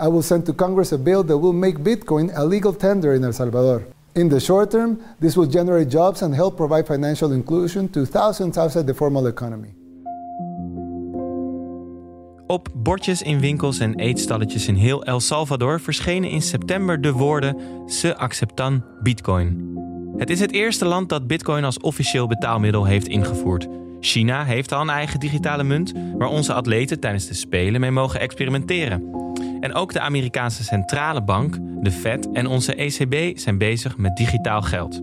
I 0.00 0.06
will 0.06 0.22
send 0.22 0.46
to 0.46 0.52
Congress 0.52 0.92
a 0.92 0.98
bill 0.98 1.24
that 1.24 1.38
will 1.38 1.52
make 1.52 1.82
Bitcoin 1.82 2.30
a 2.34 2.44
legal 2.44 2.76
tender 2.76 3.14
in 3.14 3.24
El 3.24 3.32
Salvador. 3.32 3.82
In 4.12 4.28
the 4.28 4.40
short 4.40 4.70
term, 4.70 5.00
this 5.20 5.34
will 5.34 5.50
generate 5.50 5.90
jobs 5.90 6.22
and 6.22 6.34
help 6.34 6.56
provide 6.56 6.86
financial 6.86 7.32
inclusion 7.32 7.90
to 7.90 8.04
thousands 8.04 8.56
outside 8.56 8.86
the 8.86 8.94
formal 8.94 9.26
economy. 9.26 9.74
Op 12.46 12.68
bordjes 12.74 13.22
in 13.22 13.40
winkels 13.40 13.78
en 13.78 13.94
eetstalletjes 13.94 14.68
in 14.68 14.74
heel 14.74 15.04
El 15.04 15.20
Salvador 15.20 15.80
verschenen 15.80 16.30
in 16.30 16.42
september 16.42 17.00
de 17.00 17.12
woorden 17.12 17.56
Se 17.86 18.16
acceptan 18.16 18.84
Bitcoin. 19.02 19.76
Het 20.16 20.30
is 20.30 20.40
het 20.40 20.52
eerste 20.52 20.84
land 20.84 21.08
dat 21.08 21.26
Bitcoin 21.26 21.64
als 21.64 21.80
officieel 21.80 22.26
betaalmiddel 22.26 22.84
heeft 22.84 23.08
ingevoerd. 23.08 23.68
China 24.00 24.44
heeft 24.44 24.72
al 24.72 24.80
een 24.80 24.90
eigen 24.90 25.20
digitale 25.20 25.64
munt 25.64 25.92
waar 26.18 26.28
onze 26.28 26.52
atleten 26.52 27.00
tijdens 27.00 27.26
de 27.26 27.34
Spelen 27.34 27.80
mee 27.80 27.90
mogen 27.90 28.20
experimenteren. 28.20 29.27
En 29.60 29.74
ook 29.74 29.92
de 29.92 30.00
Amerikaanse 30.00 30.64
Centrale 30.64 31.22
Bank, 31.22 31.58
de 31.82 31.90
Fed 31.90 32.32
en 32.32 32.46
onze 32.46 32.74
ECB 32.74 33.38
zijn 33.38 33.58
bezig 33.58 33.96
met 33.96 34.16
digitaal 34.16 34.62
geld. 34.62 35.02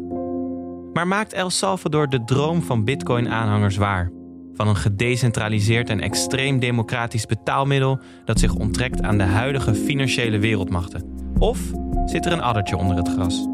Maar 0.94 1.08
maakt 1.08 1.34
El 1.34 1.50
Salvador 1.50 2.10
de 2.10 2.24
droom 2.24 2.62
van 2.62 2.84
Bitcoin-aanhangers 2.84 3.78
waar? 3.78 4.12
Van 4.54 4.68
een 4.68 4.76
gedecentraliseerd 4.76 5.90
en 5.90 6.00
extreem 6.00 6.60
democratisch 6.60 7.26
betaalmiddel 7.26 8.00
dat 8.26 8.40
zich 8.40 8.54
onttrekt 8.54 9.02
aan 9.02 9.18
de 9.18 9.24
huidige 9.24 9.74
financiële 9.74 10.40
wereldmachten? 10.40 11.04
Of 11.38 11.60
zit 12.06 12.26
er 12.26 12.32
een 12.32 12.42
addertje 12.42 12.78
onder 12.78 12.98
het 12.98 13.10
gras? 13.10 13.48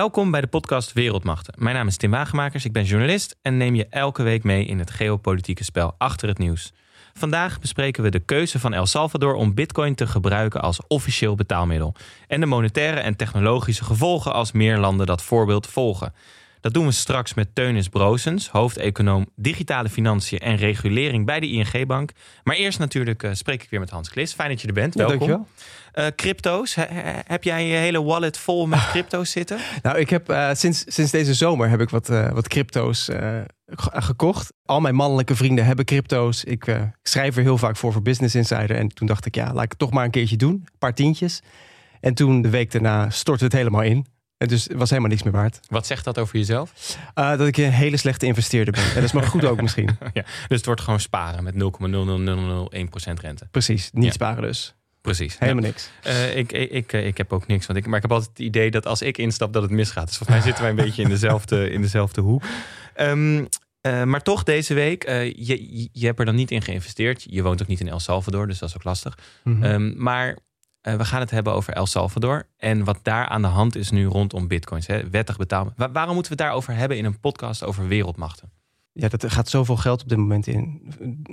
Welkom 0.00 0.30
bij 0.30 0.40
de 0.40 0.46
podcast 0.46 0.92
Wereldmachten. 0.92 1.54
Mijn 1.56 1.76
naam 1.76 1.86
is 1.86 1.96
Tim 1.96 2.10
Wagemakers, 2.10 2.64
ik 2.64 2.72
ben 2.72 2.84
journalist 2.84 3.38
en 3.42 3.56
neem 3.56 3.74
je 3.74 3.86
elke 3.90 4.22
week 4.22 4.44
mee 4.44 4.64
in 4.64 4.78
het 4.78 4.90
geopolitieke 4.90 5.64
spel 5.64 5.94
achter 5.98 6.28
het 6.28 6.38
nieuws. 6.38 6.72
Vandaag 7.12 7.58
bespreken 7.60 8.02
we 8.02 8.10
de 8.10 8.18
keuze 8.18 8.58
van 8.58 8.72
El 8.72 8.86
Salvador 8.86 9.34
om 9.34 9.54
Bitcoin 9.54 9.94
te 9.94 10.06
gebruiken 10.06 10.60
als 10.62 10.80
officieel 10.88 11.34
betaalmiddel 11.34 11.94
en 12.26 12.40
de 12.40 12.46
monetaire 12.46 13.00
en 13.00 13.16
technologische 13.16 13.84
gevolgen 13.84 14.32
als 14.32 14.52
meer 14.52 14.78
landen 14.78 15.06
dat 15.06 15.22
voorbeeld 15.22 15.66
volgen. 15.66 16.12
Dat 16.60 16.74
doen 16.74 16.86
we 16.86 16.92
straks 16.92 17.34
met 17.34 17.54
Teunis 17.54 17.88
Broosens, 17.88 18.48
hoofdeconoom 18.48 19.26
digitale 19.36 19.88
financiën 19.88 20.38
en 20.38 20.56
regulering 20.56 21.26
bij 21.26 21.40
de 21.40 21.48
ING-bank. 21.48 22.10
Maar 22.44 22.56
eerst 22.56 22.78
natuurlijk 22.78 23.22
uh, 23.22 23.30
spreek 23.32 23.62
ik 23.62 23.70
weer 23.70 23.80
met 23.80 23.90
Hans 23.90 24.10
Klis. 24.10 24.32
Fijn 24.32 24.48
dat 24.48 24.60
je 24.60 24.66
er 24.66 24.72
bent. 24.72 24.94
Welkom. 24.94 25.18
Dankjewel. 25.18 25.46
Uh, 25.94 26.06
crypto's, 26.16 26.76
heb 27.24 27.44
jij 27.44 27.66
je 27.66 27.74
hele 27.74 28.02
wallet 28.02 28.38
vol 28.38 28.66
met 28.66 28.88
crypto's 28.90 29.30
zitten? 29.30 29.58
Nou, 29.82 29.98
ik 29.98 30.10
heb 30.10 30.30
uh, 30.30 30.50
sinds, 30.52 30.84
sinds 30.86 31.10
deze 31.10 31.34
zomer 31.34 31.68
heb 31.68 31.80
ik 31.80 31.90
wat, 31.90 32.08
wat 32.08 32.48
crypto's 32.48 33.08
gekocht. 33.92 34.52
Al 34.64 34.80
mijn 34.80 34.94
mannelijke 34.94 35.36
vrienden 35.36 35.64
hebben 35.64 35.84
crypto's. 35.84 36.44
Ik, 36.44 36.66
ik, 36.66 36.90
schrijf 37.02 37.36
er 37.36 37.42
heel 37.42 37.58
vaak 37.58 37.76
voor 37.76 37.92
voor 37.92 38.02
Business 38.02 38.34
Insider. 38.34 38.76
En 38.76 38.88
toen 38.88 39.06
dacht 39.06 39.26
ik, 39.26 39.34
ja, 39.34 39.52
laat 39.52 39.64
ik 39.64 39.70
het 39.70 39.78
toch 39.78 39.90
maar 39.90 40.04
een 40.04 40.10
keertje 40.10 40.36
doen. 40.36 40.52
Een 40.52 40.78
paar 40.78 40.94
tientjes. 40.94 41.42
En 42.00 42.14
toen, 42.14 42.42
de 42.42 42.50
week 42.50 42.72
daarna, 42.72 43.10
stortte 43.10 43.44
het 43.44 43.52
helemaal 43.52 43.82
in. 43.82 44.06
En 44.40 44.48
dus 44.48 44.64
het 44.64 44.76
was 44.76 44.88
helemaal 44.88 45.10
niks 45.10 45.22
meer 45.22 45.32
waard. 45.32 45.60
Wat 45.68 45.86
zegt 45.86 46.04
dat 46.04 46.18
over 46.18 46.36
jezelf? 46.36 46.72
Uh, 47.14 47.36
dat 47.36 47.46
ik 47.46 47.56
een 47.56 47.70
hele 47.70 47.96
slechte 47.96 48.26
investeerder 48.26 48.74
ben. 48.74 48.82
En 48.82 48.94
dat 48.94 49.02
is 49.02 49.12
maar 49.12 49.22
goed 49.22 49.44
ook 49.44 49.62
misschien. 49.66 49.98
ja, 50.12 50.22
dus 50.22 50.56
het 50.56 50.66
wordt 50.66 50.80
gewoon 50.80 51.00
sparen 51.00 51.44
met 51.44 51.54
0,00001% 51.54 51.58
rente. 53.20 53.48
Precies, 53.50 53.90
niet 53.92 54.04
ja. 54.04 54.10
sparen 54.10 54.42
dus. 54.42 54.74
Precies. 55.00 55.38
Helemaal 55.38 55.62
ja. 55.62 55.68
niks. 55.68 55.90
Uh, 56.06 56.36
ik, 56.36 56.52
ik, 56.52 56.70
ik, 56.70 56.92
ik, 56.92 57.16
heb 57.16 57.32
ook 57.32 57.46
niks. 57.46 57.66
Want 57.66 57.78
ik, 57.78 57.86
maar 57.86 57.96
ik 57.96 58.02
heb 58.02 58.12
altijd 58.12 58.30
het 58.30 58.46
idee 58.46 58.70
dat 58.70 58.86
als 58.86 59.02
ik 59.02 59.18
instap 59.18 59.52
dat 59.52 59.62
het 59.62 59.70
misgaat. 59.70 60.06
Dus 60.06 60.16
volgens 60.16 60.38
mij 60.38 60.46
zitten 60.46 60.62
wij 60.62 60.70
een 60.70 60.86
beetje 60.86 61.02
in 61.02 61.08
dezelfde, 61.08 61.70
in 61.76 61.80
dezelfde 61.80 62.20
hoek. 62.20 62.42
Um, 62.96 63.48
uh, 63.86 64.02
maar 64.04 64.22
toch 64.22 64.42
deze 64.42 64.74
week, 64.74 65.08
uh, 65.08 65.24
je, 65.24 65.88
je 65.92 66.06
hebt 66.06 66.18
er 66.18 66.24
dan 66.24 66.34
niet 66.34 66.50
in 66.50 66.62
geïnvesteerd. 66.62 67.26
Je 67.28 67.42
woont 67.42 67.62
ook 67.62 67.68
niet 67.68 67.80
in 67.80 67.88
El 67.88 68.00
Salvador, 68.00 68.46
dus 68.46 68.58
dat 68.58 68.68
is 68.68 68.76
ook 68.76 68.84
lastig. 68.84 69.18
Mm 69.44 69.54
-hmm. 69.54 69.64
um, 69.64 69.94
maar 69.96 70.38
uh, 70.82 70.94
we 70.94 71.04
gaan 71.04 71.20
het 71.20 71.30
hebben 71.30 71.52
over 71.52 71.72
El 71.72 71.86
Salvador. 71.86 72.46
En 72.56 72.84
wat 72.84 72.98
daar 73.02 73.28
aan 73.28 73.42
de 73.42 73.48
hand 73.48 73.76
is 73.76 73.90
nu 73.90 74.06
rondom 74.06 74.48
bitcoins. 74.48 74.86
Hè? 74.86 75.10
Wettig 75.10 75.36
betalen. 75.36 75.72
Wa 75.76 75.90
waarom 75.90 76.14
moeten 76.14 76.32
we 76.32 76.38
het 76.38 76.46
daarover 76.46 76.74
hebben 76.74 76.96
in 76.96 77.04
een 77.04 77.20
podcast 77.20 77.64
over 77.64 77.88
wereldmachten? 77.88 78.50
Ja, 78.92 79.08
dat 79.08 79.22
er 79.22 79.30
gaat 79.30 79.48
zoveel 79.48 79.76
geld 79.76 80.02
op 80.02 80.08
dit 80.08 80.18
moment 80.18 80.46
in 80.46 80.82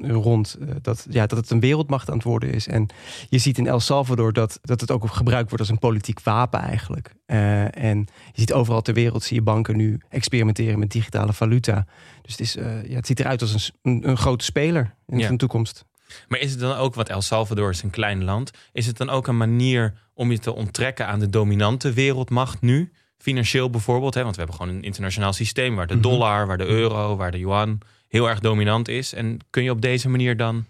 rond. 0.01 0.57
Dat, 0.81 1.07
ja, 1.09 1.25
dat 1.25 1.37
het 1.37 1.49
een 1.49 1.59
wereldmacht 1.59 2.09
aan 2.09 2.15
het 2.15 2.23
worden 2.23 2.51
is. 2.51 2.67
En 2.67 2.87
je 3.29 3.37
ziet 3.37 3.57
in 3.57 3.67
El 3.67 3.79
Salvador 3.79 4.33
dat, 4.33 4.59
dat 4.61 4.81
het 4.81 4.91
ook 4.91 5.07
gebruikt 5.07 5.49
wordt 5.49 5.59
als 5.59 5.69
een 5.69 5.79
politiek 5.79 6.19
wapen 6.19 6.59
eigenlijk. 6.59 7.15
Uh, 7.27 7.77
en 7.77 7.99
je 8.31 8.39
ziet 8.39 8.53
overal 8.53 8.81
ter 8.81 8.93
wereld 8.93 9.23
zie 9.23 9.35
je 9.35 9.41
banken 9.41 9.77
nu 9.77 10.01
experimenteren 10.09 10.79
met 10.79 10.91
digitale 10.91 11.33
valuta. 11.33 11.85
Dus 12.21 12.31
het, 12.31 12.39
is, 12.41 12.55
uh, 12.55 12.89
ja, 12.89 12.95
het 12.95 13.07
ziet 13.07 13.19
eruit 13.19 13.41
als 13.41 13.53
een, 13.53 13.91
een, 13.91 14.09
een 14.09 14.17
grote 14.17 14.45
speler 14.45 14.95
in 15.07 15.17
ja. 15.17 15.29
de 15.29 15.35
toekomst. 15.35 15.85
Maar 16.27 16.39
is 16.39 16.51
het 16.51 16.59
dan 16.59 16.75
ook, 16.75 16.95
wat 16.95 17.09
El 17.09 17.21
Salvador 17.21 17.69
is 17.69 17.83
een 17.83 17.89
klein 17.89 18.23
land, 18.23 18.51
is 18.71 18.85
het 18.85 18.97
dan 18.97 19.09
ook 19.09 19.27
een 19.27 19.37
manier 19.37 19.93
om 20.13 20.31
je 20.31 20.39
te 20.39 20.53
onttrekken 20.53 21.07
aan 21.07 21.19
de 21.19 21.29
dominante 21.29 21.93
wereldmacht 21.93 22.61
nu? 22.61 22.91
Financieel 23.17 23.69
bijvoorbeeld, 23.69 24.13
hè? 24.13 24.23
want 24.23 24.35
we 24.35 24.41
hebben 24.41 24.59
gewoon 24.59 24.75
een 24.75 24.83
internationaal 24.83 25.33
systeem 25.33 25.75
waar 25.75 25.87
de 25.87 25.99
dollar, 25.99 26.47
waar 26.47 26.57
de 26.57 26.65
euro, 26.65 27.15
waar 27.15 27.31
de 27.31 27.39
yuan 27.39 27.79
heel 28.07 28.29
erg 28.29 28.39
dominant 28.39 28.87
is. 28.87 29.13
En 29.13 29.37
kun 29.49 29.63
je 29.63 29.71
op 29.71 29.81
deze 29.81 30.09
manier 30.09 30.37
dan 30.37 30.65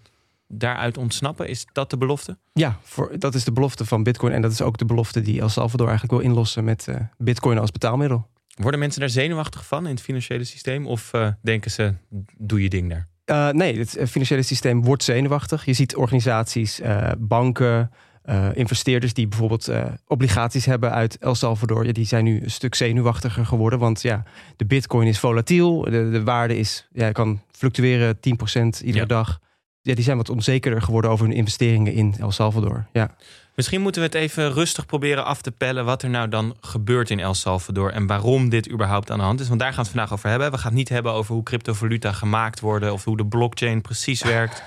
daaruit 0.48 0.98
ontsnappen? 0.98 1.48
Is 1.48 1.66
dat 1.72 1.90
de 1.90 1.96
belofte? 1.96 2.38
Ja, 2.52 2.78
voor, 2.82 3.18
dat 3.18 3.34
is 3.34 3.44
de 3.44 3.52
belofte 3.52 3.84
van 3.84 4.02
Bitcoin. 4.02 4.32
En 4.32 4.42
dat 4.42 4.52
is 4.52 4.62
ook 4.62 4.78
de 4.78 4.84
belofte 4.84 5.20
die 5.20 5.40
El 5.40 5.48
Salvador 5.48 5.88
eigenlijk 5.88 6.20
wil 6.20 6.30
inlossen 6.30 6.64
met 6.64 6.86
uh, 6.88 6.96
Bitcoin 7.18 7.58
als 7.58 7.70
betaalmiddel. 7.70 8.28
Worden 8.54 8.80
mensen 8.80 9.00
daar 9.00 9.08
zenuwachtig 9.08 9.66
van 9.66 9.84
in 9.84 9.94
het 9.94 10.00
financiële 10.00 10.44
systeem? 10.44 10.86
Of 10.86 11.12
uh, 11.14 11.28
denken 11.42 11.70
ze, 11.70 11.94
doe 12.38 12.62
je 12.62 12.68
ding 12.68 12.90
daar? 12.90 13.08
Uh, 13.30 13.48
nee, 13.50 13.78
het 13.78 13.98
financiële 14.08 14.42
systeem 14.42 14.84
wordt 14.84 15.02
zenuwachtig. 15.02 15.64
Je 15.64 15.72
ziet 15.72 15.96
organisaties, 15.96 16.80
uh, 16.80 17.10
banken, 17.18 17.90
uh, 18.26 18.46
investeerders 18.54 19.14
die 19.14 19.28
bijvoorbeeld 19.28 19.70
obligaties 20.06 20.64
hebben 20.64 20.92
uit 20.92 21.18
El 21.18 21.34
Salvador. 21.34 21.86
Ja, 21.86 21.92
die 21.92 22.06
zijn 22.06 22.24
nu 22.24 22.42
een 22.42 22.50
stuk 22.50 22.74
zenuwachtiger 22.74 23.46
geworden. 23.46 23.78
Want 23.78 24.02
ja, 24.02 24.22
de 24.56 24.64
bitcoin 24.64 25.06
is 25.06 25.18
volatiel. 25.18 25.80
De, 25.80 26.10
de 26.10 26.24
waarde 26.24 26.58
is, 26.58 26.88
ja, 26.92 27.12
kan 27.12 27.40
fluctueren 27.50 28.16
10% 28.16 28.20
iedere 28.20 28.98
ja. 28.98 29.04
dag. 29.04 29.40
Ja, 29.88 29.94
die 29.94 30.04
zijn 30.04 30.16
wat 30.16 30.30
onzekerder 30.30 30.82
geworden 30.82 31.10
over 31.10 31.26
hun 31.26 31.36
investeringen 31.36 31.92
in 31.92 32.14
El 32.18 32.30
Salvador. 32.30 32.86
Ja. 32.92 33.14
Misschien 33.54 33.80
moeten 33.80 34.00
we 34.00 34.06
het 34.06 34.16
even 34.16 34.52
rustig 34.52 34.86
proberen 34.86 35.24
af 35.24 35.42
te 35.42 35.50
pellen 35.50 35.84
wat 35.84 36.02
er 36.02 36.10
nou 36.10 36.28
dan 36.28 36.56
gebeurt 36.60 37.10
in 37.10 37.20
El 37.20 37.34
Salvador 37.34 37.92
en 37.92 38.06
waarom 38.06 38.48
dit 38.48 38.70
überhaupt 38.70 39.10
aan 39.10 39.18
de 39.18 39.24
hand 39.24 39.40
is. 39.40 39.48
Want 39.48 39.60
daar 39.60 39.68
gaan 39.68 39.78
we 39.78 39.88
het 39.88 39.96
vandaag 39.96 40.12
over 40.12 40.30
hebben. 40.30 40.50
We 40.50 40.56
gaan 40.56 40.66
het 40.66 40.76
niet 40.78 40.88
hebben 40.88 41.12
over 41.12 41.34
hoe 41.34 41.42
cryptovaluta 41.42 42.12
gemaakt 42.12 42.60
worden 42.60 42.92
of 42.92 43.04
hoe 43.04 43.16
de 43.16 43.26
blockchain 43.26 43.80
precies 43.80 44.22
werkt, 44.22 44.62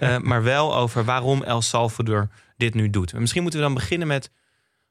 uh, 0.00 0.18
maar 0.28 0.42
wel 0.42 0.76
over 0.76 1.04
waarom 1.04 1.42
El 1.42 1.62
Salvador 1.62 2.28
dit 2.56 2.74
nu 2.74 2.90
doet. 2.90 3.12
En 3.12 3.20
misschien 3.20 3.42
moeten 3.42 3.60
we 3.60 3.66
dan 3.66 3.74
beginnen 3.74 4.08
met 4.08 4.30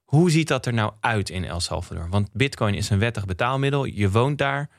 hoe 0.03 0.31
ziet 0.31 0.47
dat 0.47 0.65
er 0.65 0.73
nou 0.73 0.91
uit 0.99 1.29
in 1.29 1.45
El 1.45 1.59
Salvador? 1.59 2.09
Want 2.09 2.29
Bitcoin 2.33 2.73
is 2.73 2.89
een 2.89 2.99
wettig 2.99 3.25
betaalmiddel. 3.25 3.85
Je 3.85 4.11
woont 4.11 4.37
daar. 4.37 4.69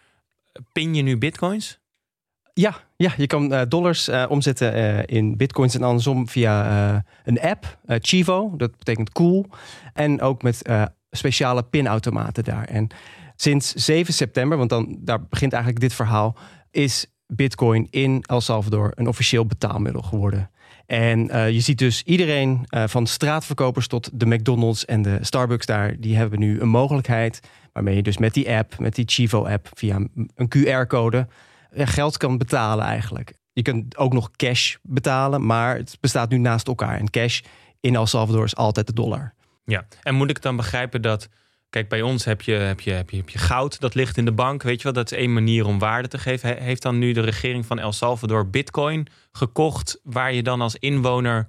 Pin 0.72 0.94
je 0.94 1.02
nu 1.02 1.18
bitcoins? 1.18 1.78
Ja, 2.58 2.76
ja, 2.96 3.12
je 3.16 3.26
kan 3.26 3.52
uh, 3.52 3.60
dollars 3.68 4.08
uh, 4.08 4.24
omzetten 4.28 4.76
uh, 4.76 4.98
in 5.06 5.36
bitcoins 5.36 5.74
en 5.74 5.82
andersom 5.82 6.28
via 6.28 7.04
een 7.24 7.40
app, 7.40 7.78
Chivo, 7.86 8.54
dat 8.56 8.76
betekent 8.78 9.12
cool. 9.12 9.46
En 9.92 10.20
ook 10.20 10.42
met 10.42 10.62
speciale 11.10 11.62
pinautomaten 11.62 12.44
daar. 12.44 12.64
En 12.64 12.88
sinds 13.34 13.72
7 13.72 14.14
september, 14.14 14.58
want 14.58 14.70
dan, 14.70 14.96
daar 15.00 15.26
begint 15.28 15.52
eigenlijk 15.52 15.82
dit 15.82 15.94
verhaal, 15.94 16.36
is 16.70 17.06
bitcoin 17.26 17.86
in 17.90 18.22
El 18.26 18.40
Salvador 18.40 18.92
een 18.94 19.08
officieel 19.08 19.46
betaalmiddel 19.46 20.02
geworden. 20.02 20.50
En 20.86 21.18
je 21.52 21.60
ziet 21.60 21.78
dus 21.78 22.02
iedereen 22.02 22.66
van 22.68 23.06
straatverkopers 23.06 23.86
tot 23.86 24.10
de 24.12 24.26
McDonald's 24.26 24.84
en 24.84 25.02
de 25.02 25.18
Starbucks 25.20 25.66
daar, 25.66 25.96
die 26.00 26.16
hebben 26.16 26.38
nu 26.38 26.60
een 26.60 26.68
mogelijkheid 26.68 27.40
waarmee 27.72 27.96
je 27.96 28.02
dus 28.02 28.18
met 28.18 28.34
die 28.34 28.50
app, 28.50 28.78
met 28.78 28.94
die 28.94 29.04
Chivo-app, 29.08 29.68
via 29.74 30.00
een 30.34 30.48
QR-code 30.56 31.26
geld 31.76 32.16
kan 32.16 32.38
betalen 32.38 32.84
eigenlijk. 32.84 33.34
Je 33.52 33.62
kunt 33.62 33.96
ook 33.96 34.12
nog 34.12 34.30
cash 34.30 34.76
betalen, 34.82 35.46
maar 35.46 35.76
het 35.76 35.96
bestaat 36.00 36.30
nu 36.30 36.38
naast 36.38 36.66
elkaar. 36.66 36.98
En 36.98 37.10
cash 37.10 37.40
in 37.80 37.94
El 37.94 38.06
Salvador 38.06 38.44
is 38.44 38.56
altijd 38.56 38.86
de 38.86 38.92
dollar. 38.92 39.34
Ja, 39.64 39.86
en 40.02 40.14
moet 40.14 40.30
ik 40.30 40.42
dan 40.42 40.56
begrijpen 40.56 41.02
dat... 41.02 41.28
Kijk, 41.70 41.88
bij 41.88 42.02
ons 42.02 42.24
heb 42.24 42.42
je, 42.42 42.52
heb, 42.52 42.80
je, 42.80 42.90
heb, 42.90 43.10
je, 43.10 43.16
heb 43.16 43.28
je 43.28 43.38
goud, 43.38 43.80
dat 43.80 43.94
ligt 43.94 44.16
in 44.16 44.24
de 44.24 44.32
bank. 44.32 44.62
Weet 44.62 44.76
je 44.76 44.82
wel, 44.82 44.92
dat 44.92 45.12
is 45.12 45.18
één 45.18 45.32
manier 45.32 45.66
om 45.66 45.78
waarde 45.78 46.08
te 46.08 46.18
geven. 46.18 46.62
Heeft 46.62 46.82
dan 46.82 46.98
nu 46.98 47.12
de 47.12 47.20
regering 47.20 47.66
van 47.66 47.78
El 47.78 47.92
Salvador 47.92 48.50
bitcoin 48.50 49.06
gekocht... 49.32 50.00
waar 50.02 50.32
je 50.32 50.42
dan 50.42 50.60
als 50.60 50.76
inwoner 50.76 51.46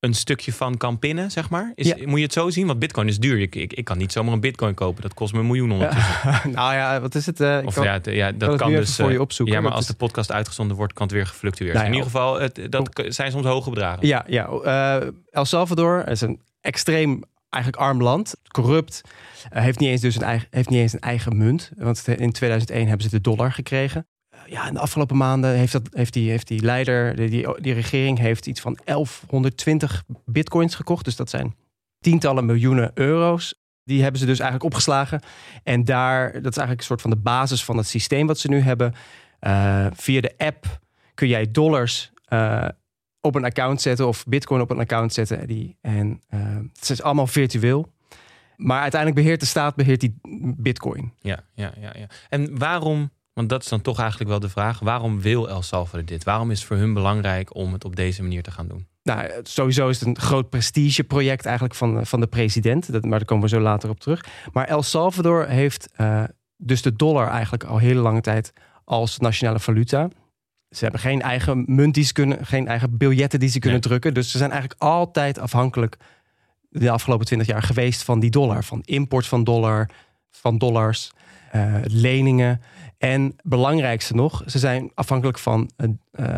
een 0.00 0.14
stukje 0.14 0.52
van 0.52 0.76
kan 0.76 0.98
pinnen, 0.98 1.30
zeg 1.30 1.50
maar? 1.50 1.72
Is, 1.74 1.86
ja. 1.86 1.96
Moet 2.04 2.18
je 2.18 2.24
het 2.24 2.32
zo 2.32 2.50
zien? 2.50 2.66
Want 2.66 2.78
bitcoin 2.78 3.08
is 3.08 3.18
duur. 3.18 3.40
Ik, 3.40 3.54
ik, 3.54 3.72
ik, 3.72 3.84
kan 3.84 3.98
niet 3.98 4.12
zomaar 4.12 4.32
een 4.32 4.40
bitcoin 4.40 4.74
kopen. 4.74 5.02
Dat 5.02 5.14
kost 5.14 5.32
me 5.32 5.38
een 5.38 5.46
miljoen 5.46 5.72
ondertussen. 5.72 6.18
Ja. 6.22 6.46
nou 6.60 6.74
ja, 6.74 7.00
wat 7.00 7.14
is 7.14 7.26
het? 7.26 7.40
Uh, 7.40 7.58
of 7.64 7.74
kan, 7.74 7.84
ja, 7.84 8.00
ja, 8.02 8.32
dat 8.32 8.56
kan, 8.56 8.70
dus... 8.70 8.96
voor 8.96 9.12
je 9.12 9.20
opzoeken. 9.20 9.54
Ja, 9.54 9.60
maar 9.60 9.72
als 9.72 9.86
de 9.86 9.94
podcast 9.94 10.32
uitgezonden 10.32 10.76
wordt, 10.76 10.92
kan 10.92 11.06
het 11.06 11.14
weer 11.14 11.26
gefluctueerd. 11.26 11.74
Nou 11.74 11.86
in 11.86 11.92
ieder 11.92 12.06
geval, 12.06 12.40
het, 12.40 12.66
dat 12.68 13.04
zijn 13.08 13.30
soms 13.30 13.46
hoge 13.46 13.70
bedragen. 13.70 14.06
Ja, 14.06 14.24
ja. 14.26 14.48
Uh, 15.02 15.08
El 15.30 15.44
Salvador 15.44 16.08
is 16.08 16.20
een 16.20 16.40
extreem 16.60 17.24
eigenlijk 17.48 17.82
arm 17.82 18.02
land, 18.02 18.34
corrupt. 18.48 19.00
Uh, 19.52 19.62
heeft, 19.62 19.78
niet 19.78 19.88
eens 19.88 20.00
dus 20.00 20.16
een 20.16 20.22
eigen, 20.22 20.48
heeft 20.50 20.68
niet 20.68 20.80
eens 20.80 20.92
een 20.92 21.00
eigen 21.00 21.36
munt. 21.36 21.70
Want 21.76 22.08
in 22.08 22.32
2001 22.32 22.88
hebben 22.88 23.04
ze 23.04 23.16
de 23.16 23.20
dollar 23.20 23.52
gekregen. 23.52 24.06
Ja, 24.50 24.66
in 24.66 24.74
de 24.74 24.80
afgelopen 24.80 25.16
maanden 25.16 25.50
heeft, 25.50 25.72
dat, 25.72 25.88
heeft, 25.92 26.12
die, 26.12 26.30
heeft 26.30 26.48
die 26.48 26.62
leider, 26.62 27.16
die, 27.16 27.60
die, 27.60 27.72
regering, 27.72 28.18
heeft 28.18 28.46
iets 28.46 28.60
van 28.60 28.78
1120 28.84 30.04
bitcoins 30.24 30.74
gekocht. 30.74 31.04
Dus 31.04 31.16
dat 31.16 31.30
zijn 31.30 31.54
tientallen 32.00 32.46
miljoenen 32.46 32.90
euro's. 32.94 33.54
Die 33.84 34.02
hebben 34.02 34.20
ze 34.20 34.26
dus 34.26 34.38
eigenlijk 34.38 34.72
opgeslagen. 34.72 35.20
En 35.62 35.84
daar, 35.84 36.32
dat 36.32 36.52
is 36.52 36.56
eigenlijk 36.56 36.80
een 36.80 36.86
soort 36.86 37.00
van 37.00 37.10
de 37.10 37.16
basis 37.16 37.64
van 37.64 37.76
het 37.76 37.86
systeem 37.86 38.26
wat 38.26 38.38
ze 38.38 38.48
nu 38.48 38.60
hebben. 38.60 38.94
Uh, 39.40 39.86
via 39.92 40.20
de 40.20 40.34
app 40.36 40.80
kun 41.14 41.28
jij 41.28 41.50
dollars 41.50 42.12
uh, 42.28 42.68
op 43.20 43.34
een 43.34 43.44
account 43.44 43.80
zetten 43.80 44.08
of 44.08 44.24
bitcoin 44.26 44.60
op 44.60 44.70
een 44.70 44.78
account 44.78 45.12
zetten. 45.12 45.46
Die, 45.46 45.76
en 45.80 46.20
uh, 46.34 46.40
het 46.72 46.90
is 46.90 47.02
allemaal 47.02 47.26
virtueel. 47.26 47.92
Maar 48.56 48.80
uiteindelijk 48.80 49.22
beheert 49.22 49.40
de 49.40 49.46
staat 49.46 49.74
beheert 49.74 50.00
die 50.00 50.18
bitcoin. 50.56 51.12
Ja, 51.20 51.44
ja, 51.54 51.72
ja, 51.80 51.92
ja. 51.98 52.06
En 52.28 52.58
waarom, 52.58 53.10
want 53.40 53.52
dat 53.52 53.62
is 53.62 53.68
dan 53.68 53.80
toch 53.80 53.98
eigenlijk 53.98 54.30
wel 54.30 54.40
de 54.40 54.48
vraag, 54.48 54.78
waarom 54.78 55.20
wil 55.20 55.48
El 55.48 55.62
Salvador 55.62 56.04
dit? 56.04 56.24
Waarom 56.24 56.50
is 56.50 56.58
het 56.58 56.68
voor 56.68 56.76
hun 56.76 56.94
belangrijk 56.94 57.54
om 57.54 57.72
het 57.72 57.84
op 57.84 57.96
deze 57.96 58.22
manier 58.22 58.42
te 58.42 58.50
gaan 58.50 58.68
doen? 58.68 58.86
Nou, 59.02 59.30
sowieso 59.42 59.88
is 59.88 60.00
het 60.00 60.08
een 60.08 60.18
groot 60.18 60.50
prestigeproject 60.50 61.44
eigenlijk 61.44 61.74
van, 61.74 62.06
van 62.06 62.20
de 62.20 62.26
president. 62.26 62.92
Dat, 62.92 63.02
maar 63.02 63.18
daar 63.18 63.26
komen 63.26 63.44
we 63.44 63.56
zo 63.56 63.60
later 63.60 63.90
op 63.90 64.00
terug. 64.00 64.24
Maar 64.52 64.66
El 64.66 64.82
Salvador 64.82 65.46
heeft 65.46 65.88
uh, 65.96 66.24
dus 66.56 66.82
de 66.82 66.96
dollar 66.96 67.28
eigenlijk 67.28 67.64
al 67.64 67.78
hele 67.78 68.00
lange 68.00 68.20
tijd 68.20 68.52
als 68.84 69.18
nationale 69.18 69.60
valuta. 69.60 70.08
Ze 70.70 70.82
hebben 70.82 71.00
geen 71.00 71.22
eigen 71.22 71.64
munt 71.66 71.94
die 71.94 72.04
ze 72.04 72.12
kunnen, 72.12 72.46
geen 72.46 72.66
eigen 72.66 72.96
biljetten 72.96 73.40
die 73.40 73.48
ze 73.48 73.58
kunnen 73.58 73.80
nee. 73.80 73.88
drukken. 73.88 74.14
Dus 74.14 74.30
ze 74.30 74.38
zijn 74.38 74.50
eigenlijk 74.50 74.82
altijd 74.82 75.38
afhankelijk 75.38 75.96
de 76.68 76.90
afgelopen 76.90 77.26
twintig 77.26 77.48
jaar 77.48 77.62
geweest 77.62 78.02
van 78.02 78.20
die 78.20 78.30
dollar. 78.30 78.64
Van 78.64 78.80
import 78.84 79.26
van 79.26 79.44
dollar, 79.44 79.88
van 80.30 80.58
dollars, 80.58 81.10
uh, 81.54 81.74
leningen. 81.82 82.60
En 83.00 83.36
belangrijkste 83.42 84.14
nog, 84.14 84.42
ze 84.46 84.58
zijn 84.58 84.90
afhankelijk 84.94 85.38
van 85.38 85.70
uh, 85.76 85.86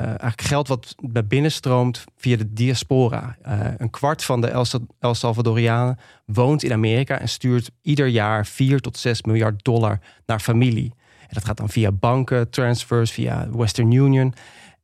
eigenlijk 0.05 0.41
geld 0.41 0.69
wat 0.69 0.95
naar 1.01 1.27
binnen 1.27 1.53
stroomt 1.53 2.05
via 2.17 2.37
de 2.37 2.53
diaspora. 2.53 3.37
Uh, 3.47 3.61
een 3.77 3.91
kwart 3.91 4.25
van 4.25 4.41
de 4.41 4.49
El, 5.01 5.15
Salvadorianen 5.15 5.99
woont 6.27 6.63
in 6.63 6.73
Amerika 6.73 7.19
en 7.19 7.29
stuurt 7.29 7.71
ieder 7.81 8.07
jaar 8.07 8.47
4 8.47 8.81
tot 8.81 8.99
6 8.99 9.23
miljard 9.23 9.65
dollar 9.65 10.01
naar 10.27 10.41
familie. 10.41 10.93
En 11.21 11.29
dat 11.29 11.45
gaat 11.45 11.57
dan 11.57 11.69
via 11.69 11.93
banken, 11.93 12.51
transfers, 12.51 13.11
via 13.11 13.51
Western 13.51 13.93
Union. 13.93 14.35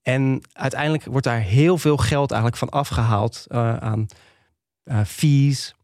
En 0.03 0.41
uiteindelijk 0.53 1.05
wordt 1.05 1.27
daar 1.27 1.41
heel 1.41 1.79
veel 1.79 1.97
geld 1.97 2.31
eigenlijk 2.31 2.61
van 2.61 2.71
afgehaald 2.71 3.47
uh, 3.49 3.77
aan 3.77 4.07
fees, 5.07 5.75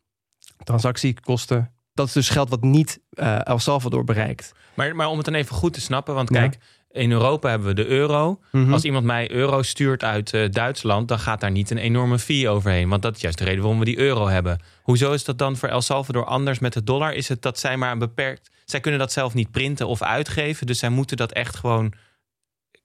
transactiekosten. 0.65 1.73
Dat 1.93 2.07
is 2.07 2.13
dus 2.13 2.29
geld 2.29 2.51
wat 2.51 2.63
niet 2.63 3.01
El 3.45 3.59
Salvador 3.59 4.05
bereikt. 4.05 4.53
Maar, 4.75 4.97
maar 4.97 5.09
om 5.09 5.17
het 5.17 5.25
dan 5.25 5.35
even 5.35 5.55
goed 5.55 5.73
te 5.73 5.81
snappen, 5.81 6.15
want 6.15 6.31
kijk, 6.31 6.57
ja. 6.91 7.01
in 7.01 7.11
Europa 7.11 7.49
hebben 7.49 7.69
we 7.69 7.75
de 7.75 7.87
euro. 7.87 8.41
Mm 8.51 8.65
-hmm. 8.65 8.73
Als 8.73 8.85
iemand 8.85 9.05
mij 9.05 9.31
euro 9.31 9.63
stuurt 9.63 10.05
uit 10.05 10.33
uh, 10.33 10.51
Duitsland, 10.51 11.09
dan 11.09 11.19
gaat 11.19 11.41
daar 11.41 11.51
niet 11.51 11.71
een 11.71 11.79
enorme 11.79 12.19
fee 12.19 12.49
overheen. 12.49 12.89
Want 12.89 13.03
dat 13.03 13.17
is 13.17 13.23
juist 13.23 13.39
de 13.39 13.45
reden 13.45 13.61
waarom 13.61 13.79
we 13.79 13.85
die 13.85 13.99
euro 13.99 14.27
hebben. 14.29 14.61
Hoezo 14.83 15.13
is 15.13 15.25
dat 15.25 15.39
dan 15.39 15.57
voor 15.57 15.69
El 15.69 15.81
Salvador 15.81 16.25
anders 16.25 16.59
met 16.59 16.73
de 16.73 16.83
dollar? 16.83 17.15
Is 17.15 17.29
het 17.29 17.43
dat 17.43 17.59
zij 17.59 17.77
maar 17.77 17.93
een 17.93 17.99
beperkt. 17.99 18.51
Zij 18.65 18.81
kunnen 18.81 19.01
dat 19.01 19.13
zelf 19.13 19.35
niet 19.35 19.51
printen 19.51 19.87
of 19.87 20.03
uitgeven. 20.03 20.67
Dus 20.67 20.79
zij 20.79 20.89
moeten 20.89 21.17
dat 21.17 21.33
echt 21.33 21.57
gewoon 21.57 21.93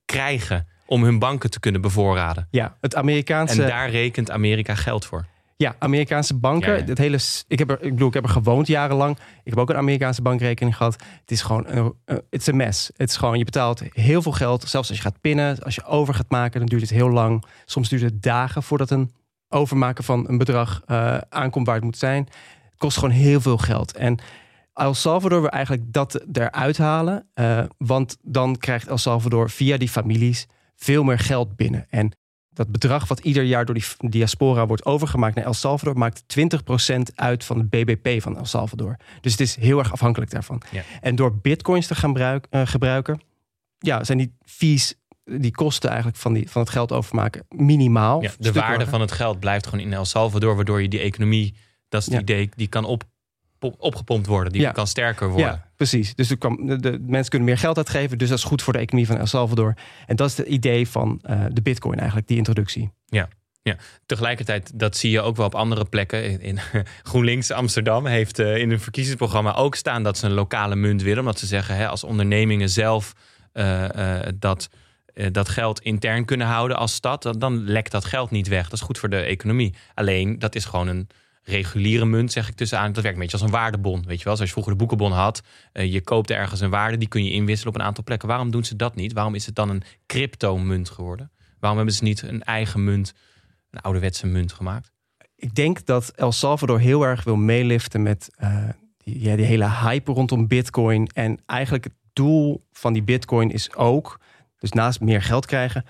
krijgen 0.05 0.67
om 0.85 1.03
hun 1.03 1.19
banken 1.19 1.49
te 1.49 1.59
kunnen 1.59 1.81
bevoorraden. 1.81 2.47
Ja, 2.51 2.77
het 2.81 2.95
Amerikaanse. 2.95 3.61
En 3.61 3.67
daar 3.67 3.89
rekent 3.89 4.31
Amerika 4.31 4.75
geld 4.75 5.05
voor. 5.05 5.25
Ja, 5.61 5.75
Amerikaanse 5.79 6.35
banken. 6.35 6.71
Ja, 6.71 6.77
ja. 6.77 6.83
Het 6.83 6.97
hele, 6.97 7.19
ik, 7.47 7.59
heb 7.59 7.69
er, 7.69 7.81
ik 7.81 7.91
bedoel, 7.91 8.07
ik 8.07 8.13
heb 8.13 8.23
er 8.23 8.29
gewoond 8.29 8.67
jarenlang. 8.67 9.17
Ik 9.43 9.49
heb 9.49 9.57
ook 9.57 9.69
een 9.69 9.75
Amerikaanse 9.75 10.21
bankrekening 10.21 10.75
gehad. 10.75 10.93
Het 10.93 11.31
is 11.31 11.41
gewoon, 11.41 11.67
een 11.67 11.93
uh, 12.05 12.17
it's 12.29 12.47
a 12.47 12.53
mess. 12.53 12.91
Het 12.97 13.09
is 13.09 13.17
gewoon, 13.17 13.37
je 13.37 13.43
betaalt 13.43 13.83
heel 13.93 14.21
veel 14.21 14.31
geld. 14.31 14.69
Zelfs 14.69 14.89
als 14.89 14.97
je 14.97 15.03
gaat 15.03 15.21
pinnen, 15.21 15.63
als 15.63 15.75
je 15.75 15.85
over 15.85 16.13
gaat 16.13 16.29
maken, 16.29 16.59
dan 16.59 16.69
duurt 16.69 16.81
het 16.81 16.89
heel 16.89 17.09
lang. 17.09 17.43
Soms 17.65 17.89
duurt 17.89 18.01
het 18.01 18.23
dagen 18.23 18.63
voordat 18.63 18.89
een 18.89 19.11
overmaken 19.49 20.03
van 20.03 20.29
een 20.29 20.37
bedrag 20.37 20.81
uh, 20.87 21.17
aankomt 21.29 21.65
waar 21.65 21.75
het 21.75 21.83
moet 21.83 21.97
zijn. 21.97 22.23
Het 22.69 22.77
kost 22.77 22.97
gewoon 22.97 23.13
heel 23.13 23.41
veel 23.41 23.57
geld. 23.57 23.97
En 23.97 24.19
El 24.73 24.93
Salvador 24.93 25.41
wil 25.41 25.49
eigenlijk 25.49 25.93
dat 25.93 26.25
eruit 26.31 26.77
halen. 26.77 27.29
Uh, 27.35 27.63
want 27.77 28.17
dan 28.21 28.57
krijgt 28.57 28.87
El 28.87 28.97
Salvador 28.97 29.49
via 29.49 29.77
die 29.77 29.89
families 29.89 30.47
veel 30.75 31.03
meer 31.03 31.19
geld 31.19 31.55
binnen. 31.55 31.85
En 31.89 32.11
dat 32.59 32.71
bedrag 32.71 33.07
wat 33.07 33.19
ieder 33.19 33.43
jaar 33.43 33.65
door 33.65 33.75
die 33.75 33.85
diaspora 33.97 34.67
wordt 34.67 34.85
overgemaakt 34.85 35.35
naar 35.35 35.45
El 35.45 35.53
Salvador 35.53 35.97
maakt 35.97 36.23
20% 36.39 37.01
uit 37.15 37.43
van 37.43 37.57
het 37.57 37.69
BBP 37.69 38.21
van 38.21 38.37
El 38.37 38.45
Salvador. 38.45 38.97
Dus 39.21 39.31
het 39.31 39.41
is 39.41 39.55
heel 39.55 39.79
erg 39.79 39.91
afhankelijk 39.91 40.31
daarvan. 40.31 40.61
Ja. 40.71 40.83
En 41.01 41.15
door 41.15 41.35
bitcoins 41.35 41.87
te 41.87 41.95
gaan 41.95 42.17
uh, 42.17 42.35
gebruiken, 42.51 43.21
ja, 43.77 44.03
zijn 44.03 44.17
die 44.17 44.33
fees, 44.45 44.95
die 45.23 45.51
kosten 45.51 45.89
eigenlijk 45.89 46.19
van, 46.19 46.33
die, 46.33 46.49
van 46.49 46.61
het 46.61 46.71
geld 46.71 46.91
overmaken 46.91 47.45
minimaal. 47.49 48.21
Ja, 48.21 48.31
de 48.39 48.51
waarde 48.51 48.87
van 48.87 49.01
het 49.01 49.11
geld 49.11 49.39
blijft 49.39 49.67
gewoon 49.67 49.85
in 49.85 49.93
El 49.93 50.05
Salvador, 50.05 50.55
waardoor 50.55 50.81
je 50.81 50.87
die 50.87 50.99
economie, 50.99 51.55
dat 51.89 52.01
is 52.01 52.05
het 52.05 52.15
ja. 52.15 52.21
idee, 52.21 52.49
die 52.55 52.67
kan 52.67 52.85
op 52.85 53.03
opgepompt 53.59 54.27
worden. 54.27 54.53
Die 54.53 54.61
ja. 54.61 54.71
kan 54.71 54.87
sterker 54.87 55.27
worden. 55.27 55.47
Ja, 55.47 55.65
precies. 55.75 56.15
Dus 56.15 56.27
de, 56.27 56.35
de, 56.79 56.99
mensen 57.01 57.29
kunnen 57.29 57.47
meer 57.47 57.57
geld 57.57 57.77
uitgeven. 57.77 58.17
Dus 58.17 58.29
dat 58.29 58.37
is 58.37 58.43
goed 58.43 58.61
voor 58.61 58.73
de 58.73 58.79
economie 58.79 59.07
van 59.07 59.17
El 59.17 59.25
Salvador. 59.25 59.73
En 60.05 60.15
dat 60.15 60.29
is 60.29 60.37
het 60.37 60.47
idee 60.47 60.87
van 60.87 61.21
uh, 61.29 61.45
de 61.51 61.61
bitcoin 61.61 61.97
eigenlijk, 61.97 62.27
die 62.27 62.37
introductie. 62.37 62.91
Ja. 63.05 63.27
Ja, 63.61 63.75
tegelijkertijd, 64.05 64.79
dat 64.79 64.97
zie 64.97 65.11
je 65.11 65.21
ook 65.21 65.35
wel 65.35 65.45
op 65.45 65.55
andere 65.55 65.85
plekken. 65.85 66.23
In, 66.23 66.41
in 66.41 66.59
GroenLinks 67.03 67.51
Amsterdam 67.51 68.05
heeft 68.05 68.39
uh, 68.39 68.57
in 68.57 68.69
hun 68.69 68.79
verkiezingsprogramma 68.79 69.55
ook 69.55 69.75
staan 69.75 70.03
dat 70.03 70.17
ze 70.17 70.25
een 70.25 70.31
lokale 70.31 70.75
munt 70.75 71.01
willen. 71.01 71.19
Omdat 71.19 71.39
ze 71.39 71.45
zeggen, 71.45 71.75
hè, 71.75 71.87
als 71.87 72.03
ondernemingen 72.03 72.69
zelf 72.69 73.13
uh, 73.53 73.85
dat, 74.35 74.69
dat 75.31 75.49
geld 75.49 75.79
intern 75.79 76.25
kunnen 76.25 76.47
houden 76.47 76.77
als 76.77 76.93
stad, 76.93 77.33
dan 77.37 77.63
lekt 77.63 77.91
dat 77.91 78.05
geld 78.05 78.31
niet 78.31 78.47
weg. 78.47 78.63
Dat 78.63 78.73
is 78.73 78.85
goed 78.85 78.97
voor 78.97 79.09
de 79.09 79.21
economie. 79.21 79.73
Alleen, 79.93 80.39
dat 80.39 80.55
is 80.55 80.65
gewoon 80.65 80.87
een 80.87 81.09
reguliere 81.49 82.05
munt, 82.05 82.31
zeg 82.31 82.47
ik 82.47 82.55
tussen 82.55 82.79
aan. 82.79 82.91
Dat 82.91 83.03
werkt 83.03 83.17
een 83.17 83.23
beetje 83.23 83.37
als 83.37 83.45
een 83.45 83.53
waardebon. 83.53 84.03
Weet 84.05 84.17
je 84.17 84.23
wel, 84.23 84.33
zoals 84.33 84.49
je 84.49 84.53
vroeger 84.53 84.71
de 84.71 84.77
boekenbon 84.77 85.11
had. 85.11 85.41
Uh, 85.73 85.91
je 85.93 86.01
koopt 86.01 86.31
ergens 86.31 86.59
een 86.59 86.69
waarde, 86.69 86.97
die 86.97 87.07
kun 87.07 87.23
je 87.23 87.31
inwisselen 87.31 87.73
op 87.73 87.79
een 87.79 87.85
aantal 87.85 88.03
plekken. 88.03 88.27
Waarom 88.27 88.51
doen 88.51 88.65
ze 88.65 88.75
dat 88.75 88.95
niet? 88.95 89.13
Waarom 89.13 89.35
is 89.35 89.45
het 89.45 89.55
dan 89.55 89.69
een 89.69 89.83
crypto-munt 90.05 90.89
geworden? 90.89 91.31
Waarom 91.59 91.77
hebben 91.77 91.95
ze 91.95 92.03
niet 92.03 92.21
een 92.21 92.43
eigen 92.43 92.83
munt, 92.83 93.13
een 93.71 93.81
ouderwetse 93.81 94.27
munt 94.27 94.53
gemaakt? 94.53 94.91
Ik 95.35 95.55
denk 95.55 95.85
dat 95.85 96.09
El 96.09 96.31
Salvador 96.31 96.79
heel 96.79 97.03
erg 97.03 97.23
wil 97.23 97.35
meeliften 97.35 98.03
met 98.03 98.29
uh, 98.43 98.69
die, 98.97 99.21
ja, 99.21 99.35
die 99.35 99.45
hele 99.45 99.69
hype 99.69 100.11
rondom 100.11 100.47
Bitcoin. 100.47 101.07
En 101.07 101.39
eigenlijk 101.45 101.83
het 101.83 101.93
doel 102.13 102.65
van 102.71 102.93
die 102.93 103.03
Bitcoin 103.03 103.51
is 103.51 103.75
ook, 103.75 104.19
dus 104.57 104.71
naast 104.71 105.01
meer 105.01 105.21
geld 105.21 105.45
krijgen, 105.45 105.85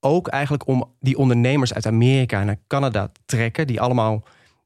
ook 0.00 0.28
eigenlijk 0.28 0.66
om 0.66 0.94
die 1.00 1.18
ondernemers 1.18 1.74
uit 1.74 1.86
Amerika 1.86 2.44
naar 2.44 2.58
Canada 2.66 3.08
te 3.08 3.20
trekken, 3.24 3.66
die 3.66 3.80
allemaal 3.80 4.24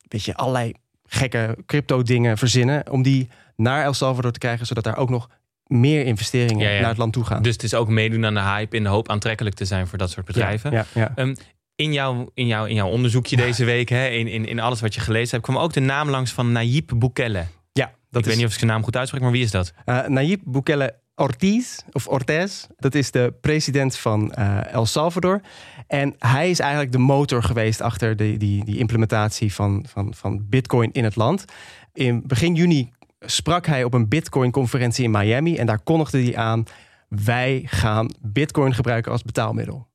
weet 0.08 0.24
je, 0.24 0.34
allerlei 0.34 0.72
gekke 1.04 1.56
crypto 1.66 2.02
dingen 2.02 2.38
verzinnen. 2.38 2.90
Om 2.90 3.02
die 3.02 3.28
naar 3.56 3.84
El 3.84 3.94
Salvador 3.94 4.32
te 4.32 4.38
krijgen, 4.38 4.66
zodat 4.66 4.84
daar 4.84 4.96
ook 4.96 5.10
nog 5.10 5.28
meer 5.66 6.04
investeringen 6.04 6.66
ja, 6.66 6.72
ja. 6.72 6.80
naar 6.80 6.88
het 6.88 6.98
land 6.98 7.12
toe 7.12 7.24
gaan. 7.24 7.42
Dus 7.42 7.52
het 7.52 7.62
is 7.62 7.74
ook 7.74 7.88
meedoen 7.88 8.26
aan 8.26 8.34
de 8.34 8.40
hype 8.40 8.76
in 8.76 8.82
de 8.82 8.88
hoop 8.88 9.08
aantrekkelijk 9.08 9.56
te 9.56 9.64
zijn 9.64 9.86
voor 9.86 9.98
dat 9.98 10.10
soort 10.10 10.26
bedrijven. 10.26 10.86
Ja, 10.94 11.12
um, 11.16 11.36
in, 11.74 11.92
jouw, 11.92 12.30
in, 12.34 12.46
jouw, 12.46 12.64
in 12.64 12.74
jouw 12.74 12.88
onderzoekje 12.88 13.36
deze 13.36 13.64
week, 13.64 13.88
hè, 13.88 14.06
in, 14.06 14.26
in, 14.26 14.46
in 14.46 14.60
alles 14.60 14.80
wat 14.80 14.94
je 14.94 15.00
gelezen 15.00 15.30
hebt, 15.30 15.42
kwam 15.42 15.58
ook 15.58 15.72
de 15.72 15.80
naam 15.80 16.10
langs 16.10 16.32
van 16.32 16.52
Nayib 16.52 16.92
Bukele. 16.96 17.46
Ja, 17.72 17.84
dat 17.84 17.94
ik 18.10 18.20
is... 18.20 18.26
weet 18.26 18.36
niet 18.36 18.46
of 18.46 18.52
ik 18.52 18.58
zijn 18.58 18.70
naam 18.70 18.84
goed 18.84 18.96
uitspreek, 18.96 19.22
maar 19.22 19.32
wie 19.32 19.42
is 19.42 19.50
dat? 19.50 19.72
Uh, 19.86 20.06
Nayib 20.06 20.40
Bukele 20.44 20.94
Ortiz, 21.18 21.78
of 21.92 22.06
Ortez, 22.06 22.66
dat 22.76 22.94
is 22.94 23.10
de 23.10 23.34
president 23.40 23.96
van 23.96 24.34
uh, 24.38 24.72
El 24.72 24.86
Salvador. 24.86 25.40
En 25.86 26.14
hij 26.18 26.50
is 26.50 26.60
eigenlijk 26.60 26.92
de 26.92 26.98
motor 26.98 27.42
geweest 27.42 27.80
achter 27.80 28.16
de, 28.16 28.36
die, 28.36 28.64
die 28.64 28.78
implementatie 28.78 29.54
van, 29.54 29.84
van, 29.88 30.14
van 30.14 30.48
Bitcoin 30.48 30.92
in 30.92 31.04
het 31.04 31.16
land. 31.16 31.44
In 31.92 32.22
begin 32.26 32.54
juni 32.54 32.92
sprak 33.20 33.66
hij 33.66 33.84
op 33.84 33.94
een 33.94 34.08
Bitcoin-conferentie 34.08 35.04
in 35.04 35.10
Miami 35.10 35.56
en 35.56 35.66
daar 35.66 35.80
kondigde 35.80 36.22
hij 36.22 36.36
aan: 36.36 36.64
wij 37.08 37.62
gaan 37.64 38.10
Bitcoin 38.20 38.74
gebruiken 38.74 39.12
als 39.12 39.22
betaalmiddel. 39.22 39.86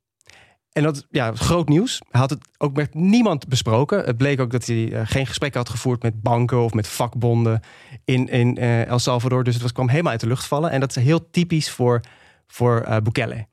En 0.74 0.84
dat 0.84 1.06
ja, 1.10 1.32
groot 1.34 1.70
nieuws. 1.70 2.01
Hij 2.12 2.20
had 2.20 2.30
het 2.30 2.39
ook 2.58 2.75
met 2.75 2.94
niemand 2.94 3.48
besproken. 3.48 4.03
Het 4.03 4.18
bleek 4.18 4.39
ook 4.39 4.51
dat 4.51 4.65
hij 4.65 4.75
uh, 4.75 5.01
geen 5.03 5.27
gesprek 5.27 5.53
had 5.53 5.70
gevoerd 5.70 6.03
met 6.03 6.22
banken 6.22 6.63
of 6.63 6.74
met 6.74 6.88
vakbonden 6.88 7.62
in, 8.06 8.30
in 8.30 8.58
uh, 8.60 8.86
El 8.86 9.00
Salvador. 9.00 9.44
Dus 9.44 9.53
het 9.53 9.63
was, 9.63 9.72
kwam 9.72 9.89
helemaal 9.89 10.12
uit 10.12 10.22
de 10.22 10.27
lucht 10.27 10.46
vallen. 10.46 10.72
En 10.72 10.80
dat 10.80 10.96
is 10.96 11.03
heel 11.03 11.30
typisch 11.30 11.72
voor, 11.72 12.01
voor 12.48 12.86
uh, 12.88 12.98
Bukele. 12.98 13.48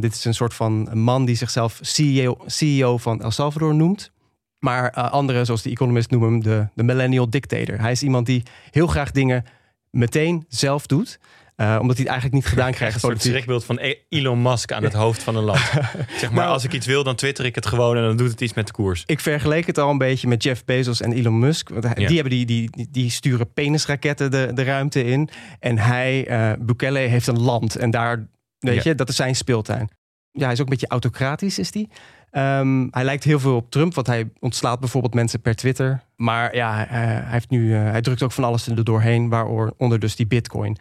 dit 0.00 0.14
is 0.14 0.24
een 0.24 0.34
soort 0.34 0.54
van 0.54 0.98
man 0.98 1.24
die 1.24 1.36
zichzelf 1.36 1.78
CEO, 1.80 2.36
CEO 2.46 2.98
van 2.98 3.22
El 3.22 3.30
Salvador 3.30 3.74
noemt. 3.74 4.12
Maar 4.58 4.90
anderen, 4.90 5.46
zoals 5.46 5.62
de 5.62 5.70
Economist, 5.70 6.10
noemen 6.10 6.30
hem 6.30 6.42
de, 6.42 6.68
de 6.74 6.82
millennial 6.82 7.30
dictator. 7.30 7.80
Hij 7.80 7.92
is 7.92 8.02
iemand 8.02 8.26
die 8.26 8.42
heel 8.70 8.86
graag 8.86 9.10
dingen 9.10 9.44
meteen 9.90 10.44
zelf 10.48 10.86
doet. 10.86 11.18
Omdat 11.56 11.96
hij 11.96 12.04
het 12.04 12.06
eigenlijk 12.06 12.32
niet 12.32 12.46
gedaan 12.46 12.72
krijgt. 12.72 12.94
Een 12.94 13.00
soort 13.00 13.22
schrikbeeld 13.22 13.64
van 13.64 13.78
e- 13.80 13.94
Elon 14.08 14.42
Musk 14.42 14.72
aan 14.72 14.82
het 14.82 14.92
hoofd 14.92 15.22
van 15.22 15.36
een 15.36 15.44
land. 15.44 15.58
zeg 16.20 16.30
maar, 16.30 16.32
nou, 16.32 16.52
als 16.52 16.64
ik 16.64 16.72
iets 16.72 16.86
wil, 16.86 17.04
dan 17.04 17.14
twitter 17.14 17.44
ik 17.44 17.54
het 17.54 17.66
gewoon 17.66 17.96
en 17.96 18.02
dan 18.02 18.16
doet 18.16 18.30
het 18.30 18.40
iets 18.40 18.54
met 18.54 18.66
de 18.66 18.72
koers. 18.72 19.02
Ik 19.06 19.20
vergeleek 19.20 19.66
het 19.66 19.78
al 19.78 19.90
een 19.90 19.98
beetje 19.98 20.28
met 20.28 20.42
Jeff 20.42 20.64
Bezos 20.64 21.00
en 21.00 21.12
Elon 21.12 21.38
Musk. 21.38 21.68
Want 21.68 21.96
die, 21.96 22.06
hebben 22.06 22.30
die, 22.30 22.46
die, 22.46 22.88
die 22.90 23.10
sturen 23.10 23.52
penisraketten 23.52 24.30
de, 24.30 24.50
de 24.54 24.62
ruimte 24.62 25.04
in. 25.04 25.28
En 25.60 25.78
hij, 25.78 26.30
uh, 26.30 26.52
Bukele, 26.58 26.98
heeft 26.98 27.26
een 27.26 27.40
land. 27.40 27.76
En 27.76 27.90
daar, 27.90 28.28
weet 28.58 28.82
je, 28.82 28.94
dat 28.94 29.08
is 29.08 29.16
zijn 29.16 29.36
speeltuin. 29.36 29.88
Ja, 30.30 30.44
hij 30.44 30.52
is 30.52 30.58
ook 30.60 30.66
een 30.66 30.72
beetje 30.72 30.88
autocratisch, 30.88 31.58
is 31.58 31.70
die. 31.70 31.88
Um, 32.32 32.88
hij 32.90 33.04
lijkt 33.04 33.24
heel 33.24 33.40
veel 33.40 33.56
op 33.56 33.70
Trump, 33.70 33.94
want 33.94 34.06
hij 34.06 34.30
ontslaat 34.38 34.80
bijvoorbeeld 34.80 35.14
mensen 35.14 35.40
per 35.40 35.54
Twitter. 35.54 36.02
Maar 36.16 36.54
ja, 36.54 36.84
uh, 36.84 36.90
hij, 36.90 37.22
heeft 37.26 37.50
nu, 37.50 37.74
uh, 37.74 37.90
hij 37.90 38.00
drukt 38.00 38.22
ook 38.22 38.32
van 38.32 38.44
alles 38.44 38.66
er 38.66 38.84
doorheen, 38.84 39.28
waaronder 39.28 39.98
dus 39.98 40.16
die 40.16 40.26
bitcoin. 40.26 40.78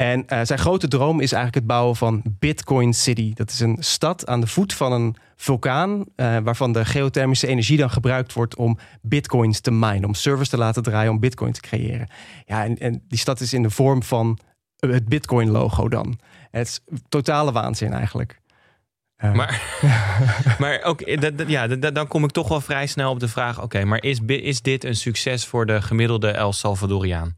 En 0.00 0.24
uh, 0.28 0.40
zijn 0.42 0.58
grote 0.58 0.88
droom 0.88 1.20
is 1.20 1.32
eigenlijk 1.32 1.54
het 1.54 1.66
bouwen 1.66 1.96
van 1.96 2.22
Bitcoin 2.38 2.94
City. 2.94 3.32
Dat 3.34 3.50
is 3.50 3.60
een 3.60 3.76
stad 3.80 4.26
aan 4.26 4.40
de 4.40 4.46
voet 4.46 4.72
van 4.72 4.92
een 4.92 5.16
vulkaan, 5.36 6.04
waarvan 6.16 6.72
de 6.72 6.84
geothermische 6.84 7.46
energie 7.46 7.76
dan 7.76 7.90
gebruikt 7.90 8.32
wordt 8.32 8.56
om 8.56 8.78
bitcoins 9.02 9.60
te 9.60 9.70
minen, 9.70 10.04
om 10.04 10.14
servers 10.14 10.48
te 10.48 10.56
laten 10.56 10.82
draaien, 10.82 11.10
om 11.10 11.20
bitcoin 11.20 11.52
te 11.52 11.60
creëren. 11.60 12.08
Ja, 12.46 12.64
en, 12.64 12.78
en 12.78 13.02
die 13.08 13.18
stad 13.18 13.40
is 13.40 13.52
in 13.52 13.62
de 13.62 13.70
vorm 13.70 14.02
van 14.02 14.38
het 14.76 15.08
Bitcoin-logo 15.08 15.88
dan. 15.88 16.18
Het 16.50 16.66
is 16.66 16.80
totale 17.08 17.52
waanzin 17.52 17.92
eigenlijk. 17.92 18.40
Maar, 19.16 19.62
maar 20.58 20.82
ook, 20.82 21.00
ja, 21.46 21.66
dan 21.66 22.06
kom 22.06 22.24
ik 22.24 22.30
toch 22.30 22.48
wel 22.48 22.60
vrij 22.60 22.86
snel 22.86 23.10
op 23.10 23.20
de 23.20 23.28
vraag: 23.28 23.62
oké, 23.62 23.84
maar 23.84 24.02
is, 24.02 24.18
is 24.26 24.62
dit 24.62 24.84
een 24.84 24.96
succes 24.96 25.46
voor 25.46 25.66
de 25.66 25.82
gemiddelde 25.82 26.30
El 26.30 26.52
Salvadoriaan? 26.52 27.36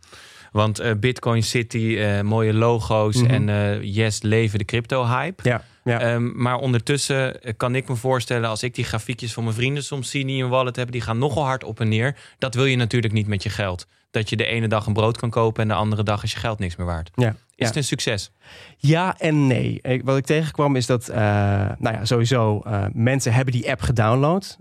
Want 0.52 0.80
uh, 0.80 0.90
Bitcoin 1.00 1.42
City, 1.42 1.76
uh, 1.76 2.21
mooie 2.21 2.54
logo's 2.54 3.23
mhm. 3.23 3.30
en 3.30 3.49
uh, 3.49 3.82
yes, 3.82 4.23
leven 4.23 4.59
de 4.59 4.64
crypto-hype. 4.64 5.49
Ja, 5.49 5.64
ja. 5.85 6.14
Um, 6.14 6.32
maar 6.42 6.56
ondertussen 6.56 7.40
kan 7.56 7.75
ik 7.75 7.88
me 7.88 7.97
voorstellen, 7.97 8.49
als 8.49 8.62
ik 8.62 8.75
die 8.75 8.85
grafiekjes 8.85 9.32
van 9.32 9.44
mijn 9.44 9.56
vrienden 9.56 9.85
soms 9.85 10.11
zie 10.11 10.26
die 10.26 10.42
een 10.42 10.49
wallet 10.49 10.76
hebben, 10.76 10.94
die 10.94 11.02
gaan 11.02 11.18
nogal 11.18 11.44
hard 11.44 11.64
op 11.64 11.80
en 11.80 11.88
neer. 11.88 12.16
Dat 12.38 12.54
wil 12.54 12.64
je 12.64 12.76
natuurlijk 12.76 13.12
niet 13.12 13.26
met 13.26 13.42
je 13.42 13.49
geld. 13.49 13.87
Dat 14.11 14.30
je 14.30 14.37
de 14.37 14.44
ene 14.44 14.68
dag 14.68 14.87
een 14.87 14.92
brood 14.92 15.16
kan 15.16 15.30
kopen 15.30 15.62
en 15.62 15.68
de 15.68 15.75
andere 15.75 16.02
dag 16.02 16.23
is 16.23 16.32
je 16.32 16.38
geld 16.38 16.59
niks 16.59 16.76
meer 16.76 16.87
waard. 16.87 17.11
Ja. 17.14 17.37
Is 17.56 17.66
het 17.66 17.76
een 17.76 17.85
succes? 17.85 18.30
Ja 18.76 19.18
en 19.18 19.47
nee. 19.47 19.80
Wat 20.04 20.16
ik 20.16 20.25
tegenkwam 20.25 20.76
is 20.76 20.87
dat, 20.87 21.09
uh, 21.11 21.16
nou 21.78 21.94
ja, 21.94 22.04
sowieso 22.04 22.62
uh, 22.66 22.85
mensen 22.92 23.32
hebben 23.32 23.54
die 23.54 23.71
app 23.71 23.80
gedownload. 23.80 24.59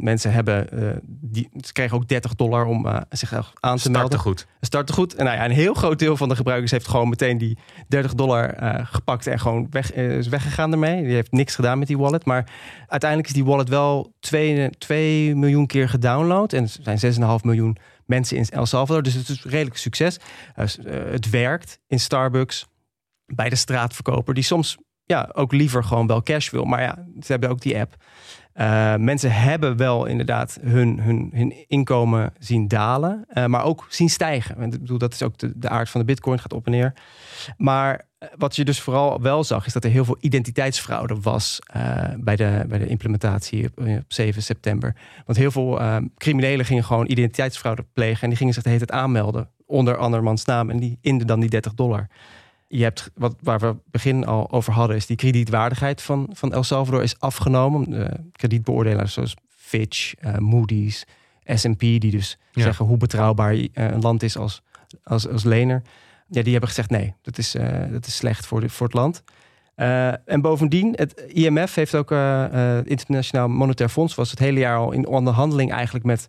Mensen 0.00 0.32
hebben, 0.32 0.66
die, 1.06 1.48
ze 1.60 1.72
kregen 1.72 1.96
ook 1.96 2.08
30 2.08 2.34
dollar 2.34 2.64
om 2.64 2.86
zich 3.10 3.32
aan 3.32 3.42
te 3.42 3.48
Starten 3.60 3.92
melden. 3.92 4.18
goed. 4.18 4.46
Starten 4.60 4.94
goed. 4.94 5.14
En 5.14 5.24
nou 5.24 5.36
ja, 5.36 5.44
een 5.44 5.50
heel 5.50 5.74
groot 5.74 5.98
deel 5.98 6.16
van 6.16 6.28
de 6.28 6.36
gebruikers 6.36 6.70
heeft 6.70 6.88
gewoon 6.88 7.08
meteen 7.08 7.38
die 7.38 7.58
30 7.88 8.14
dollar 8.14 8.54
gepakt 8.86 9.26
en 9.26 9.40
gewoon 9.40 9.66
weg, 9.70 9.92
is 9.92 10.28
weggegaan 10.28 10.72
ermee. 10.72 11.02
Die 11.02 11.14
heeft 11.14 11.32
niks 11.32 11.54
gedaan 11.54 11.78
met 11.78 11.88
die 11.88 11.98
wallet. 11.98 12.24
Maar 12.24 12.50
uiteindelijk 12.86 13.30
is 13.30 13.34
die 13.34 13.44
wallet 13.44 13.68
wel 13.68 14.12
2, 14.20 14.70
2 14.70 15.34
miljoen 15.34 15.66
keer 15.66 15.88
gedownload. 15.88 16.52
En 16.52 16.62
er 16.84 16.98
zijn 16.98 17.14
6,5 17.14 17.44
miljoen 17.44 17.76
mensen 18.06 18.36
in 18.36 18.44
El 18.48 18.66
Salvador. 18.66 19.02
Dus 19.02 19.14
het 19.14 19.28
is 19.28 19.44
redelijk 19.44 19.76
succes. 19.76 20.18
Het 20.84 21.30
werkt 21.30 21.78
in 21.86 22.00
Starbucks, 22.00 22.66
bij 23.26 23.48
de 23.48 23.56
straatverkoper, 23.56 24.34
die 24.34 24.44
soms 24.44 24.76
ja, 25.04 25.30
ook 25.32 25.52
liever 25.52 25.84
gewoon 25.84 26.06
wel 26.06 26.22
cash 26.22 26.50
wil. 26.50 26.64
Maar 26.64 26.82
ja, 26.82 27.06
ze 27.20 27.32
hebben 27.32 27.50
ook 27.50 27.60
die 27.60 27.78
app. 27.78 27.96
Uh, 28.54 28.96
mensen 28.96 29.32
hebben 29.32 29.76
wel 29.76 30.06
inderdaad 30.06 30.58
hun, 30.62 31.00
hun, 31.00 31.30
hun 31.34 31.68
inkomen 31.68 32.32
zien 32.38 32.68
dalen, 32.68 33.26
uh, 33.32 33.46
maar 33.46 33.64
ook 33.64 33.86
zien 33.88 34.10
stijgen. 34.10 34.62
Ik 34.62 34.70
bedoel, 34.70 34.98
dat 34.98 35.12
is 35.12 35.22
ook 35.22 35.38
de, 35.38 35.52
de 35.56 35.68
aard 35.68 35.90
van 35.90 36.00
de 36.00 36.06
bitcoin, 36.06 36.38
gaat 36.38 36.52
op 36.52 36.66
en 36.66 36.72
neer. 36.72 36.92
Maar 37.56 38.08
wat 38.36 38.56
je 38.56 38.64
dus 38.64 38.80
vooral 38.80 39.20
wel 39.20 39.44
zag, 39.44 39.66
is 39.66 39.72
dat 39.72 39.84
er 39.84 39.90
heel 39.90 40.04
veel 40.04 40.16
identiteitsfraude 40.20 41.20
was 41.20 41.58
bij, 42.16 42.36
de, 42.36 42.64
bij 42.68 42.78
de 42.78 42.86
implementatie 42.86 43.66
op, 43.66 43.86
op 43.86 44.12
7 44.12 44.42
september. 44.42 44.94
Want 45.26 45.38
heel 45.38 45.50
veel 45.50 45.80
criminelen 46.16 46.64
gingen 46.64 46.84
gewoon 46.84 47.10
identiteitsfraude 47.10 47.84
plegen 47.92 48.22
en 48.22 48.28
die 48.28 48.38
gingen 48.38 48.54
zich 48.54 48.62
de 48.62 48.68
hele 48.68 48.86
tijd 48.86 49.00
aanmelden 49.00 49.50
onder 49.66 49.96
andermans 49.96 50.44
naam 50.44 50.70
en 50.70 50.78
die 50.78 50.98
inden 51.00 51.26
dan 51.26 51.40
die 51.40 51.50
30 51.50 51.74
dollar 51.74 52.08
je 52.72 52.82
hebt, 52.82 53.10
wat, 53.14 53.34
waar 53.42 53.58
we 53.58 53.76
begin 53.84 54.26
al 54.26 54.50
over 54.50 54.72
hadden, 54.72 54.96
is 54.96 55.06
die 55.06 55.16
kredietwaardigheid 55.16 56.02
van, 56.02 56.28
van 56.32 56.52
El 56.52 56.62
Salvador 56.62 57.02
is 57.02 57.18
afgenomen. 57.20 57.90
De 57.90 58.30
kredietbeoordelaars 58.32 59.12
zoals 59.12 59.34
Fitch, 59.48 60.14
uh, 60.24 60.36
Moody's, 60.36 61.04
S&P, 61.44 61.78
die 61.78 62.10
dus 62.10 62.38
zeggen 62.52 62.86
hoe 62.86 62.96
betrouwbaar 62.96 63.54
uh, 63.54 63.68
een 63.72 64.00
land 64.00 64.22
is 64.22 64.36
als, 64.36 64.62
als, 65.02 65.28
als 65.28 65.44
lener. 65.44 65.82
Ja, 66.28 66.42
die 66.42 66.50
hebben 66.50 66.68
gezegd 66.68 66.90
nee, 66.90 67.14
dat 67.22 67.38
is, 67.38 67.54
uh, 67.54 67.68
dat 67.90 68.06
is 68.06 68.16
slecht 68.16 68.46
voor, 68.46 68.60
de, 68.60 68.68
voor 68.68 68.86
het 68.86 68.96
land. 68.96 69.22
en 70.24 70.40
bovendien, 70.40 70.92
het 70.96 71.24
IMF 71.28 71.74
heeft 71.74 71.94
ook, 71.94 72.10
het 72.10 72.86
Internationaal 72.86 73.48
Monetair 73.48 73.88
Fonds 73.88 74.14
was 74.14 74.30
het 74.30 74.38
hele 74.38 74.58
jaar 74.58 74.76
al 74.76 74.92
in 74.92 75.06
onderhandeling 75.06 75.72
eigenlijk 75.72 76.04
met 76.04 76.26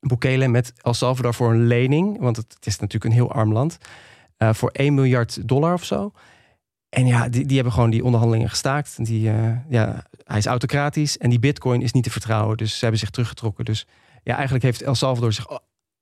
Bukele, 0.00 0.48
met 0.48 0.72
El 0.76 0.94
Salvador 0.94 1.34
voor 1.34 1.50
een 1.50 1.66
lening. 1.66 2.18
Want 2.18 2.36
het, 2.36 2.54
het 2.54 2.66
is 2.66 2.78
natuurlijk 2.78 3.04
een 3.04 3.18
heel 3.18 3.32
arm 3.32 3.52
land. 3.52 3.78
Uh, 4.42 4.52
voor 4.52 4.70
1 4.70 4.94
miljard 4.94 5.48
dollar 5.48 5.74
of 5.74 5.84
zo. 5.84 6.12
En 6.88 7.06
ja, 7.06 7.28
die, 7.28 7.46
die 7.46 7.54
hebben 7.54 7.72
gewoon 7.72 7.90
die 7.90 8.04
onderhandelingen 8.04 8.50
gestaakt. 8.50 9.04
Die, 9.04 9.30
uh, 9.30 9.52
ja, 9.68 10.04
hij 10.24 10.38
is 10.38 10.46
autocratisch 10.46 11.18
en 11.18 11.30
die 11.30 11.38
bitcoin 11.38 11.82
is 11.82 11.92
niet 11.92 12.04
te 12.04 12.10
vertrouwen. 12.10 12.56
Dus 12.56 12.72
ze 12.72 12.78
hebben 12.80 13.00
zich 13.00 13.10
teruggetrokken. 13.10 13.64
Dus 13.64 13.86
ja, 14.22 14.34
eigenlijk 14.34 14.64
heeft 14.64 14.82
El 14.82 14.94
Salvador 14.94 15.32
zich 15.32 15.46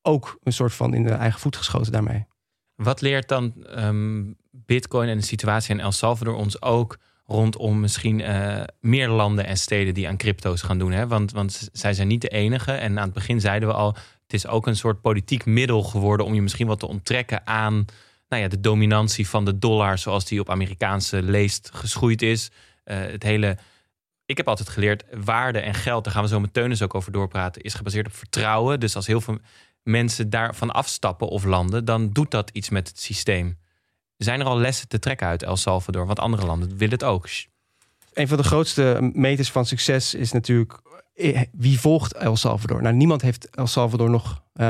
ook 0.02 0.38
een 0.42 0.52
soort 0.52 0.74
van 0.74 0.94
in 0.94 1.02
de 1.02 1.10
eigen 1.10 1.40
voet 1.40 1.56
geschoten 1.56 1.92
daarmee. 1.92 2.26
Wat 2.74 3.00
leert 3.00 3.28
dan 3.28 3.52
um, 3.76 4.36
bitcoin 4.50 5.08
en 5.08 5.16
de 5.16 5.24
situatie 5.24 5.74
in 5.74 5.80
El 5.80 5.92
Salvador 5.92 6.34
ons 6.34 6.62
ook 6.62 6.98
rondom 7.24 7.80
misschien 7.80 8.18
uh, 8.18 8.62
meer 8.80 9.08
landen 9.08 9.46
en 9.46 9.56
steden 9.56 9.94
die 9.94 10.08
aan 10.08 10.16
crypto's 10.16 10.62
gaan 10.62 10.78
doen? 10.78 10.92
Hè? 10.92 11.06
Want, 11.06 11.32
want 11.32 11.68
zij 11.72 11.92
zijn 11.92 12.08
niet 12.08 12.20
de 12.20 12.28
enige. 12.28 12.72
En 12.72 12.98
aan 12.98 13.04
het 13.04 13.14
begin 13.14 13.40
zeiden 13.40 13.68
we 13.68 13.74
al, 13.74 13.94
het 14.22 14.32
is 14.32 14.46
ook 14.46 14.66
een 14.66 14.76
soort 14.76 15.00
politiek 15.00 15.46
middel 15.46 15.82
geworden 15.82 16.26
om 16.26 16.34
je 16.34 16.42
misschien 16.42 16.66
wat 16.66 16.78
te 16.78 16.88
onttrekken 16.88 17.46
aan 17.46 17.84
nou 18.28 18.42
ja, 18.42 18.48
de 18.48 18.60
dominantie 18.60 19.28
van 19.28 19.44
de 19.44 19.58
dollar 19.58 19.98
zoals 19.98 20.24
die 20.24 20.40
op 20.40 20.50
Amerikaanse 20.50 21.22
leest 21.22 21.70
geschoeid 21.72 22.22
is. 22.22 22.50
Uh, 22.84 22.96
het 23.00 23.22
hele, 23.22 23.58
ik 24.26 24.36
heb 24.36 24.48
altijd 24.48 24.68
geleerd, 24.68 25.04
waarde 25.24 25.58
en 25.58 25.74
geld, 25.74 26.04
daar 26.04 26.12
gaan 26.12 26.22
we 26.22 26.28
zo 26.28 26.40
met 26.40 26.52
Teunis 26.52 26.82
ook 26.82 26.94
over 26.94 27.12
doorpraten, 27.12 27.62
is 27.62 27.74
gebaseerd 27.74 28.06
op 28.06 28.14
vertrouwen. 28.14 28.80
Dus 28.80 28.96
als 28.96 29.06
heel 29.06 29.20
veel 29.20 29.38
mensen 29.82 30.30
daarvan 30.30 30.70
afstappen 30.70 31.28
of 31.28 31.44
landen, 31.44 31.84
dan 31.84 32.10
doet 32.10 32.30
dat 32.30 32.50
iets 32.52 32.68
met 32.68 32.88
het 32.88 33.00
systeem. 33.00 33.58
Zijn 34.16 34.40
er 34.40 34.46
al 34.46 34.58
lessen 34.58 34.88
te 34.88 34.98
trekken 34.98 35.26
uit 35.26 35.42
El 35.42 35.56
Salvador? 35.56 36.06
Want 36.06 36.18
andere 36.18 36.46
landen 36.46 36.76
willen 36.76 36.94
het 36.94 37.04
ook. 37.04 37.28
Een 38.12 38.28
van 38.28 38.36
de 38.36 38.42
grootste 38.42 39.10
meters 39.12 39.50
van 39.50 39.66
succes 39.66 40.14
is 40.14 40.32
natuurlijk 40.32 40.72
eh, 40.72 40.92
wie 41.52 41.80
volgt 41.80 42.12
El 42.12 42.36
Salvador? 42.36 42.82
Nou, 42.82 42.94
niemand 42.94 43.22
heeft 43.22 43.50
El 43.50 43.66
Salvador 43.66 44.10
nog 44.10 44.42
uh, 44.54 44.64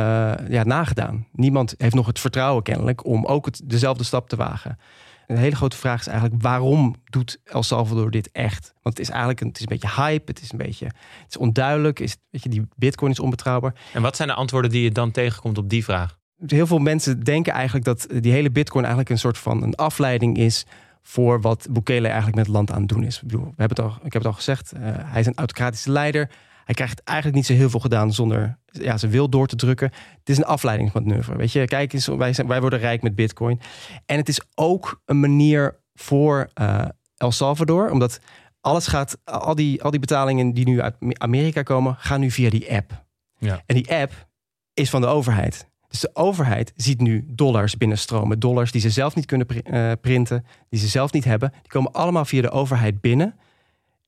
ja, 0.48 0.62
nagedaan. 0.64 1.26
Niemand 1.32 1.74
heeft 1.78 1.94
nog 1.94 2.06
het 2.06 2.18
vertrouwen 2.18 2.62
kennelijk 2.62 3.06
om 3.06 3.26
ook 3.26 3.46
het, 3.46 3.60
dezelfde 3.64 4.04
stap 4.04 4.28
te 4.28 4.36
wagen. 4.36 4.78
Een 5.26 5.36
hele 5.36 5.56
grote 5.56 5.76
vraag 5.76 6.00
is 6.00 6.06
eigenlijk 6.06 6.42
waarom 6.42 6.96
doet 7.04 7.40
El 7.44 7.62
Salvador 7.62 8.10
dit 8.10 8.30
echt? 8.32 8.72
Want 8.82 8.96
het 8.96 9.06
is 9.06 9.10
eigenlijk 9.10 9.40
een, 9.40 9.46
het 9.46 9.56
is 9.56 9.62
een 9.62 9.78
beetje 9.78 10.02
hype, 10.02 10.30
het 10.30 10.40
is 10.40 10.52
een 10.52 10.58
beetje 10.58 10.84
het 10.84 11.26
is 11.28 11.36
onduidelijk, 11.36 12.00
is, 12.00 12.16
weet 12.30 12.42
je, 12.42 12.48
die 12.48 12.68
bitcoin 12.76 13.10
is 13.10 13.20
onbetrouwbaar. 13.20 13.74
En 13.92 14.02
wat 14.02 14.16
zijn 14.16 14.28
de 14.28 14.34
antwoorden 14.34 14.70
die 14.70 14.82
je 14.82 14.90
dan 14.90 15.10
tegenkomt 15.10 15.58
op 15.58 15.68
die 15.68 15.84
vraag? 15.84 16.18
Heel 16.46 16.66
veel 16.66 16.78
mensen 16.78 17.20
denken 17.20 17.52
eigenlijk 17.52 17.84
dat 17.84 18.06
die 18.20 18.32
hele 18.32 18.50
bitcoin 18.50 18.84
eigenlijk 18.84 19.12
een 19.12 19.18
soort 19.18 19.38
van 19.38 19.62
een 19.62 19.74
afleiding 19.74 20.36
is 20.36 20.66
voor 21.08 21.40
wat 21.40 21.66
Bukele 21.70 22.06
eigenlijk 22.06 22.36
met 22.36 22.46
het 22.46 22.54
land 22.54 22.70
aan 22.70 22.80
het 22.80 22.88
doen 22.88 23.04
is. 23.04 23.16
Ik, 23.16 23.22
bedoel, 23.22 23.44
we 23.44 23.54
hebben 23.56 23.76
het 23.76 23.86
al, 23.86 24.06
ik 24.06 24.12
heb 24.12 24.22
het 24.22 24.26
al 24.26 24.32
gezegd, 24.32 24.72
uh, 24.74 24.80
hij 24.82 25.20
is 25.20 25.26
een 25.26 25.36
autocratische 25.36 25.90
leider. 25.90 26.30
Hij 26.64 26.74
krijgt 26.74 27.02
eigenlijk 27.04 27.36
niet 27.36 27.46
zo 27.46 27.52
heel 27.52 27.70
veel 27.70 27.80
gedaan 27.80 28.12
zonder 28.12 28.58
ja, 28.66 28.96
zijn 28.96 29.10
wil 29.10 29.28
door 29.28 29.46
te 29.46 29.56
drukken. 29.56 29.90
Het 30.18 30.28
is 30.28 30.36
een 30.36 30.44
afleidingsmanoeuvre. 30.44 31.36
Weet 31.36 31.52
je, 31.52 31.64
kijk 31.64 31.92
eens, 31.92 32.06
wij, 32.06 32.32
zijn, 32.32 32.46
wij 32.46 32.60
worden 32.60 32.78
rijk 32.78 33.02
met 33.02 33.14
Bitcoin. 33.14 33.60
En 34.06 34.16
het 34.16 34.28
is 34.28 34.40
ook 34.54 35.00
een 35.04 35.20
manier 35.20 35.80
voor 35.94 36.50
uh, 36.60 36.84
El 37.16 37.32
Salvador, 37.32 37.90
omdat 37.90 38.20
alles 38.60 38.86
gaat, 38.86 39.18
al 39.24 39.54
die, 39.54 39.82
al 39.82 39.90
die 39.90 40.00
betalingen 40.00 40.52
die 40.52 40.64
nu 40.64 40.80
uit 40.80 40.96
Amerika 41.12 41.62
komen, 41.62 41.96
gaan 41.98 42.20
nu 42.20 42.30
via 42.30 42.50
die 42.50 42.72
app. 42.72 43.04
Ja. 43.38 43.62
En 43.66 43.74
die 43.74 43.94
app 43.94 44.28
is 44.74 44.90
van 44.90 45.00
de 45.00 45.06
overheid. 45.06 45.68
Dus 46.00 46.10
de 46.10 46.20
overheid 46.20 46.72
ziet 46.76 47.00
nu 47.00 47.24
dollars 47.28 47.76
binnenstromen. 47.76 48.38
Dollars 48.38 48.72
die 48.72 48.80
ze 48.80 48.90
zelf 48.90 49.14
niet 49.14 49.26
kunnen 49.26 49.46
uh, 49.50 49.92
printen, 50.00 50.44
die 50.68 50.80
ze 50.80 50.86
zelf 50.86 51.12
niet 51.12 51.24
hebben. 51.24 51.50
Die 51.50 51.70
komen 51.70 51.92
allemaal 51.92 52.24
via 52.24 52.42
de 52.42 52.50
overheid 52.50 53.00
binnen. 53.00 53.34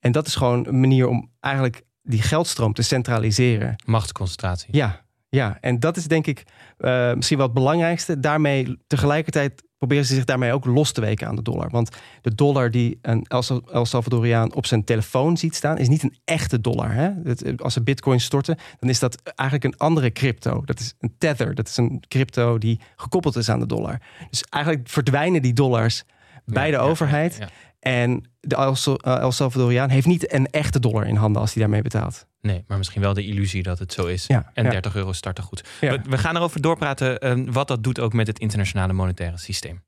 En 0.00 0.12
dat 0.12 0.26
is 0.26 0.34
gewoon 0.34 0.66
een 0.66 0.80
manier 0.80 1.08
om 1.08 1.30
eigenlijk 1.40 1.82
die 2.02 2.22
geldstroom 2.22 2.72
te 2.72 2.82
centraliseren. 2.82 3.76
Machtsconcentratie. 3.84 4.68
Ja, 4.76 5.04
ja. 5.28 5.58
en 5.60 5.80
dat 5.80 5.96
is 5.96 6.06
denk 6.06 6.26
ik 6.26 6.44
uh, 6.78 7.14
misschien 7.14 7.36
wel 7.36 7.46
het 7.46 7.54
belangrijkste. 7.54 8.20
Daarmee 8.20 8.78
tegelijkertijd 8.86 9.62
proberen 9.80 10.04
ze 10.04 10.14
zich 10.14 10.24
daarmee 10.24 10.52
ook 10.52 10.64
los 10.64 10.92
te 10.92 11.00
weken 11.00 11.28
aan 11.28 11.36
de 11.36 11.42
dollar. 11.42 11.70
Want 11.70 11.90
de 12.22 12.34
dollar 12.34 12.70
die 12.70 12.98
een 13.02 13.26
El 13.72 13.86
Salvadoriaan 13.86 14.54
op 14.54 14.66
zijn 14.66 14.84
telefoon 14.84 15.36
ziet 15.36 15.54
staan, 15.54 15.78
is 15.78 15.88
niet 15.88 16.02
een 16.02 16.16
echte 16.24 16.60
dollar. 16.60 16.92
Hè? 16.92 17.10
Als 17.56 17.72
ze 17.72 17.82
bitcoin 17.82 18.20
storten, 18.20 18.58
dan 18.78 18.88
is 18.88 18.98
dat 18.98 19.22
eigenlijk 19.22 19.64
een 19.64 19.78
andere 19.78 20.12
crypto. 20.12 20.62
Dat 20.64 20.80
is 20.80 20.94
een 20.98 21.14
tether. 21.18 21.54
Dat 21.54 21.68
is 21.68 21.76
een 21.76 22.02
crypto 22.08 22.58
die 22.58 22.80
gekoppeld 22.96 23.36
is 23.36 23.48
aan 23.48 23.60
de 23.60 23.66
dollar. 23.66 24.00
Dus 24.30 24.42
eigenlijk 24.42 24.88
verdwijnen 24.88 25.42
die 25.42 25.52
dollars 25.52 26.04
bij 26.44 26.70
de 26.70 26.78
overheid. 26.78 27.38
En 27.78 28.24
de 28.40 28.56
El 29.02 29.32
Salvadoriaan 29.32 29.90
heeft 29.90 30.06
niet 30.06 30.32
een 30.32 30.46
echte 30.46 30.80
dollar 30.80 31.06
in 31.06 31.16
handen 31.16 31.40
als 31.40 31.52
hij 31.52 31.62
daarmee 31.62 31.82
betaalt. 31.82 32.26
Nee, 32.40 32.64
maar 32.66 32.78
misschien 32.78 33.02
wel 33.02 33.14
de 33.14 33.26
illusie 33.26 33.62
dat 33.62 33.78
het 33.78 33.92
zo 33.92 34.06
is. 34.06 34.26
en 34.54 34.70
30 34.70 34.94
euro 34.94 35.12
starten 35.12 35.44
goed. 35.44 35.68
We, 35.80 36.00
we, 36.08 36.18
gaan 36.18 36.36
erover 36.36 36.60
doorpraten 36.60 37.38
uh, 37.38 37.52
wat 37.52 37.68
dat 37.68 37.82
doet 37.82 38.00
ook 38.00 38.12
met 38.12 38.26
het 38.26 38.38
internationale 38.38 38.92
monetaire 38.92 39.38
systeem. 39.38 39.82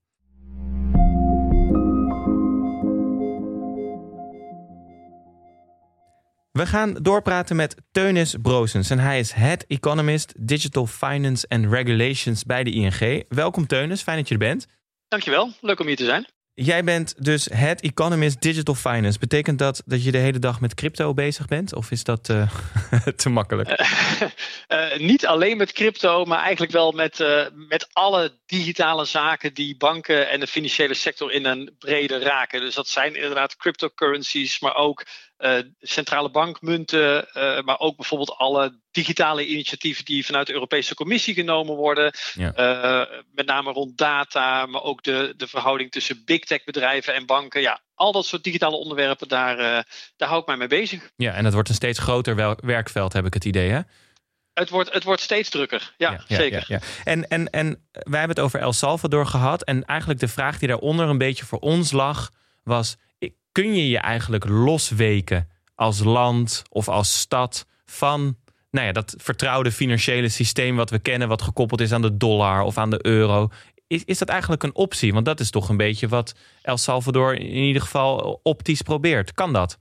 We 6.52 6.66
gaan 6.66 6.94
doorpraten 6.94 7.56
met 7.56 7.76
Teunis 7.90 8.37
Broosens 8.42 8.90
en 8.90 8.99
hij 8.99 9.18
is 9.18 9.32
Head 9.32 9.64
Economist 9.68 10.35
Digital 10.38 10.87
Finance 10.87 11.47
and 11.49 11.66
Regulations 11.73 12.44
bij 12.44 12.64
de 12.64 12.71
ING. 12.71 13.25
Welkom 13.28 13.66
Teunis, 13.66 14.02
fijn 14.02 14.16
dat 14.16 14.28
je 14.28 14.35
er 14.35 14.40
bent. 14.40 14.66
Dankjewel, 15.09 15.52
leuk 15.61 15.80
om 15.80 15.87
hier 15.87 15.97
te 15.97 16.04
zijn. 16.04 16.26
Jij 16.54 16.85
bent 16.85 17.25
dus 17.25 17.49
het 17.52 17.80
economist 17.80 18.42
digital 18.42 18.75
finance. 18.75 19.18
Betekent 19.18 19.59
dat 19.59 19.82
dat 19.87 20.04
je 20.04 20.11
de 20.11 20.18
hele 20.18 20.38
dag 20.38 20.61
met 20.61 20.75
crypto 20.75 21.14
bezig 21.14 21.47
bent? 21.47 21.75
Of 21.75 21.90
is 21.90 22.04
dat 22.04 22.28
uh, 22.28 22.50
te 23.16 23.28
makkelijk? 23.28 23.68
Uh, 24.68 24.97
niet 25.11 25.26
alleen 25.26 25.56
met 25.56 25.73
crypto, 25.73 26.25
maar 26.25 26.40
eigenlijk 26.40 26.73
wel 26.73 26.92
met, 26.92 27.25
met 27.54 27.88
alle 27.92 28.38
digitale 28.47 29.04
zaken 29.04 29.54
die 29.54 29.76
banken 29.76 30.30
en 30.30 30.40
de 30.40 30.47
financiële 30.47 30.94
sector 30.94 31.32
in 31.32 31.44
een 31.44 31.76
brede 31.78 32.18
raken. 32.18 32.61
Dus 32.61 32.75
dat 32.75 32.88
zijn 32.88 33.14
inderdaad 33.14 33.56
cryptocurrencies, 33.56 34.61
maar 34.61 34.75
ook 34.75 35.06
centrale 35.80 36.30
bankmunten, 36.30 37.28
uh, 37.34 37.61
maar 37.61 37.78
ook 37.78 37.96
bijvoorbeeld 37.96 38.37
alle 38.37 38.80
digitale 38.90 39.46
initiatieven 39.46 40.04
die 40.04 40.26
vanuit 40.26 40.46
de 40.46 40.52
Europese 40.52 40.94
Commissie 40.94 41.34
genomen 41.34 41.75
worden. 41.75 42.14
Ja. 42.34 42.52
Uh, 42.56 43.20
met 43.32 43.46
name 43.46 43.72
rond 43.72 43.99
data, 43.99 44.66
maar 44.66 44.82
ook 44.82 45.02
de, 45.02 45.34
de 45.37 45.46
verhouding 45.46 45.90
tussen 45.90 46.22
big 46.25 46.40
tech 46.40 46.64
bedrijven 46.64 47.14
en 47.14 47.26
banken. 47.26 47.61
Ja, 47.61 47.80
al 47.94 48.12
dat 48.12 48.26
soort 48.26 48.44
digitale 48.44 48.76
onderwerpen, 48.76 49.28
daar, 49.28 49.56
daar 50.16 50.28
hou 50.28 50.40
ik 50.40 50.46
mij 50.46 50.56
mee 50.56 50.68
bezig. 50.68 51.11
Ja, 51.16 51.32
en 51.32 51.44
het 51.44 51.54
wordt 51.54 51.68
een 51.68 51.75
steeds 51.75 51.99
groter 51.99 52.56
werkveld, 52.61 53.12
heb 53.12 53.26
ik 53.26 53.34
het 53.34 53.44
idee, 53.44 53.70
hè? 53.70 53.80
Het 54.52 54.70
wordt, 54.70 54.92
het 54.92 55.04
wordt 55.04 55.20
steeds 55.20 55.49
drukker, 55.49 55.94
ja, 55.96 56.11
ja 56.11 56.37
zeker. 56.37 56.64
Ja, 56.68 56.80
en, 57.04 57.28
en, 57.28 57.50
en 57.50 57.88
wij 57.90 58.18
hebben 58.18 58.37
het 58.37 58.44
over 58.44 58.61
El 58.61 58.72
Salvador 58.72 59.26
gehad. 59.26 59.64
En 59.64 59.84
eigenlijk 59.84 60.20
de 60.20 60.28
vraag 60.28 60.58
die 60.58 60.68
daaronder 60.68 61.08
een 61.08 61.18
beetje 61.18 61.44
voor 61.44 61.58
ons 61.58 61.92
lag, 61.92 62.30
was: 62.62 62.96
kun 63.52 63.75
je 63.75 63.88
je 63.88 63.99
eigenlijk 63.99 64.49
losweken 64.49 65.49
als 65.75 65.99
land 65.99 66.62
of 66.71 66.88
als 66.88 67.21
stad 67.21 67.66
van 67.85 68.37
nou 68.73 68.87
ja, 68.87 68.92
dat 68.92 69.14
vertrouwde 69.18 69.73
financiële 69.73 70.28
systeem 70.28 70.76
wat 70.76 70.90
we 70.90 70.99
kennen, 70.99 71.28
wat 71.28 71.42
gekoppeld 71.42 71.80
is 71.80 71.92
aan 71.92 72.02
de 72.02 72.16
dollar 72.16 72.62
of 72.62 72.78
aan 72.78 72.90
de 72.90 73.06
euro. 73.06 73.49
Is, 73.87 74.04
is 74.04 74.18
dat 74.18 74.28
eigenlijk 74.28 74.62
een 74.62 74.75
optie? 74.75 75.12
Want 75.12 75.25
dat 75.25 75.40
is 75.40 75.50
toch 75.50 75.68
een 75.68 75.76
beetje 75.76 76.09
wat 76.09 76.35
El 76.62 76.76
Salvador 76.76 77.35
in 77.35 77.64
ieder 77.64 77.82
geval 77.82 78.40
optisch 78.42 78.82
probeert. 78.82 79.32
Kan 79.32 79.52
dat? 79.52 79.78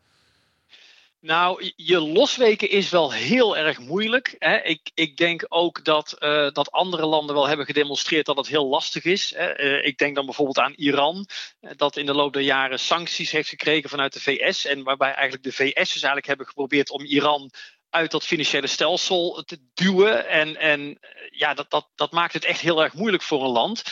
Nou, 1.21 1.71
je 1.75 1.99
losweken 1.99 2.69
is 2.69 2.89
wel 2.89 3.13
heel 3.13 3.57
erg 3.57 3.79
moeilijk. 3.79 4.35
Hè. 4.39 4.61
Ik, 4.61 4.91
ik 4.93 5.17
denk 5.17 5.45
ook 5.49 5.83
dat, 5.83 6.15
uh, 6.19 6.51
dat 6.51 6.71
andere 6.71 7.05
landen 7.05 7.35
wel 7.35 7.47
hebben 7.47 7.65
gedemonstreerd 7.65 8.25
dat 8.25 8.37
het 8.37 8.47
heel 8.47 8.67
lastig 8.67 9.03
is. 9.03 9.33
Hè. 9.35 9.59
Uh, 9.59 9.85
ik 9.85 9.97
denk 9.97 10.15
dan 10.15 10.25
bijvoorbeeld 10.25 10.59
aan 10.59 10.73
Iran, 10.75 11.27
eh, 11.59 11.71
dat 11.75 11.97
in 11.97 12.05
de 12.05 12.13
loop 12.13 12.33
der 12.33 12.41
jaren 12.41 12.79
sancties 12.79 13.31
heeft 13.31 13.49
gekregen 13.49 13.89
vanuit 13.89 14.13
de 14.13 14.19
VS. 14.19 14.65
En 14.65 14.83
waarbij 14.83 15.13
eigenlijk 15.13 15.43
de 15.43 15.51
VS 15.51 15.73
dus 15.73 15.91
eigenlijk 15.91 16.27
hebben 16.27 16.45
geprobeerd 16.45 16.89
om 16.89 17.05
Iran 17.05 17.51
uit 17.89 18.11
dat 18.11 18.25
financiële 18.25 18.67
stelsel 18.67 19.43
te 19.45 19.57
duwen. 19.73 20.27
En, 20.27 20.55
en 20.55 20.99
ja, 21.29 21.53
dat, 21.53 21.69
dat, 21.69 21.89
dat 21.95 22.11
maakt 22.11 22.33
het 22.33 22.45
echt 22.45 22.61
heel 22.61 22.83
erg 22.83 22.93
moeilijk 22.93 23.23
voor 23.23 23.43
een 23.43 23.51
land. 23.51 23.83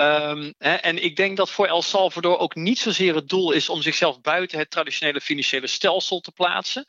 Um, 0.00 0.54
hè, 0.58 0.74
en 0.74 1.02
ik 1.02 1.16
denk 1.16 1.36
dat 1.36 1.50
voor 1.50 1.66
El 1.66 1.82
Salvador 1.82 2.38
ook 2.38 2.54
niet 2.54 2.78
zozeer 2.78 3.14
het 3.14 3.28
doel 3.28 3.52
is 3.52 3.68
om 3.68 3.82
zichzelf 3.82 4.20
buiten 4.20 4.58
het 4.58 4.70
traditionele 4.70 5.20
financiële 5.20 5.66
stelsel 5.66 6.20
te 6.20 6.32
plaatsen. 6.32 6.86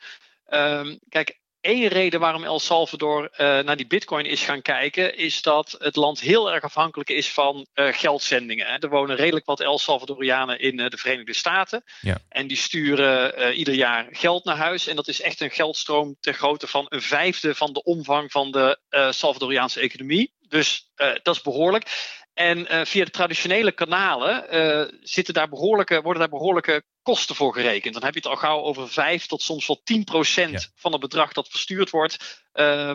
Um, 0.49 0.99
kijk, 1.09 1.39
één 1.61 1.87
reden 1.87 2.19
waarom 2.19 2.43
El 2.43 2.59
Salvador 2.59 3.29
uh, 3.31 3.37
naar 3.37 3.77
die 3.77 3.87
bitcoin 3.87 4.25
is 4.25 4.43
gaan 4.43 4.61
kijken, 4.61 5.17
is 5.17 5.41
dat 5.41 5.75
het 5.79 5.95
land 5.95 6.19
heel 6.19 6.51
erg 6.51 6.63
afhankelijk 6.63 7.09
is 7.09 7.31
van 7.31 7.67
uh, 7.75 7.93
geldzendingen. 7.93 8.67
Hè. 8.67 8.77
Er 8.77 8.89
wonen 8.89 9.15
redelijk 9.15 9.45
wat 9.45 9.59
El 9.59 9.79
Salvadorianen 9.79 10.59
in 10.59 10.79
uh, 10.79 10.89
de 10.89 10.97
Verenigde 10.97 11.33
Staten. 11.33 11.83
Ja. 12.01 12.17
En 12.29 12.47
die 12.47 12.57
sturen 12.57 13.53
ieder 13.53 13.73
jaar 13.73 14.07
geld 14.11 14.45
naar 14.45 14.57
huis. 14.57 14.87
En 14.87 14.95
dat 14.95 15.07
is 15.07 15.21
echt 15.21 15.41
een 15.41 15.51
geldstroom 15.51 16.15
ter 16.19 16.33
grootte 16.33 16.67
van 16.67 16.85
een 16.89 17.01
vijfde 17.01 17.55
van 17.55 17.73
de 17.73 17.83
omvang 17.83 18.31
van 18.31 18.51
de 18.51 18.79
Salvadoriaanse 19.09 19.79
economie. 19.79 20.33
Dus 20.47 20.91
dat 20.95 21.35
is 21.35 21.41
behoorlijk. 21.41 22.15
En 22.37 22.57
uh, 22.59 22.85
via 22.85 23.05
de 23.05 23.11
traditionele 23.11 23.71
kanalen 23.71 24.55
uh, 24.55 24.99
zitten 25.01 25.33
daar 25.33 25.49
behoorlijke, 25.49 26.01
worden 26.01 26.19
daar 26.19 26.39
behoorlijke 26.39 26.83
kosten 27.01 27.35
voor 27.35 27.53
gerekend. 27.53 27.93
Dan 27.93 28.03
heb 28.03 28.13
je 28.13 28.19
het 28.19 28.29
al 28.29 28.35
gauw 28.35 28.61
over 28.61 28.89
5 28.89 29.25
tot 29.25 29.41
soms 29.41 29.67
wel 29.67 29.81
10 29.83 30.03
procent 30.03 30.51
ja. 30.51 30.69
van 30.75 30.91
het 30.91 31.01
bedrag 31.01 31.33
dat 31.33 31.47
verstuurd 31.47 31.89
wordt, 31.89 32.45
uh, 32.53 32.91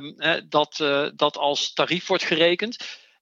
dat, 0.48 0.78
uh, 0.82 1.08
dat 1.14 1.36
als 1.36 1.72
tarief 1.72 2.06
wordt 2.06 2.24
gerekend. 2.24 2.76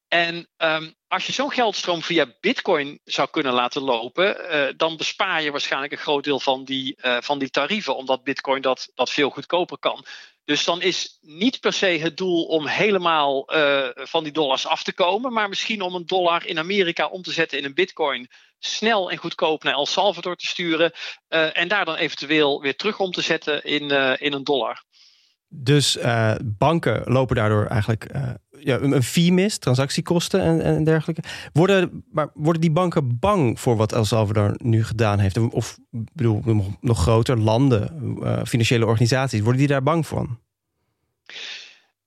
En 0.08 0.48
um, 0.56 0.94
als 1.08 1.26
je 1.26 1.32
zo'n 1.32 1.52
geldstroom 1.52 2.02
via 2.02 2.34
Bitcoin 2.40 3.00
zou 3.04 3.28
kunnen 3.30 3.52
laten 3.52 3.82
lopen, 3.82 4.54
uh, 4.54 4.72
dan 4.76 4.96
bespaar 4.96 5.42
je 5.42 5.50
waarschijnlijk 5.50 5.92
een 5.92 5.98
groot 5.98 6.24
deel 6.24 6.40
van 6.40 6.64
die, 6.64 6.98
uh, 7.02 7.16
van 7.20 7.38
die 7.38 7.50
tarieven, 7.50 7.96
omdat 7.96 8.24
Bitcoin 8.24 8.62
dat, 8.62 8.90
dat 8.94 9.10
veel 9.10 9.30
goedkoper 9.30 9.78
kan. 9.78 10.04
Dus 10.44 10.64
dan 10.64 10.82
is 10.82 11.18
niet 11.20 11.60
per 11.60 11.72
se 11.72 11.86
het 11.86 12.16
doel 12.16 12.44
om 12.44 12.66
helemaal 12.66 13.56
uh, 13.56 13.88
van 13.94 14.24
die 14.24 14.32
dollars 14.32 14.66
af 14.66 14.82
te 14.82 14.92
komen, 14.92 15.32
maar 15.32 15.48
misschien 15.48 15.80
om 15.80 15.94
een 15.94 16.06
dollar 16.06 16.46
in 16.46 16.58
Amerika 16.58 17.06
om 17.06 17.22
te 17.22 17.32
zetten 17.32 17.58
in 17.58 17.64
een 17.64 17.74
Bitcoin, 17.74 18.28
snel 18.58 19.10
en 19.10 19.16
goedkoop 19.16 19.62
naar 19.62 19.74
El 19.74 19.86
Salvador 19.86 20.36
te 20.36 20.46
sturen 20.46 20.92
en 21.28 21.68
daar 21.68 21.84
dan 21.84 21.94
eventueel 21.94 22.60
weer 22.60 22.76
terug 22.76 22.98
om 22.98 23.10
te 23.10 23.22
zetten 23.22 23.62
in, 23.62 23.90
in 24.20 24.32
een 24.32 24.44
dollar. 24.44 24.84
Dus 25.52 25.96
uh, 25.96 26.34
banken 26.44 27.02
lopen 27.04 27.36
daardoor 27.36 27.66
eigenlijk 27.66 28.14
uh, 28.14 28.22
ja, 28.58 28.78
een 28.80 29.02
fee 29.02 29.32
mis, 29.32 29.58
transactiekosten 29.58 30.40
en, 30.40 30.62
en 30.62 30.84
dergelijke. 30.84 31.22
Worden, 31.52 32.04
maar 32.12 32.30
worden 32.34 32.60
die 32.60 32.70
banken 32.70 33.18
bang 33.18 33.60
voor 33.60 33.76
wat 33.76 33.92
El 33.92 34.04
Salvador 34.04 34.54
nu 34.62 34.84
gedaan 34.84 35.18
heeft? 35.18 35.38
Of 35.38 35.78
bedoel, 35.90 36.42
nog, 36.44 36.66
nog 36.80 37.02
groter, 37.02 37.38
landen, 37.38 38.16
uh, 38.22 38.40
financiële 38.44 38.86
organisaties, 38.86 39.40
worden 39.40 39.58
die 39.58 39.68
daar 39.68 39.82
bang 39.82 40.06
van? 40.06 40.38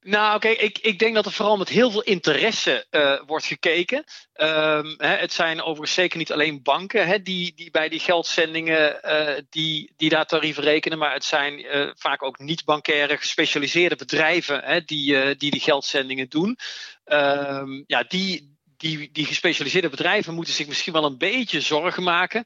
Nou, 0.03 0.39
kijk, 0.39 0.61
ik, 0.61 0.77
ik 0.77 0.99
denk 0.99 1.15
dat 1.15 1.25
er 1.25 1.31
vooral 1.31 1.57
met 1.57 1.69
heel 1.69 1.91
veel 1.91 2.01
interesse 2.01 2.85
uh, 2.91 3.19
wordt 3.25 3.45
gekeken. 3.45 4.03
Um, 4.35 4.95
hè, 4.97 5.15
het 5.15 5.33
zijn 5.33 5.61
overigens 5.61 5.93
zeker 5.93 6.17
niet 6.17 6.31
alleen 6.31 6.61
banken 6.63 7.07
hè, 7.07 7.21
die, 7.21 7.53
die 7.55 7.71
bij 7.71 7.89
die 7.89 7.99
geldzendingen 7.99 8.99
uh, 9.05 9.37
die, 9.49 9.93
die 9.97 10.09
daar 10.09 10.25
tarieven 10.25 10.63
rekenen, 10.63 10.97
maar 10.97 11.13
het 11.13 11.25
zijn 11.25 11.59
uh, 11.59 11.91
vaak 11.93 12.23
ook 12.23 12.39
niet-bankaire 12.39 13.17
gespecialiseerde 13.17 13.95
bedrijven 13.95 14.63
hè, 14.63 14.81
die, 14.81 15.35
die 15.35 15.51
die 15.51 15.61
geldzendingen 15.61 16.29
doen. 16.29 16.57
Um, 17.05 17.83
ja, 17.87 18.03
die, 18.07 18.57
die, 18.77 19.09
die 19.11 19.25
gespecialiseerde 19.25 19.89
bedrijven 19.89 20.33
moeten 20.33 20.53
zich 20.53 20.67
misschien 20.67 20.93
wel 20.93 21.05
een 21.05 21.17
beetje 21.17 21.61
zorgen 21.61 22.03
maken. 22.03 22.45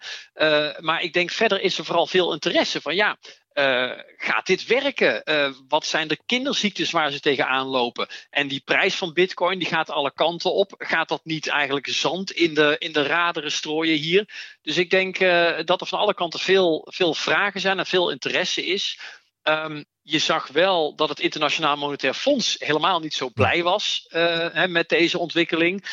Maar 0.80 1.02
ik 1.02 1.14
denk 1.14 1.32
verder 1.32 1.62
is 1.62 1.78
er 1.78 1.86
vooral 1.86 2.08
veel 2.08 2.34
interesse 2.34 2.82
van 2.82 2.96
ja, 2.96 3.18
uh, 3.58 3.92
gaat 4.18 4.46
dit 4.46 4.66
werken? 4.66 5.22
Uh, 5.26 5.54
wat 5.68 5.86
zijn 5.86 6.08
de 6.08 6.20
kinderziektes 6.26 6.92
waar 6.92 7.12
ze 7.12 7.20
tegenaan 7.20 7.68
lopen? 7.68 8.08
En 8.30 8.48
die 8.48 8.62
prijs 8.66 8.96
van 8.96 9.14
bitcoin 9.14 9.60
die 9.60 9.68
gaat 9.68 9.90
alle 9.90 10.14
kanten 10.14 10.54
op. 10.54 10.74
Gaat 10.78 11.10
dat 11.10 11.22
niet 11.24 11.48
eigenlijk 11.48 11.88
zand 11.88 12.32
in 12.32 12.54
de, 12.54 12.76
in 12.80 12.92
de 12.92 13.04
raderen 13.04 13.52
strooien 13.52 13.98
hier? 13.98 14.30
Dus 14.62 14.78
ik 14.78 14.90
denk 14.90 15.20
uh, 15.20 15.58
dat 15.66 15.82
er 15.82 15.88
van 15.88 16.00
alle 16.00 16.14
kanten 16.14 16.40
veel, 16.40 16.88
veel 16.90 17.14
vragen 17.14 17.62
zijn 17.62 17.80
en 17.80 17.86
veel 17.86 18.12
interesse 18.12 18.66
is. 18.66 19.00
Um, 19.44 19.86
je 20.02 20.20
zag 20.20 20.48
wel 20.48 20.96
dat 20.96 21.10
het 21.10 21.20
Internationaal 21.20 21.76
Monetair 21.76 22.14
Fonds 22.14 22.56
helemaal 22.60 23.00
niet 23.00 23.14
zo 23.14 23.30
blij 23.30 23.64
was 23.64 24.06
hè, 24.10 24.68
met 24.68 24.90
deze 24.90 25.18
ontwikkeling 25.18 25.84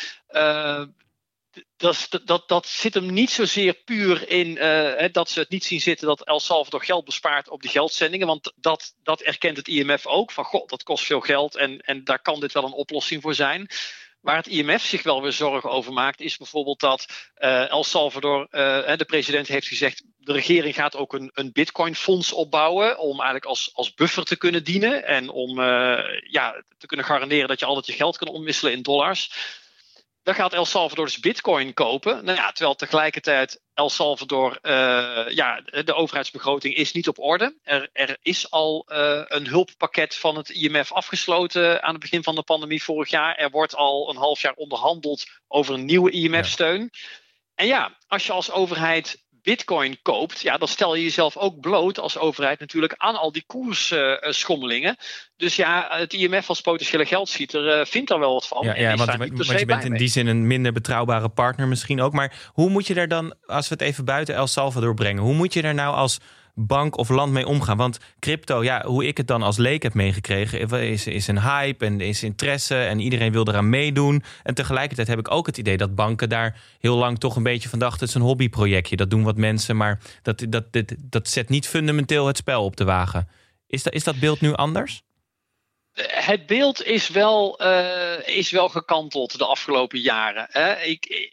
dat, 1.77 2.09
dat, 2.25 2.47
dat 2.47 2.67
zit 2.67 2.93
hem 2.93 3.13
niet 3.13 3.29
zozeer 3.29 3.73
puur 3.73 4.29
in 4.29 4.47
uh, 4.47 5.05
dat 5.11 5.29
ze 5.29 5.39
het 5.39 5.49
niet 5.49 5.63
zien 5.63 5.81
zitten 5.81 6.07
dat 6.07 6.23
El 6.23 6.39
Salvador 6.39 6.83
geld 6.83 7.05
bespaart 7.05 7.49
op 7.49 7.61
die 7.61 7.71
geldzendingen. 7.71 8.27
Want 8.27 8.53
dat, 8.55 8.93
dat 9.03 9.21
erkent 9.21 9.57
het 9.57 9.67
IMF 9.67 10.05
ook. 10.05 10.31
Van 10.31 10.43
god, 10.43 10.69
dat 10.69 10.83
kost 10.83 11.05
veel 11.05 11.19
geld 11.19 11.55
en, 11.55 11.79
en 11.79 12.03
daar 12.03 12.21
kan 12.21 12.39
dit 12.39 12.51
wel 12.51 12.63
een 12.63 12.71
oplossing 12.71 13.21
voor 13.21 13.33
zijn. 13.33 13.69
Waar 14.21 14.35
het 14.35 14.47
IMF 14.47 14.81
zich 14.81 15.03
wel 15.03 15.21
weer 15.21 15.31
zorgen 15.31 15.69
over 15.69 15.93
maakt, 15.93 16.21
is 16.21 16.37
bijvoorbeeld 16.37 16.79
dat 16.79 17.05
uh, 17.37 17.69
El 17.69 17.83
Salvador, 17.83 18.47
uh, 18.51 18.97
de 18.97 19.05
president 19.05 19.47
heeft 19.47 19.67
gezegd, 19.67 20.03
de 20.17 20.33
regering 20.33 20.75
gaat 20.75 20.95
ook 20.95 21.13
een, 21.13 21.31
een 21.33 21.51
bitcoin-fonds 21.51 22.33
opbouwen 22.33 22.97
om 22.97 23.15
eigenlijk 23.15 23.45
als, 23.45 23.69
als 23.73 23.93
buffer 23.93 24.25
te 24.25 24.37
kunnen 24.37 24.63
dienen 24.63 25.05
en 25.05 25.29
om 25.29 25.61
ja, 26.29 26.63
te 26.77 26.85
kunnen 26.85 27.05
garanderen 27.05 27.47
dat 27.47 27.59
je 27.59 27.65
altijd 27.65 27.85
je 27.85 27.93
geld 27.93 28.17
kan 28.17 28.27
omwisselen 28.27 28.73
in 28.73 28.81
dollars. 28.81 29.31
Dan 30.25 30.35
gaat 30.35 30.53
El 30.53 30.65
Salvador 30.65 31.05
dus 31.05 31.19
bitcoin 31.19 31.73
kopen. 31.73 32.25
Nou 32.25 32.37
ja, 32.37 32.51
terwijl 32.51 32.75
tegelijkertijd 32.75 33.61
El 33.73 33.89
Salvador, 33.89 34.59
uh, 34.61 34.71
ja, 35.29 35.61
de 35.61 35.93
overheidsbegroting 35.93 36.75
is 36.75 36.91
niet 36.91 37.07
op 37.07 37.19
orde. 37.19 37.55
Er, 37.63 37.89
er 37.93 38.17
is 38.21 38.51
al 38.51 38.85
uh, 38.87 39.21
een 39.25 39.47
hulppakket 39.47 40.15
van 40.15 40.37
het 40.37 40.49
IMF 40.49 40.91
afgesloten 40.91 41.83
aan 41.83 41.91
het 41.91 42.01
begin 42.01 42.23
van 42.23 42.35
de 42.35 42.43
pandemie 42.43 42.83
vorig 42.83 43.09
jaar. 43.09 43.35
Er 43.35 43.49
wordt 43.49 43.75
al 43.75 44.09
een 44.09 44.15
half 44.15 44.41
jaar 44.41 44.53
onderhandeld 44.53 45.25
over 45.47 45.73
een 45.73 45.85
nieuwe 45.85 46.11
IMF-steun. 46.11 46.91
En 47.55 47.67
ja, 47.67 47.97
als 48.07 48.25
je 48.25 48.31
als 48.31 48.51
overheid 48.51 49.24
bitcoin 49.45 49.97
koopt, 50.01 50.41
ja, 50.41 50.57
dan 50.57 50.67
stel 50.67 50.95
je 50.95 51.03
jezelf 51.03 51.37
ook 51.37 51.59
bloot 51.59 51.99
als 51.99 52.17
overheid 52.17 52.59
natuurlijk 52.59 52.93
aan 52.97 53.15
al 53.15 53.31
die 53.31 53.43
koersschommelingen. 53.47 54.95
dus 55.37 55.55
ja, 55.55 55.87
het 55.89 56.13
IMF 56.13 56.49
als 56.49 56.61
potentiële 56.61 57.05
geldschieter 57.05 57.79
uh, 57.79 57.85
vindt 57.85 58.09
daar 58.09 58.19
wel 58.19 58.33
wat 58.33 58.47
van. 58.47 58.65
Ja, 58.65 58.75
ja 58.77 58.95
want, 58.95 59.15
want 59.15 59.59
je 59.59 59.65
bent 59.65 59.83
in 59.83 59.93
die 59.93 60.07
zin 60.07 60.27
een 60.27 60.47
minder 60.47 60.71
betrouwbare 60.71 61.29
partner 61.29 61.67
misschien 61.67 62.01
ook. 62.01 62.13
Maar 62.13 62.33
hoe 62.53 62.69
moet 62.69 62.87
je 62.87 62.93
daar 62.93 63.07
dan, 63.07 63.35
als 63.45 63.67
we 63.67 63.73
het 63.73 63.83
even 63.83 64.05
buiten 64.05 64.35
El 64.35 64.47
Salvador 64.47 64.93
brengen, 64.93 65.23
hoe 65.23 65.33
moet 65.33 65.53
je 65.53 65.61
daar 65.61 65.73
nou 65.73 65.95
als 65.95 66.19
bank 66.55 66.97
of 66.97 67.09
land 67.09 67.31
mee 67.31 67.47
omgaan? 67.47 67.77
Want 67.77 67.99
crypto, 68.19 68.63
ja, 68.63 68.85
hoe 68.85 69.05
ik 69.05 69.17
het 69.17 69.27
dan 69.27 69.41
als 69.41 69.57
leek 69.57 69.83
heb 69.83 69.93
meegekregen, 69.93 70.81
is, 70.81 71.07
is 71.07 71.27
een 71.27 71.41
hype 71.41 71.85
en 71.85 72.01
is 72.01 72.23
interesse 72.23 72.83
en 72.83 72.99
iedereen 72.99 73.31
wil 73.31 73.47
eraan 73.47 73.69
meedoen. 73.69 74.23
En 74.43 74.53
tegelijkertijd 74.53 75.07
heb 75.07 75.19
ik 75.19 75.31
ook 75.31 75.45
het 75.45 75.57
idee 75.57 75.77
dat 75.77 75.95
banken 75.95 76.29
daar 76.29 76.61
heel 76.79 76.95
lang 76.95 77.19
toch 77.19 77.35
een 77.35 77.43
beetje 77.43 77.69
van 77.69 77.79
dachten: 77.79 77.99
het 77.99 78.09
is 78.09 78.15
een 78.15 78.27
hobbyprojectje, 78.27 78.95
dat 78.95 79.09
doen 79.09 79.23
wat 79.23 79.37
mensen, 79.37 79.77
maar 79.77 79.99
dat, 80.21 80.45
dat, 80.49 80.73
dat, 80.73 80.93
dat 81.01 81.27
zet 81.27 81.49
niet 81.49 81.67
fundamenteel 81.67 82.27
het 82.27 82.37
spel 82.37 82.63
op 82.63 82.75
de 82.75 82.85
wagen. 82.85 83.29
Is 83.67 83.83
dat, 83.83 83.93
is 83.93 84.03
dat 84.03 84.19
beeld 84.19 84.41
nu 84.41 84.53
anders? 84.53 85.03
het 86.03 86.45
beeld 86.45 86.83
is 86.83 87.09
wel, 87.09 87.61
uh, 87.61 88.27
is 88.27 88.51
wel 88.51 88.69
gekanteld 88.69 89.37
de 89.37 89.45
afgelopen 89.45 89.99
jaren. 89.99 90.47
Hè. 90.49 90.81
Ik, 90.81 91.29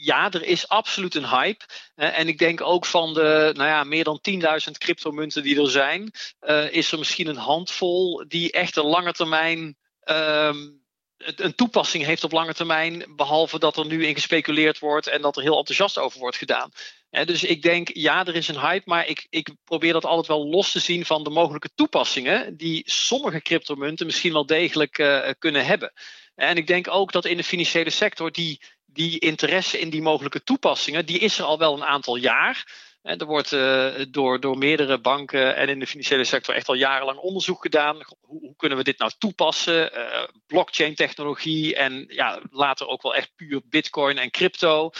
ja, 0.00 0.30
er 0.30 0.44
is 0.44 0.68
absoluut 0.68 1.14
een 1.14 1.28
hype. 1.28 1.64
en 1.94 2.28
ik 2.28 2.38
denk 2.38 2.60
ook 2.60 2.86
van 2.86 3.14
de 3.14 3.50
nou 3.54 3.68
ja, 3.68 3.84
meer 3.84 4.04
dan 4.04 4.20
10.000 4.30 4.70
cryptomunten 4.78 5.42
die 5.42 5.60
er 5.60 5.70
zijn, 5.70 6.10
uh, 6.40 6.72
is 6.72 6.92
er 6.92 6.98
misschien 6.98 7.26
een 7.26 7.36
handvol 7.36 8.24
die 8.28 8.52
echt 8.52 8.76
een 8.76 8.86
lange 8.86 9.12
termijn. 9.12 9.76
Um, 10.04 10.78
een 11.16 11.54
toepassing 11.54 12.04
heeft 12.04 12.24
op 12.24 12.32
lange 12.32 12.54
termijn, 12.54 13.12
behalve 13.16 13.58
dat 13.58 13.76
er 13.76 13.86
nu 13.86 14.06
in 14.06 14.14
gespeculeerd 14.14 14.78
wordt 14.78 15.06
en 15.06 15.22
dat 15.22 15.36
er 15.36 15.42
heel 15.42 15.58
enthousiast 15.58 15.98
over 15.98 16.20
wordt 16.20 16.36
gedaan. 16.36 16.70
dus 17.10 17.44
ik 17.44 17.62
denk, 17.62 17.88
ja, 17.92 18.26
er 18.26 18.34
is 18.34 18.48
een 18.48 18.60
hype, 18.60 18.82
maar 18.84 19.06
ik, 19.06 19.26
ik 19.30 19.50
probeer 19.64 19.92
dat 19.92 20.04
altijd 20.04 20.26
wel 20.26 20.46
los 20.46 20.72
te 20.72 20.78
zien 20.78 21.06
van 21.06 21.24
de 21.24 21.30
mogelijke 21.30 21.70
toepassingen 21.74 22.56
die 22.56 22.82
sommige 22.86 23.42
cryptomunten 23.42 24.06
misschien 24.06 24.32
wel 24.32 24.46
degelijk 24.46 24.98
uh, 24.98 25.28
kunnen 25.38 25.66
hebben. 25.66 25.92
En 26.34 26.56
ik 26.56 26.66
denk 26.66 26.88
ook 26.88 27.12
dat 27.12 27.24
in 27.24 27.36
de 27.36 27.44
financiële 27.44 27.90
sector 27.90 28.32
die 28.32 28.60
die 28.92 29.18
interesse 29.18 29.78
in 29.78 29.90
die 29.90 30.02
mogelijke 30.02 30.42
toepassingen, 30.42 31.06
die 31.06 31.18
is 31.18 31.38
er 31.38 31.44
al 31.44 31.58
wel 31.58 31.74
een 31.74 31.84
aantal 31.84 32.16
jaar. 32.16 32.88
Er 33.02 33.26
wordt 33.26 33.52
uh, 33.52 33.94
door, 34.08 34.40
door 34.40 34.58
meerdere 34.58 34.98
banken 34.98 35.56
en 35.56 35.68
in 35.68 35.78
de 35.78 35.86
financiële 35.86 36.24
sector 36.24 36.54
echt 36.54 36.68
al 36.68 36.74
jarenlang 36.74 37.18
onderzoek 37.18 37.62
gedaan. 37.62 37.96
Hoe, 38.20 38.40
hoe 38.40 38.56
kunnen 38.56 38.78
we 38.78 38.84
dit 38.84 38.98
nou 38.98 39.12
toepassen? 39.18 39.98
Uh, 39.98 40.22
blockchain 40.46 40.94
technologie 40.94 41.74
en 41.74 42.04
ja, 42.08 42.40
later 42.50 42.86
ook 42.86 43.02
wel 43.02 43.14
echt 43.14 43.30
puur 43.36 43.60
bitcoin 43.64 44.18
en 44.18 44.30
crypto. 44.30 44.90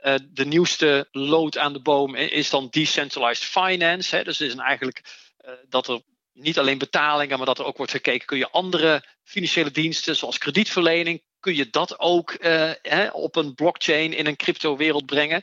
Uh, 0.00 0.14
de 0.28 0.46
nieuwste 0.46 1.08
lood 1.10 1.58
aan 1.58 1.72
de 1.72 1.82
boom 1.82 2.14
is 2.14 2.50
dan 2.50 2.68
decentralized 2.70 3.44
finance. 3.44 4.16
Hè. 4.16 4.24
Dus 4.24 4.38
het 4.38 4.48
is 4.48 4.54
eigenlijk 4.54 5.00
dat 5.68 5.88
er 5.88 6.00
niet 6.32 6.58
alleen 6.58 6.78
betalingen, 6.78 7.36
maar 7.36 7.46
dat 7.46 7.58
er 7.58 7.64
ook 7.64 7.76
wordt 7.76 7.92
gekeken, 7.92 8.26
kun 8.26 8.38
je 8.38 8.50
andere 8.50 9.04
financiële 9.22 9.70
diensten 9.70 10.16
zoals 10.16 10.38
kredietverlening, 10.38 11.22
kun 11.44 11.54
je 11.54 11.70
dat 11.70 12.00
ook 12.00 12.36
uh, 12.40 12.70
hè, 12.82 13.08
op 13.08 13.36
een 13.36 13.54
blockchain 13.54 14.16
in 14.16 14.26
een 14.26 14.36
crypto-wereld 14.36 15.06
brengen. 15.06 15.42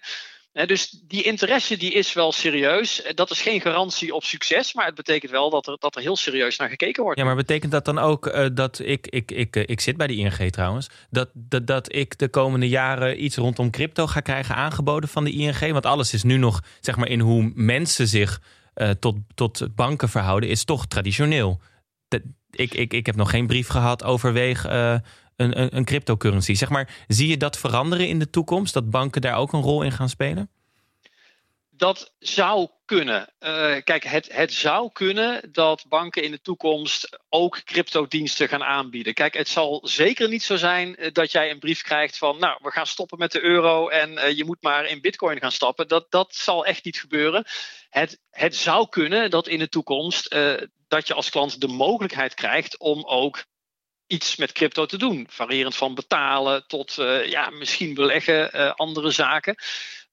dus 0.51 0.89
die 1.07 1.23
interesse 1.23 1.77
die 1.77 1.91
is 1.91 2.13
wel 2.13 2.31
serieus. 2.31 3.11
Dat 3.13 3.31
is 3.31 3.41
geen 3.41 3.61
garantie 3.61 4.13
op 4.13 4.23
succes, 4.23 4.73
maar 4.73 4.85
het 4.85 4.95
betekent 4.95 5.31
wel 5.31 5.49
dat 5.49 5.67
er, 5.67 5.75
dat 5.79 5.95
er 5.95 6.01
heel 6.01 6.15
serieus 6.15 6.57
naar 6.57 6.69
gekeken 6.69 7.03
wordt. 7.03 7.19
Ja, 7.19 7.25
maar 7.25 7.35
betekent 7.35 7.71
dat 7.71 7.85
dan 7.85 7.97
ook 7.97 8.27
uh, 8.27 8.45
dat 8.53 8.79
ik, 8.79 9.07
ik, 9.07 9.31
ik, 9.31 9.55
ik 9.55 9.79
zit 9.79 9.97
bij 9.97 10.07
de 10.07 10.15
ING 10.15 10.51
trouwens, 10.51 10.87
dat, 11.09 11.29
dat, 11.33 11.67
dat 11.67 11.95
ik 11.95 12.17
de 12.17 12.29
komende 12.29 12.69
jaren 12.69 13.23
iets 13.23 13.35
rondom 13.35 13.71
crypto 13.71 14.07
ga 14.07 14.19
krijgen 14.19 14.55
aangeboden 14.55 15.09
van 15.09 15.23
de 15.23 15.31
ING? 15.31 15.71
Want 15.71 15.85
alles 15.85 16.13
is 16.13 16.23
nu 16.23 16.37
nog, 16.37 16.61
zeg 16.79 16.95
maar, 16.95 17.07
in 17.07 17.19
hoe 17.19 17.51
mensen 17.55 18.07
zich 18.07 18.41
tot, 18.99 19.15
tot 19.35 19.75
banken 19.75 20.09
verhouden, 20.09 20.49
is 20.49 20.63
toch 20.63 20.87
traditioneel. 20.87 21.61
Ik, 22.51 22.73
ik, 22.73 22.93
ik 22.93 23.05
heb 23.05 23.15
nog 23.15 23.29
geen 23.29 23.47
brief 23.47 23.67
gehad 23.67 24.03
overweeg 24.03 24.65
een, 25.41 25.75
een, 25.75 25.85
cryptocurrency. 25.85 26.53
Zeg 26.53 26.69
maar, 26.69 27.03
zie 27.07 27.27
je 27.27 27.37
dat 27.37 27.57
veranderen 27.57 28.07
in 28.07 28.19
de 28.19 28.29
toekomst? 28.29 28.73
Dat 28.73 28.89
banken 28.89 29.21
daar 29.21 29.35
ook 29.35 29.53
een 29.53 29.61
rol 29.61 29.81
in 29.81 29.91
gaan 29.91 30.09
spelen? 30.09 30.49
Dat 31.69 32.13
zou 32.19 32.67
kunnen. 32.85 33.33
Uh, 33.39 33.75
kijk, 33.83 34.03
het, 34.03 34.33
het 34.33 34.53
zou 34.53 34.89
kunnen 34.91 35.49
dat 35.51 35.85
banken 35.89 36.23
in 36.23 36.31
de 36.31 36.41
toekomst 36.41 37.19
ook 37.29 37.63
cryptodiensten 37.63 38.47
gaan 38.47 38.63
aanbieden. 38.63 39.13
Kijk, 39.13 39.33
het 39.33 39.47
zal 39.47 39.79
zeker 39.83 40.29
niet 40.29 40.43
zo 40.43 40.55
zijn 40.55 40.95
eh, 40.95 41.11
dat 41.11 41.31
jij 41.31 41.51
een 41.51 41.59
brief 41.59 41.81
krijgt 41.81 42.17
van, 42.17 42.39
nou, 42.39 42.59
we 42.61 42.71
gaan 42.71 42.87
stoppen 42.87 43.17
met 43.17 43.31
de 43.31 43.43
euro 43.43 43.87
en 43.87 44.11
uh, 44.11 44.31
je 44.31 44.45
moet 44.45 44.61
maar 44.61 44.85
in 44.85 45.01
bitcoin 45.01 45.39
gaan 45.39 45.51
stappen. 45.51 45.87
Dat, 45.87 46.11
dat 46.11 46.35
zal 46.35 46.65
echt 46.65 46.85
niet 46.85 46.99
gebeuren. 46.99 47.45
Het, 47.89 48.19
het 48.29 48.55
zou 48.55 48.89
kunnen 48.89 49.29
dat 49.29 49.47
in 49.47 49.59
de 49.59 49.69
toekomst 49.69 50.35
dat 50.91 51.07
je 51.07 51.13
als 51.13 51.29
klant 51.29 51.61
de 51.61 51.67
mogelijkheid 51.67 52.33
krijgt 52.33 52.77
om 52.77 53.03
ook 53.05 53.43
iets 54.11 54.35
met 54.35 54.51
crypto 54.51 54.85
te 54.85 54.97
doen. 54.97 55.27
Variërend 55.29 55.75
van 55.75 55.95
betalen 55.95 56.67
tot 56.67 56.97
uh, 56.99 57.29
ja, 57.29 57.49
misschien 57.49 57.93
beleggen, 57.93 58.55
uh, 58.55 58.71
andere 58.71 59.11
zaken. 59.11 59.55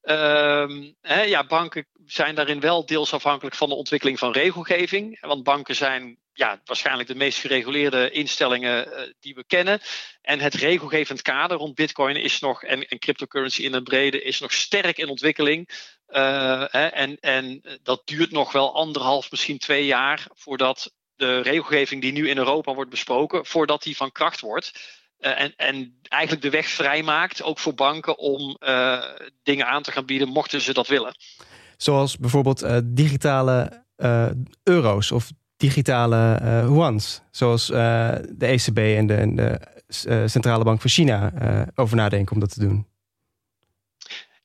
Uh, 0.02 0.90
hè, 1.00 1.22
ja, 1.22 1.46
banken 1.46 1.86
zijn 2.06 2.34
daarin 2.34 2.60
wel 2.60 2.86
deels 2.86 3.12
afhankelijk 3.12 3.56
van 3.56 3.68
de 3.68 3.74
ontwikkeling 3.74 4.18
van 4.18 4.32
regelgeving. 4.32 5.20
Want 5.20 5.42
banken 5.42 5.76
zijn 5.76 6.18
ja, 6.32 6.60
waarschijnlijk 6.64 7.08
de 7.08 7.14
meest 7.14 7.38
gereguleerde 7.38 8.10
instellingen 8.10 8.88
uh, 8.88 9.12
die 9.20 9.34
we 9.34 9.44
kennen. 9.46 9.80
En 10.22 10.40
het 10.40 10.54
regelgevend 10.54 11.22
kader 11.22 11.56
rond 11.56 11.74
Bitcoin 11.74 12.16
is 12.16 12.40
nog, 12.40 12.62
en, 12.62 12.88
en 12.88 12.98
cryptocurrency 12.98 13.62
in 13.62 13.72
het 13.72 13.84
brede, 13.84 14.22
is 14.22 14.40
nog 14.40 14.52
sterk 14.52 14.98
in 14.98 15.08
ontwikkeling. 15.08 15.68
Hè, 16.06 16.86
en, 16.86 17.16
en 17.20 17.62
dat 17.82 18.02
duurt 18.04 18.30
nog 18.30 18.52
wel 18.52 18.74
anderhalf, 18.74 19.30
misschien 19.30 19.58
twee 19.58 19.86
jaar 19.86 20.26
voordat 20.34 20.92
de 21.18 21.40
regelgeving 21.40 22.00
die 22.00 22.12
nu 22.12 22.28
in 22.28 22.36
Europa 22.36 22.74
wordt 22.74 22.90
besproken, 22.90 23.46
voordat 23.46 23.82
die 23.82 23.96
van 23.96 24.12
kracht 24.12 24.40
wordt. 24.40 24.96
Uh, 25.20 25.40
en, 25.40 25.52
en 25.56 25.98
eigenlijk 26.02 26.42
de 26.42 26.50
weg 26.50 26.68
vrijmaakt, 26.68 27.42
ook 27.42 27.58
voor 27.58 27.74
banken, 27.74 28.18
om 28.18 28.56
uh, 28.60 29.02
dingen 29.42 29.66
aan 29.66 29.82
te 29.82 29.92
gaan 29.92 30.04
bieden, 30.04 30.28
mochten 30.28 30.60
ze 30.60 30.72
dat 30.72 30.86
willen. 30.86 31.14
Zoals 31.76 32.18
bijvoorbeeld 32.18 32.62
uh, 32.62 32.78
digitale 32.84 33.86
euro's 34.62 35.10
of 35.10 35.30
digitale 35.56 36.38
yuans, 36.68 37.22
zoals 37.30 37.66
de 37.66 38.36
ECB 38.38 38.78
en 38.78 39.06
de, 39.06 39.14
en 39.14 39.34
de 39.34 39.60
Centrale 40.26 40.64
Bank 40.64 40.80
van 40.80 40.90
China 40.90 41.32
over 41.74 41.96
nadenken 41.96 42.34
om 42.34 42.40
dat 42.40 42.52
te 42.52 42.60
doen. 42.60 42.86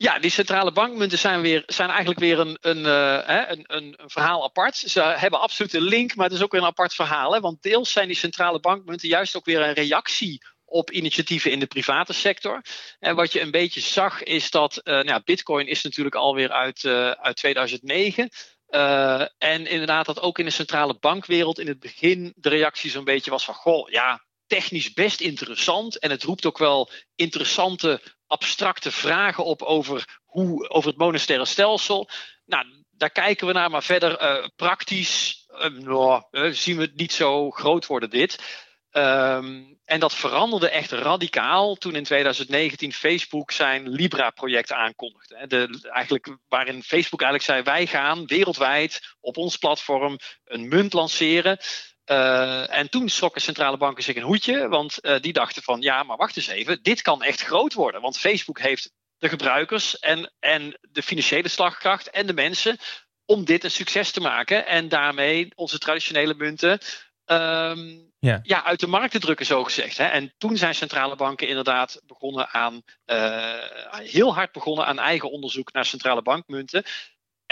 Ja, 0.03 0.19
die 0.19 0.31
centrale 0.31 0.71
bankmunten 0.71 1.17
zijn, 1.17 1.41
weer, 1.41 1.63
zijn 1.65 1.89
eigenlijk 1.89 2.19
weer 2.19 2.39
een, 2.39 2.57
een, 2.61 2.77
uh, 2.77 3.47
een, 3.47 3.63
een, 3.67 3.93
een, 3.97 4.09
verhaal 4.09 4.43
apart. 4.43 4.75
Ze 4.75 5.01
hebben 5.01 5.39
absoluut 5.39 5.73
een 5.73 5.81
link, 5.81 6.15
maar 6.15 6.25
het 6.25 6.35
is 6.35 6.43
ook 6.43 6.51
weer 6.51 6.61
een 6.61 6.67
apart 6.67 6.93
verhaal. 6.93 7.33
Hè? 7.33 7.39
Want 7.39 7.61
deels 7.61 7.91
zijn 7.91 8.07
die 8.07 8.15
centrale 8.15 8.59
bankmunten 8.59 9.07
juist 9.07 9.35
ook 9.35 9.45
weer 9.45 9.61
een 9.61 9.73
reactie 9.73 10.45
op 10.65 10.91
initiatieven 10.91 11.51
in 11.51 11.59
de 11.59 11.65
private 11.65 12.13
sector. 12.13 12.61
En 12.99 13.15
wat 13.15 13.31
je 13.31 13.41
een 13.41 13.51
beetje 13.51 13.79
zag 13.79 14.23
is 14.23 14.51
dat 14.51 14.81
uh, 14.83 15.01
nou, 15.01 15.21
Bitcoin 15.23 15.67
is 15.67 15.83
natuurlijk 15.83 16.15
alweer 16.15 16.51
uit, 16.51 16.83
uh, 16.83 17.11
uit 17.11 17.35
2009. 17.35 18.29
Uh, 18.69 19.21
en 19.37 19.67
inderdaad 19.67 20.05
dat 20.05 20.21
ook 20.21 20.39
in 20.39 20.45
de 20.45 20.51
centrale 20.51 20.97
bankwereld 20.99 21.59
in 21.59 21.67
het 21.67 21.79
begin 21.79 22.33
de 22.35 22.49
reactie 22.49 22.89
zo'n 22.89 23.03
beetje 23.03 23.31
was 23.31 23.45
van... 23.45 23.53
goh, 23.53 23.89
ja, 23.89 24.23
technisch 24.53 24.93
best 24.93 25.21
interessant. 25.21 25.99
En 25.99 26.09
het 26.09 26.23
roept 26.23 26.45
ook 26.45 26.57
wel 26.57 26.89
interessante 27.15 28.01
abstracte 28.27 28.91
vragen 28.91 29.45
op 29.45 29.61
over, 29.61 30.19
hoe, 30.25 30.69
over 30.69 30.89
het 30.89 30.99
monetaire 30.99 31.45
stelsel. 31.45 32.09
Nou, 32.45 32.65
daar 32.91 33.09
kijken 33.09 33.47
we 33.47 33.53
naar, 33.53 33.69
maar 33.69 33.83
verder 33.83 34.21
uh, 34.21 34.47
praktisch 34.55 35.45
uh, 35.49 35.65
nou, 35.65 36.23
uh, 36.31 36.51
zien 36.51 36.75
we 36.77 36.81
het 36.81 36.95
niet 36.95 37.13
zo 37.13 37.51
groot 37.51 37.85
worden 37.85 38.09
dit. 38.09 38.61
Um, 38.91 39.79
en 39.85 39.99
dat 39.99 40.13
veranderde 40.13 40.69
echt 40.69 40.91
radicaal 40.91 41.75
toen 41.75 41.95
in 41.95 42.03
2019 42.03 42.93
Facebook 42.93 43.51
zijn 43.51 43.89
Libra-project 43.89 44.71
aankondigde. 44.71 45.47
De, 45.47 45.89
eigenlijk, 45.91 46.37
waarin 46.47 46.83
Facebook 46.83 47.21
eigenlijk 47.21 47.51
zei: 47.51 47.75
wij 47.75 47.87
gaan 47.87 48.25
wereldwijd 48.25 49.15
op 49.19 49.37
ons 49.37 49.57
platform 49.57 50.17
een 50.43 50.67
munt 50.67 50.93
lanceren. 50.93 51.57
Uh, 52.05 52.77
en 52.77 52.89
toen 52.89 53.09
schrokken 53.09 53.41
centrale 53.41 53.77
banken 53.77 54.03
zich 54.03 54.15
een 54.15 54.21
hoedje, 54.21 54.67
want 54.67 54.97
uh, 55.01 55.19
die 55.19 55.33
dachten 55.33 55.63
van 55.63 55.81
ja, 55.81 56.03
maar 56.03 56.17
wacht 56.17 56.37
eens 56.37 56.47
even, 56.47 56.79
dit 56.81 57.01
kan 57.01 57.23
echt 57.23 57.41
groot 57.41 57.73
worden. 57.73 58.01
Want 58.01 58.17
Facebook 58.17 58.59
heeft 58.59 58.91
de 59.17 59.29
gebruikers 59.29 59.99
en, 59.99 60.33
en 60.39 60.77
de 60.81 61.03
financiële 61.03 61.47
slagkracht 61.47 62.09
en 62.09 62.27
de 62.27 62.33
mensen 62.33 62.77
om 63.25 63.45
dit 63.45 63.63
een 63.63 63.71
succes 63.71 64.11
te 64.11 64.19
maken 64.19 64.67
en 64.67 64.89
daarmee 64.89 65.51
onze 65.55 65.77
traditionele 65.77 66.33
munten 66.33 66.79
ehm, 67.25 67.97
ja. 68.19 68.39
ja. 68.43 68.63
uit 68.63 68.79
de 68.79 68.87
markt 68.87 69.11
te 69.11 69.19
drukken, 69.19 69.45
zo 69.45 69.63
gezegd. 69.63 69.97
Hè. 69.97 70.05
En 70.05 70.33
toen 70.37 70.57
zijn 70.57 70.75
centrale 70.75 71.15
banken 71.15 71.47
inderdaad 71.47 72.01
begonnen 72.05 72.49
aan, 72.49 72.81
uh, 73.05 73.57
heel 73.91 74.33
hard 74.33 74.51
begonnen 74.51 74.85
aan 74.85 74.99
eigen 74.99 75.31
onderzoek 75.31 75.73
naar 75.73 75.85
centrale 75.85 76.21
bankmunten. 76.21 76.83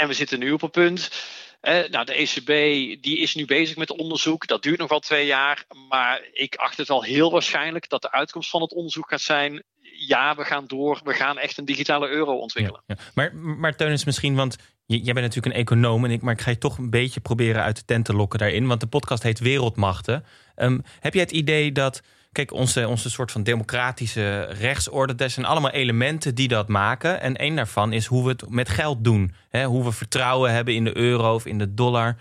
En 0.02 0.08
we 0.08 0.14
zitten 0.14 0.40
nu 0.40 0.52
op 0.52 0.62
een 0.62 0.70
punt. 0.70 1.10
nou, 1.62 2.06
de 2.06 2.14
ECB 2.14 2.48
die 3.02 3.18
is 3.18 3.36
nu 3.36 3.46
bezig 3.46 3.76
met 3.76 3.98
onderzoek. 3.98 4.48
Dat 4.48 4.64
duurt 4.64 4.80
nog 4.80 4.90
wel 4.90 5.00
twee 5.00 5.26
jaar. 5.26 5.66
Maar 5.90 6.22
ik 6.34 6.56
acht 6.56 6.78
het 6.78 6.90
al 6.90 7.04
heel 7.04 7.32
waarschijnlijk 7.32 7.90
dat 7.90 8.02
de 8.02 8.12
uitkomst 8.12 8.50
van 8.50 8.62
het 8.62 8.74
onderzoek 8.74 9.10
gaat 9.10 9.22
zijn 9.22 9.64
ja, 10.08 10.36
we 10.36 10.46
gaan 10.46 10.68
door. 10.68 11.02
We 11.04 11.14
gaan 11.14 11.38
echt 11.38 11.58
een 11.58 11.66
digitale 11.66 12.10
euro 12.10 12.38
ontwikkelen. 12.38 12.82
Ja, 12.88 12.96
Maar, 13.14 13.36
maar 13.36 13.76
Teun 13.76 14.00
misschien, 14.06 14.36
want 14.36 14.58
jij 14.86 15.14
bent 15.14 15.26
natuurlijk 15.26 15.56
een 15.56 15.62
econoom 15.62 16.06
en 16.06 16.12
ik, 16.12 16.22
maar 16.22 16.34
ik 16.34 16.42
ga 16.42 16.50
je 16.50 16.58
toch 16.58 16.78
een 16.78 16.90
beetje 16.90 17.20
proberen 17.20 17.64
uit 17.64 17.76
de 17.76 17.86
tent 17.86 18.06
te 18.06 18.14
lokken 18.14 18.40
daarin. 18.40 18.68
Want 18.68 18.80
de 18.80 18.88
podcast 18.88 19.24
heet 19.24 19.40
Wereldmachten. 19.40 20.26
Ehm, 20.56 20.80
heb 21.00 21.14
jij 21.14 21.24
het 21.24 21.32
idee 21.32 21.72
dat, 21.72 22.02
kijk, 22.32 22.54
onze, 22.54 22.88
onze 22.88 23.10
soort 23.10 23.32
van 23.32 23.44
democratische 23.44 24.42
rechtsorde, 24.42 25.16
dat 25.16 25.32
zijn 25.32 25.46
allemaal 25.46 25.72
elementen 25.72 26.36
die 26.36 26.48
dat 26.48 26.68
maken. 26.68 27.22
En 27.22 27.36
één 27.36 27.56
daarvan 27.56 27.94
is 27.94 28.06
hoe 28.06 28.24
we 28.24 28.30
het 28.30 28.50
met 28.50 28.70
geld 28.70 29.04
doen. 29.04 29.34
Hoe 29.66 29.84
we 29.84 29.92
vertrouwen 29.92 30.54
hebben 30.54 30.76
in 30.76 30.84
de 30.84 30.98
euro 30.98 31.34
of 31.34 31.46
in 31.46 31.58
de 31.58 31.74
dollar. 31.74 32.18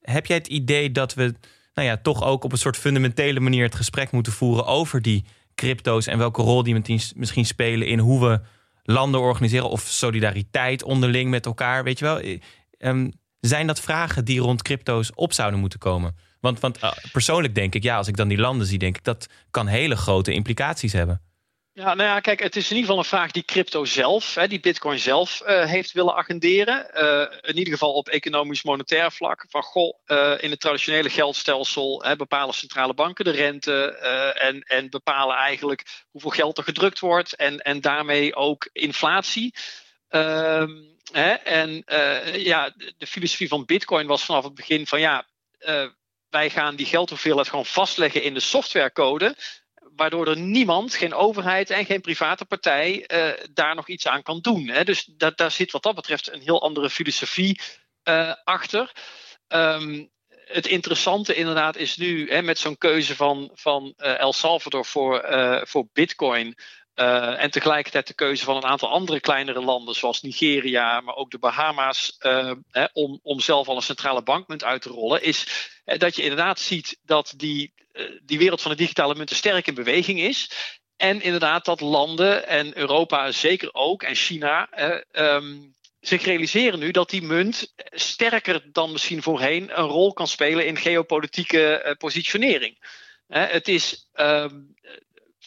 Heb 0.00 0.26
jij 0.26 0.36
het 0.36 0.46
idee 0.46 0.92
dat 0.92 1.14
we 1.14 1.34
nou 1.74 1.88
ja, 1.88 1.96
toch 1.96 2.22
ook 2.22 2.44
op 2.44 2.52
een 2.52 2.58
soort 2.58 2.76
fundamentele 2.76 3.40
manier 3.40 3.64
het 3.64 3.74
gesprek 3.74 4.10
moeten 4.10 4.32
voeren 4.32 4.66
over 4.66 5.02
die 5.02 5.24
crypto's 5.54 6.06
en 6.06 6.18
welke 6.18 6.42
rol 6.42 6.62
die 6.62 7.00
misschien 7.16 7.46
spelen 7.46 7.86
in 7.86 7.98
hoe 7.98 8.28
we 8.28 8.40
landen 8.82 9.20
organiseren 9.20 9.70
of 9.70 9.80
solidariteit 9.80 10.82
onderling 10.82 11.30
met 11.30 11.46
elkaar. 11.46 11.84
Weet 11.84 11.98
je 11.98 12.04
wel, 12.04 12.18
eh, 12.18 12.40
ehm, 12.78 13.10
zijn 13.40 13.66
dat 13.66 13.80
vragen 13.80 14.24
die 14.24 14.40
rond 14.40 14.62
crypto's 14.62 15.10
op 15.14 15.32
zouden 15.32 15.60
moeten 15.60 15.78
komen? 15.78 16.16
Want, 16.42 16.60
want 16.60 16.78
eh, 16.78 16.92
persoonlijk 17.12 17.54
denk 17.54 17.74
ik, 17.74 17.82
ja, 17.82 17.96
als 17.96 18.08
ik 18.08 18.16
dan 18.16 18.28
die 18.28 18.38
landen 18.38 18.66
zie, 18.66 18.78
denk 18.78 18.96
ik 18.96 19.04
dat 19.04 19.28
kan 19.50 19.66
hele 19.66 19.96
grote 19.96 20.32
implicaties 20.32 20.92
hebben. 20.92 21.22
Ja, 21.72 21.94
nou 21.94 22.08
ja, 22.08 22.20
kijk, 22.20 22.42
het 22.42 22.56
is 22.56 22.70
in 22.70 22.76
ieder 22.76 22.82
geval 22.82 22.98
een 22.98 23.08
vraag 23.08 23.30
die 23.30 23.44
crypto 23.44 23.84
zelf, 23.84 24.34
hè, 24.34 24.48
die 24.48 24.60
Bitcoin 24.60 24.98
zelf 24.98 25.42
uh, 25.46 25.64
heeft 25.64 25.92
willen 25.92 26.14
agenderen. 26.14 26.86
Uh, 26.94 27.38
in 27.40 27.56
ieder 27.56 27.72
geval 27.72 27.92
op 27.92 28.08
economisch-monetair 28.08 29.12
vlak. 29.12 29.46
Van 29.48 29.62
goh, 29.62 29.98
in 30.40 30.50
het 30.50 30.60
traditionele 30.60 31.10
geldstelsel 31.10 32.02
hè, 32.04 32.16
bepalen 32.16 32.54
centrale 32.54 32.94
banken 32.94 33.24
de 33.24 33.30
rente 33.30 33.96
en, 34.38 34.60
en 34.60 34.90
bepalen 34.90 35.36
eigenlijk 35.36 36.04
hoeveel 36.10 36.30
geld 36.30 36.58
er 36.58 36.64
gedrukt 36.64 36.98
wordt 36.98 37.36
en, 37.36 37.58
en 37.58 37.80
daarmee 37.80 38.34
ook 38.34 38.68
inflatie. 38.72 39.54
Ehm, 40.08 40.70
hè, 41.12 41.30
en 41.32 41.84
ja, 42.32 42.72
de 42.98 43.06
filosofie 43.06 43.48
van 43.48 43.64
Bitcoin 43.64 44.06
was 44.06 44.24
vanaf 44.24 44.44
het 44.44 44.54
begin 44.54 44.86
van 44.86 45.00
ja, 45.00 45.26
wij 46.32 46.50
gaan 46.50 46.76
die 46.76 46.86
geldhoeveelheid 46.86 47.48
gewoon 47.48 47.66
vastleggen 47.66 48.22
in 48.22 48.34
de 48.34 48.40
softwarecode 48.40 49.36
waardoor 49.96 50.28
er 50.28 50.38
niemand, 50.38 50.94
geen 50.94 51.14
overheid 51.14 51.70
en 51.70 51.84
geen 51.84 52.00
private 52.00 52.44
partij 52.44 53.04
uh, 53.06 53.44
daar 53.52 53.74
nog 53.74 53.88
iets 53.88 54.06
aan 54.06 54.22
kan 54.22 54.40
doen. 54.40 54.68
Hè. 54.68 54.84
Dus 54.84 55.04
dat, 55.04 55.36
daar 55.36 55.50
zit 55.50 55.70
wat 55.70 55.82
dat 55.82 55.94
betreft 55.94 56.32
een 56.32 56.40
heel 56.40 56.62
andere 56.62 56.90
filosofie 56.90 57.60
uh, 58.04 58.34
achter. 58.44 58.92
Um, 59.48 60.10
het 60.44 60.66
interessante 60.66 61.34
inderdaad 61.34 61.76
is 61.76 61.96
nu 61.96 62.30
hè, 62.30 62.42
met 62.42 62.58
zo'n 62.58 62.78
keuze 62.78 63.16
van, 63.16 63.50
van 63.54 63.94
uh, 63.96 64.18
El 64.18 64.32
Salvador 64.32 64.84
voor, 64.84 65.24
voor 65.66 65.88
Bitcoin. 65.92 66.56
Uh, 66.94 67.42
en 67.42 67.50
tegelijkertijd 67.50 68.06
de 68.06 68.14
keuze 68.14 68.44
van 68.44 68.56
een 68.56 68.64
aantal 68.64 68.88
andere 68.88 69.20
kleinere 69.20 69.60
landen, 69.60 69.94
zoals 69.94 70.22
Nigeria, 70.22 71.00
maar 71.00 71.14
ook 71.14 71.30
de 71.30 71.38
Bahama's, 71.38 72.16
uh, 72.20 72.52
hè, 72.70 72.84
om, 72.92 73.20
om 73.22 73.40
zelf 73.40 73.68
al 73.68 73.76
een 73.76 73.82
centrale 73.82 74.22
bankmunt 74.22 74.64
uit 74.64 74.82
te 74.82 74.88
rollen, 74.88 75.22
is 75.22 75.70
dat 75.84 76.16
je 76.16 76.22
inderdaad 76.22 76.60
ziet 76.60 76.98
dat 77.02 77.34
die 77.36 77.72
eh, 77.92 78.04
die 78.22 78.38
wereld 78.38 78.62
van 78.62 78.70
de 78.70 78.76
digitale 78.76 79.14
munten 79.14 79.36
sterk 79.36 79.66
in 79.66 79.74
beweging 79.74 80.20
is. 80.20 80.50
En 80.96 81.20
inderdaad 81.20 81.64
dat 81.64 81.80
landen 81.80 82.46
en 82.46 82.78
Europa 82.78 83.32
zeker 83.32 83.74
ook 83.74 84.02
en 84.02 84.14
China 84.14 84.70
eh, 84.70 85.42
zich 86.00 86.24
realiseren 86.24 86.78
nu 86.78 86.90
dat 86.90 87.10
die 87.10 87.22
munt 87.22 87.72
sterker 87.90 88.72
dan 88.72 88.92
misschien 88.92 89.22
voorheen 89.22 89.78
een 89.78 89.86
rol 89.86 90.12
kan 90.12 90.28
spelen 90.28 90.66
in 90.66 90.76
geopolitieke 90.76 91.94
positionering. 91.98 92.76
het 93.26 93.68
is 93.68 94.08
ehm, 94.12 94.60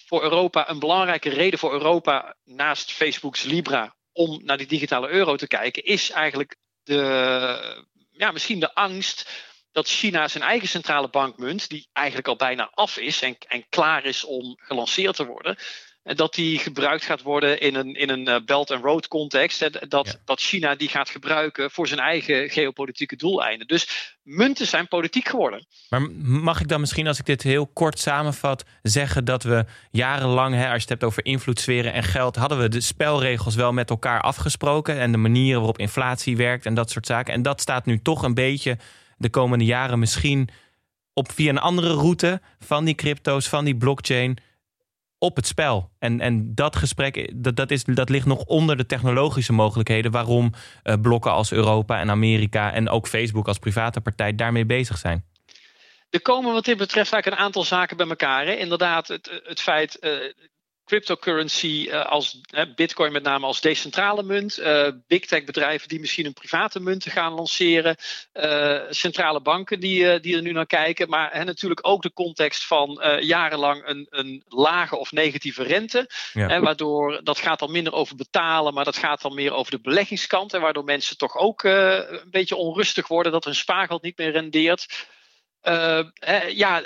voor 0.05 0.23
Europa 0.23 0.69
een 0.69 0.79
belangrijke 0.79 1.29
reden 1.29 1.59
voor 1.59 1.71
Europa 1.71 2.35
naast 2.43 2.91
Facebook's 2.91 3.43
Libra 3.43 3.95
om 4.11 4.41
naar 4.43 4.57
die 4.57 4.67
digitale 4.67 5.07
euro 5.07 5.35
te 5.35 5.47
kijken, 5.47 5.83
is 5.83 6.09
eigenlijk 6.09 6.55
de, 6.83 7.85
ja, 8.11 8.31
misschien 8.31 8.59
de 8.59 8.73
angst 8.73 9.29
dat 9.71 9.87
China 9.87 10.27
zijn 10.27 10.43
eigen 10.43 10.67
centrale 10.67 11.09
bankmunt, 11.09 11.69
die 11.69 11.89
eigenlijk 11.93 12.27
al 12.27 12.35
bijna 12.35 12.69
af 12.73 12.97
is 12.97 13.21
en, 13.21 13.37
en 13.47 13.69
klaar 13.69 14.05
is 14.05 14.23
om 14.23 14.55
gelanceerd 14.57 15.15
te 15.15 15.25
worden, 15.25 15.57
dat 16.13 16.33
die 16.33 16.57
gebruikt 16.57 17.03
gaat 17.03 17.21
worden 17.21 17.59
in 17.59 17.75
een, 17.75 17.93
in 17.93 18.09
een 18.09 18.27
eh, 18.27 18.35
Belt 18.45 18.71
and 18.71 18.83
Road 18.83 19.07
context. 19.07 19.89
Dat, 19.89 20.19
dat 20.25 20.39
China 20.39 20.75
die 20.75 20.87
gaat 20.87 21.09
gebruiken 21.09 21.71
voor 21.71 21.87
zijn 21.87 21.99
eigen 21.99 22.49
geopolitieke 22.49 23.15
doeleinden. 23.15 23.67
Dus 23.67 24.15
munten 24.23 24.67
zijn 24.67 24.87
politiek 24.87 25.27
geworden. 25.27 25.65
Maar 25.89 26.11
mag 26.21 26.61
ik 26.61 26.67
dan 26.67 26.79
misschien, 26.79 27.07
als 27.07 27.19
ik 27.19 27.25
dit 27.25 27.41
heel 27.41 27.67
kort 27.67 27.99
samenvat, 27.99 28.65
zeggen 28.81 29.25
dat 29.25 29.43
we 29.43 29.65
jarenlang, 29.91 30.55
hè, 30.55 30.63
als 30.63 30.73
je 30.73 30.79
het 30.79 30.89
hebt 30.89 31.03
over 31.03 31.25
invloedssferen 31.25 31.93
en 31.93 32.03
geld, 32.03 32.35
hadden 32.35 32.59
we 32.59 32.69
de 32.69 32.81
spelregels 32.81 33.55
wel 33.55 33.73
met 33.73 33.89
elkaar 33.89 34.21
afgesproken 34.21 34.99
en 34.99 35.11
de 35.11 35.17
manieren 35.17 35.59
waarop 35.59 35.79
inflatie 35.79 36.37
werkt 36.37 36.65
en 36.65 36.73
dat 36.73 36.89
soort 36.89 37.05
zaken. 37.05 37.33
En 37.33 37.41
dat 37.41 37.61
staat 37.61 37.85
nu 37.85 38.01
toch 38.01 38.23
een 38.23 38.33
beetje 38.33 38.77
de 39.17 39.29
komende 39.29 39.65
jaren 39.65 39.99
misschien 39.99 40.49
op 41.13 41.31
via 41.31 41.49
een 41.49 41.59
andere 41.59 41.93
route 41.93 42.41
van 42.59 42.85
die 42.85 42.95
crypto's, 42.95 43.47
van 43.47 43.65
die 43.65 43.75
blockchain 43.75 44.37
op 45.25 45.35
het 45.35 45.47
spel. 45.47 45.89
En, 45.99 46.19
en 46.21 46.55
dat 46.55 46.75
gesprek, 46.75 47.31
dat, 47.35 47.55
dat, 47.55 47.71
is, 47.71 47.83
dat 47.83 48.09
ligt 48.09 48.25
nog 48.25 48.43
onder 48.43 48.77
de 48.77 48.85
technologische 48.85 49.53
mogelijkheden 49.53 50.11
waarom 50.11 50.53
uh, 50.83 50.93
blokken 51.01 51.31
als 51.31 51.51
Europa 51.51 51.99
en 51.99 52.09
Amerika 52.09 52.73
en 52.73 52.89
ook 52.89 53.07
Facebook 53.07 53.47
als 53.47 53.59
private 53.59 54.01
partij 54.01 54.35
daarmee 54.35 54.65
bezig 54.65 54.97
zijn. 54.97 55.25
Er 56.09 56.21
komen 56.21 56.53
wat 56.53 56.65
dit 56.65 56.77
betreft 56.77 57.13
eigenlijk 57.13 57.41
een 57.41 57.45
aantal 57.47 57.63
zaken 57.63 57.97
bij 57.97 58.07
elkaar. 58.07 58.45
Hè. 58.45 58.51
Inderdaad, 58.51 59.07
het, 59.07 59.41
het 59.43 59.61
feit, 59.61 59.97
uh, 60.01 60.11
cryptocurrency 60.85 61.87
uh, 61.87 62.05
als 62.05 62.41
Bitcoin 62.75 63.11
met 63.11 63.23
name 63.23 63.45
als 63.45 63.61
decentrale 63.61 64.23
munt, 64.23 64.59
uh, 64.59 64.87
big 65.07 65.25
tech 65.25 65.43
bedrijven 65.43 65.87
die 65.87 65.99
misschien 65.99 66.25
een 66.25 66.33
private 66.33 66.79
munt 66.79 67.05
gaan 67.09 67.33
lanceren, 67.33 67.95
uh, 68.33 68.81
centrale 68.89 69.41
banken 69.41 69.79
die, 69.79 70.19
die 70.19 70.35
er 70.35 70.41
nu 70.41 70.51
naar 70.51 70.65
kijken, 70.65 71.09
maar 71.09 71.45
natuurlijk 71.45 71.87
ook 71.87 72.01
de 72.01 72.13
context 72.13 72.65
van 72.67 73.01
jarenlang 73.19 73.87
een, 73.87 74.07
een 74.09 74.43
lage 74.47 74.97
of 74.97 75.11
negatieve 75.11 75.63
rente, 75.63 76.09
ja. 76.33 76.59
waardoor 76.59 77.19
dat 77.23 77.39
gaat 77.39 77.59
dan 77.59 77.71
minder 77.71 77.93
over 77.93 78.15
betalen, 78.15 78.73
maar 78.73 78.85
dat 78.85 78.97
gaat 78.97 79.21
dan 79.21 79.35
meer 79.35 79.53
over 79.53 79.71
de 79.71 79.81
beleggingskant. 79.81 80.53
En 80.53 80.61
waardoor 80.61 80.83
mensen 80.83 81.17
toch 81.17 81.37
ook 81.37 81.63
een 81.63 82.29
beetje 82.29 82.55
onrustig 82.55 83.07
worden 83.07 83.31
dat 83.31 83.45
hun 83.45 83.55
spaargeld 83.55 84.01
niet 84.01 84.17
meer 84.17 84.31
rendeert. 84.31 85.07
ja, 86.47 86.83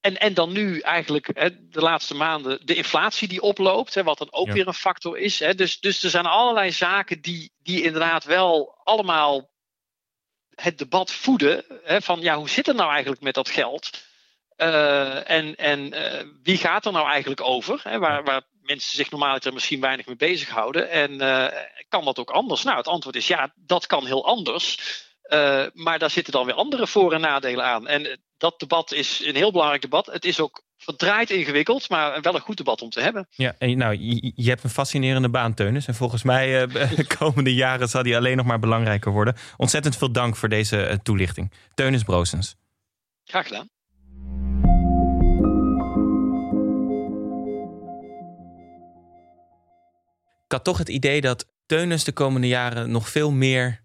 en, 0.00 0.16
en 0.16 0.34
dan 0.34 0.52
nu 0.52 0.80
eigenlijk 0.80 1.30
hè, 1.32 1.68
de 1.68 1.80
laatste 1.80 2.14
maanden 2.14 2.66
de 2.66 2.74
inflatie 2.74 3.28
die 3.28 3.42
oploopt, 3.42 3.94
hè, 3.94 4.02
wat 4.02 4.18
dan 4.18 4.32
ook 4.32 4.52
weer 4.52 4.66
een 4.66 4.74
factor 4.74 5.18
is. 5.18 5.38
Hè. 5.38 5.54
Dus, 5.54 5.80
dus 5.80 6.02
er 6.02 6.10
zijn 6.10 6.26
allerlei 6.26 6.72
zaken 6.72 7.20
die, 7.20 7.52
die 7.62 7.82
inderdaad 7.82 8.24
wel 8.24 8.80
allemaal 8.84 9.50
het 10.54 10.78
debat 10.78 11.12
voeden 11.12 11.64
hè, 11.84 12.02
van 12.02 12.20
ja, 12.20 12.36
hoe 12.36 12.48
zit 12.48 12.66
het 12.66 12.76
nou 12.76 12.90
eigenlijk 12.90 13.22
met 13.22 13.34
dat 13.34 13.48
geld? 13.48 14.08
Uh, 14.56 15.30
en 15.30 15.56
en 15.56 15.94
uh, 15.94 16.22
wie 16.42 16.56
gaat 16.56 16.86
er 16.86 16.92
nou 16.92 17.08
eigenlijk 17.08 17.40
over? 17.40 17.80
Hè, 17.82 17.98
waar, 17.98 18.24
waar 18.24 18.42
mensen 18.62 18.96
zich 18.96 19.10
normaal 19.10 19.38
er 19.38 19.52
misschien 19.52 19.80
weinig 19.80 20.06
mee 20.06 20.16
bezighouden. 20.16 20.90
En 20.90 21.12
uh, 21.12 21.46
kan 21.88 22.04
dat 22.04 22.18
ook 22.18 22.30
anders? 22.30 22.62
Nou, 22.62 22.76
het 22.76 22.86
antwoord 22.86 23.16
is 23.16 23.26
ja, 23.26 23.52
dat 23.56 23.86
kan 23.86 24.06
heel 24.06 24.26
anders. 24.26 24.78
Uh, 25.26 25.66
maar 25.72 25.98
daar 25.98 26.10
zitten 26.10 26.32
dan 26.32 26.46
weer 26.46 26.54
andere 26.54 26.86
voor- 26.86 27.12
en 27.12 27.20
nadelen 27.20 27.64
aan. 27.64 27.86
En 27.86 28.20
dat 28.40 28.60
debat 28.60 28.92
is 28.92 29.22
een 29.24 29.34
heel 29.34 29.52
belangrijk 29.52 29.82
debat. 29.82 30.06
Het 30.06 30.24
is 30.24 30.40
ook 30.40 30.62
verdraaid 30.76 31.30
ingewikkeld, 31.30 31.88
maar 31.88 32.20
wel 32.20 32.34
een 32.34 32.40
goed 32.40 32.56
debat 32.56 32.82
om 32.82 32.90
te 32.90 33.00
hebben. 33.00 33.26
Ja, 33.30 33.54
en 33.58 33.78
nou, 33.78 33.96
je, 33.98 34.32
je 34.34 34.48
hebt 34.48 34.64
een 34.64 34.70
fascinerende 34.70 35.28
baan, 35.28 35.54
Teunis. 35.54 35.86
En 35.86 35.94
volgens 35.94 36.22
mij 36.22 36.48
uh, 36.62 36.96
de 36.96 37.06
komende 37.18 37.54
jaren 37.54 37.88
zal 37.88 38.02
die 38.02 38.16
alleen 38.16 38.36
nog 38.36 38.46
maar 38.46 38.58
belangrijker 38.58 39.12
worden. 39.12 39.36
Ontzettend 39.56 39.96
veel 39.96 40.12
dank 40.12 40.36
voor 40.36 40.48
deze 40.48 40.88
uh, 40.88 40.94
toelichting. 41.02 41.52
Teunis 41.74 42.02
Broosens. 42.02 42.56
Graag 43.24 43.46
gedaan. 43.46 43.68
Ik 50.44 50.52
had 50.56 50.64
toch 50.64 50.78
het 50.78 50.88
idee 50.88 51.20
dat 51.20 51.46
Teunis 51.66 52.04
de 52.04 52.12
komende 52.12 52.48
jaren 52.48 52.90
nog 52.90 53.08
veel 53.08 53.30
meer 53.30 53.84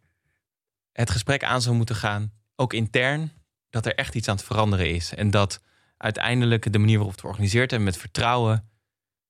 het 0.91 1.09
gesprek 1.09 1.43
aan 1.43 1.61
zou 1.61 1.75
moeten 1.75 1.95
gaan, 1.95 2.31
ook 2.55 2.73
intern, 2.73 3.31
dat 3.75 3.85
er 3.85 3.95
echt 3.95 4.15
iets 4.15 4.27
aan 4.27 4.35
het 4.35 4.45
veranderen 4.45 4.89
is. 4.89 5.13
En 5.13 5.29
dat 5.29 5.61
uiteindelijk 5.97 6.71
de 6.71 6.79
manier 6.79 6.95
waarop 6.95 7.07
we 7.07 7.17
het 7.17 7.25
georganiseerd 7.25 7.69
hebben 7.69 7.89
met 7.89 7.97
vertrouwen 7.97 8.69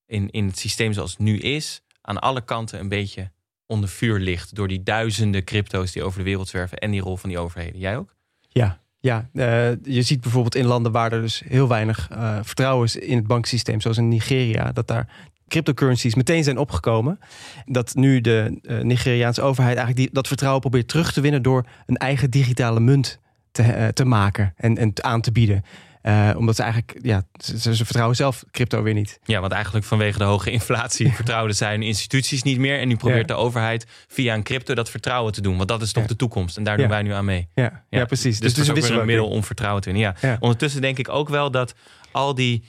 in, 0.05 0.29
in 0.29 0.45
het 0.45 0.58
systeem 0.58 0.93
zoals 0.93 1.12
het 1.12 1.19
nu 1.19 1.38
is, 1.38 1.81
aan 2.01 2.19
alle 2.19 2.41
kanten 2.41 2.79
een 2.79 2.89
beetje 2.89 3.31
onder 3.65 3.89
vuur 3.89 4.19
ligt 4.19 4.55
door 4.55 4.67
die 4.67 4.84
duizenden 4.84 5.43
crypto's 5.43 5.91
die 5.91 6.03
over 6.03 6.19
de 6.19 6.25
wereld 6.25 6.47
zwerven 6.47 6.77
en 6.77 6.91
die 6.91 7.01
rol 7.01 7.17
van 7.17 7.29
die 7.29 7.39
overheden. 7.39 7.79
Jij 7.79 7.97
ook? 7.97 8.15
Ja, 8.49 8.79
Ja, 8.99 9.29
uh, 9.34 9.71
je 9.84 10.01
ziet 10.01 10.21
bijvoorbeeld 10.21 10.55
in 10.55 10.65
landen 10.65 10.91
waar 10.91 11.12
er 11.12 11.21
dus 11.21 11.43
heel 11.47 11.67
weinig 11.67 12.10
uh, 12.12 12.39
vertrouwen 12.41 12.86
is 12.86 12.95
in 12.95 13.17
het 13.17 13.27
banksysteem, 13.27 13.81
zoals 13.81 13.97
in 13.97 14.08
Nigeria, 14.08 14.71
dat 14.71 14.88
daar 14.88 15.08
cryptocurrencies 15.47 16.15
meteen 16.15 16.43
zijn 16.43 16.58
opgekomen. 16.58 17.19
Dat 17.65 17.95
nu 17.95 18.21
de 18.21 18.60
uh, 18.62 18.81
Nigeriaanse 18.81 19.41
overheid 19.41 19.77
eigenlijk 19.77 20.08
die, 20.08 20.15
dat 20.15 20.27
vertrouwen 20.27 20.62
probeert 20.62 20.88
terug 20.88 21.13
te 21.13 21.21
winnen 21.21 21.41
door 21.41 21.65
een 21.86 21.97
eigen 21.97 22.29
digitale 22.29 22.79
munt 22.79 23.19
te, 23.56 23.91
te 23.94 24.06
maken 24.06 24.54
en, 24.58 24.78
en 24.78 25.04
aan 25.04 25.22
te 25.22 25.32
bieden. 25.32 25.63
Uh, 26.04 26.32
omdat 26.38 26.56
ze 26.56 26.63
eigenlijk, 26.63 27.00
ja, 27.02 27.24
ze, 27.38 27.76
ze, 27.76 27.86
vertrouwen 27.86 28.15
zelf 28.15 28.44
crypto 28.52 28.84
weer 28.84 28.94
niet. 28.94 29.20
Ja, 29.24 29.39
want 29.39 29.52
eigenlijk 29.52 29.86
vanwege 29.86 30.18
de 30.18 30.24
hoge 30.24 30.52
inflatie 30.52 31.12
vertrouwden 31.22 31.56
zij 31.56 31.72
hun 31.72 31.82
instituties 31.82 32.44
niet 32.44 32.58
meer. 32.58 32.80
En 32.80 32.88
nu 32.88 32.96
probeert 32.96 33.30
ja. 33.30 33.36
de 33.36 33.41
overheid 33.41 33.86
via 34.08 34.34
een 34.34 34.44
crypto 34.44 34.74
dat 34.74 34.89
vertrouwen 34.89 35.34
te 35.34 35.41
doen. 35.41 35.58
Want 35.58 35.70
dat 35.70 35.82
is 35.82 35.91
toch 35.91 36.04
ja. 36.04 36.10
de 36.10 36.15
toekomst. 36.15 36.58
En 36.58 36.63
daar 36.63 36.78
doen 36.78 36.88
wij 36.88 37.02
nu 37.02 37.13
aan 37.13 37.26
mee. 37.26 37.48
Ja, 37.54 37.84
ja. 37.89 38.06
precies. 38.06 38.39
Dus, 38.39 38.54
dus 38.54 38.68
het 38.68 38.78
is 38.78 38.84
ook 38.84 38.89
weer 38.89 39.00
een 39.00 39.06
middel 39.06 39.28
om 39.28 39.44
vertrouwen 39.44 39.82
te 39.82 39.91
winnen. 39.91 40.15
Ja. 40.22 40.38
Ondertussen 40.39 40.82
denk 40.82 40.98
ik 40.98 41.10
ook 41.10 41.30
wel 41.30 41.52
dat 41.52 41.76
al 42.12 42.36
die 42.36 42.63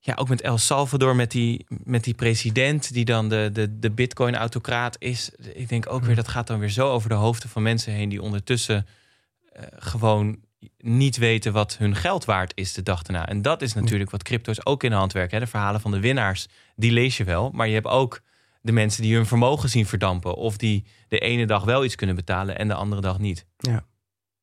ja, 0.00 0.14
ook 0.14 0.28
met 0.28 0.40
El 0.40 0.58
Salvador, 0.58 1.16
met 1.16 1.30
die, 1.30 1.66
met 1.68 2.04
die 2.04 2.14
president 2.14 2.92
die 2.92 3.04
dan 3.04 3.28
de, 3.28 3.50
de, 3.52 3.78
de 3.78 3.90
Bitcoin-autocraat 3.90 4.96
is. 4.98 5.30
Ik 5.54 5.68
denk 5.68 5.92
ook 5.92 6.04
weer, 6.04 6.16
dat 6.16 6.28
gaat 6.28 6.46
dan 6.46 6.58
weer 6.58 6.68
zo 6.68 6.88
over 6.90 7.08
de 7.08 7.14
hoofden 7.14 7.48
van 7.48 7.62
mensen 7.62 7.92
heen 7.92 8.08
die 8.08 8.22
ondertussen 8.22 8.86
gewoon 9.76 10.44
niet 10.78 11.16
weten 11.16 11.52
wat 11.52 11.76
hun 11.76 11.94
geld 11.94 12.24
waard 12.24 12.52
is 12.54 12.72
de 12.72 12.82
dag 12.82 13.02
erna. 13.02 13.28
En 13.28 13.42
dat 13.42 13.62
is 13.62 13.74
natuurlijk 13.74 14.10
wat 14.10 14.22
crypto's 14.22 14.66
ook 14.66 14.82
in 14.82 14.90
de 14.90 14.96
hand 14.96 15.12
werken. 15.12 15.38
Hè? 15.38 15.44
De 15.44 15.50
verhalen 15.50 15.80
van 15.80 15.90
de 15.90 16.00
winnaars, 16.00 16.46
die 16.74 16.92
lees 16.92 17.16
je 17.16 17.24
wel. 17.24 17.50
Maar 17.50 17.68
je 17.68 17.74
hebt 17.74 17.86
ook 17.86 18.20
de 18.60 18.72
mensen 18.72 19.02
die 19.02 19.14
hun 19.14 19.26
vermogen 19.26 19.68
zien 19.68 19.86
verdampen. 19.86 20.34
Of 20.34 20.56
die 20.56 20.86
de 21.08 21.18
ene 21.18 21.46
dag 21.46 21.64
wel 21.64 21.84
iets 21.84 21.94
kunnen 21.94 22.16
betalen 22.16 22.58
en 22.58 22.68
de 22.68 22.74
andere 22.74 23.00
dag 23.00 23.18
niet. 23.18 23.46
Ja, 23.56 23.86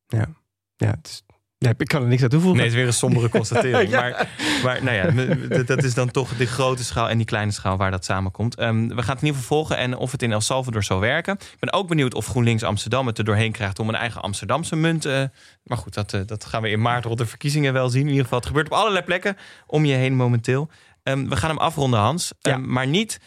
ja. 0.07 0.27
ja 0.75 0.89
het 0.89 1.07
is 1.07 1.23
Nee, 1.63 1.73
ik 1.77 1.87
kan 1.87 2.01
er 2.01 2.07
niks 2.07 2.23
aan 2.23 2.29
toevoegen. 2.29 2.57
Nee, 2.57 2.65
het 2.65 2.75
is 2.75 2.79
weer 2.79 2.89
een 2.89 2.97
sombere 2.97 3.29
constatering. 3.39 3.89
ja. 3.89 4.01
maar, 4.01 4.29
maar 4.63 4.83
nou 4.83 4.95
ja, 4.95 5.63
dat 5.63 5.83
is 5.83 5.93
dan 5.93 6.11
toch 6.11 6.37
de 6.37 6.45
grote 6.45 6.83
schaal 6.83 7.09
en 7.09 7.17
die 7.17 7.25
kleine 7.25 7.51
schaal 7.51 7.77
waar 7.77 7.91
dat 7.91 8.05
samenkomt. 8.05 8.59
Um, 8.59 8.87
we 8.87 9.01
gaan 9.01 9.13
het 9.13 9.21
in 9.21 9.27
ieder 9.27 9.41
geval 9.41 9.57
volgen 9.57 9.77
en 9.77 9.97
of 9.97 10.11
het 10.11 10.23
in 10.23 10.31
El 10.31 10.41
Salvador 10.41 10.83
zal 10.83 10.99
werken. 10.99 11.33
Ik 11.33 11.59
ben 11.59 11.73
ook 11.73 11.87
benieuwd 11.87 12.13
of 12.13 12.25
GroenLinks 12.25 12.63
Amsterdam 12.63 13.07
het 13.07 13.17
er 13.17 13.23
doorheen 13.23 13.51
krijgt 13.51 13.79
om 13.79 13.89
een 13.89 13.95
eigen 13.95 14.21
Amsterdamse 14.21 14.75
munt. 14.75 15.05
Uh, 15.05 15.23
maar 15.63 15.77
goed, 15.77 15.93
dat, 15.93 16.13
uh, 16.13 16.21
dat 16.25 16.45
gaan 16.45 16.61
we 16.61 16.69
in 16.69 16.81
maart 16.81 17.05
rond 17.05 17.17
de 17.17 17.25
verkiezingen 17.25 17.73
wel 17.73 17.89
zien. 17.89 18.01
In 18.01 18.07
ieder 18.07 18.23
geval, 18.23 18.39
het 18.39 18.47
gebeurt 18.47 18.67
op 18.67 18.73
allerlei 18.73 19.03
plekken 19.05 19.37
om 19.67 19.85
je 19.85 19.93
heen 19.93 20.15
momenteel. 20.15 20.69
Um, 21.03 21.29
we 21.29 21.35
gaan 21.35 21.49
hem 21.49 21.59
afronden, 21.59 21.99
Hans. 21.99 22.33
Um, 22.41 22.51
ja. 22.51 22.57
Maar 22.57 22.87
niet 22.87 23.19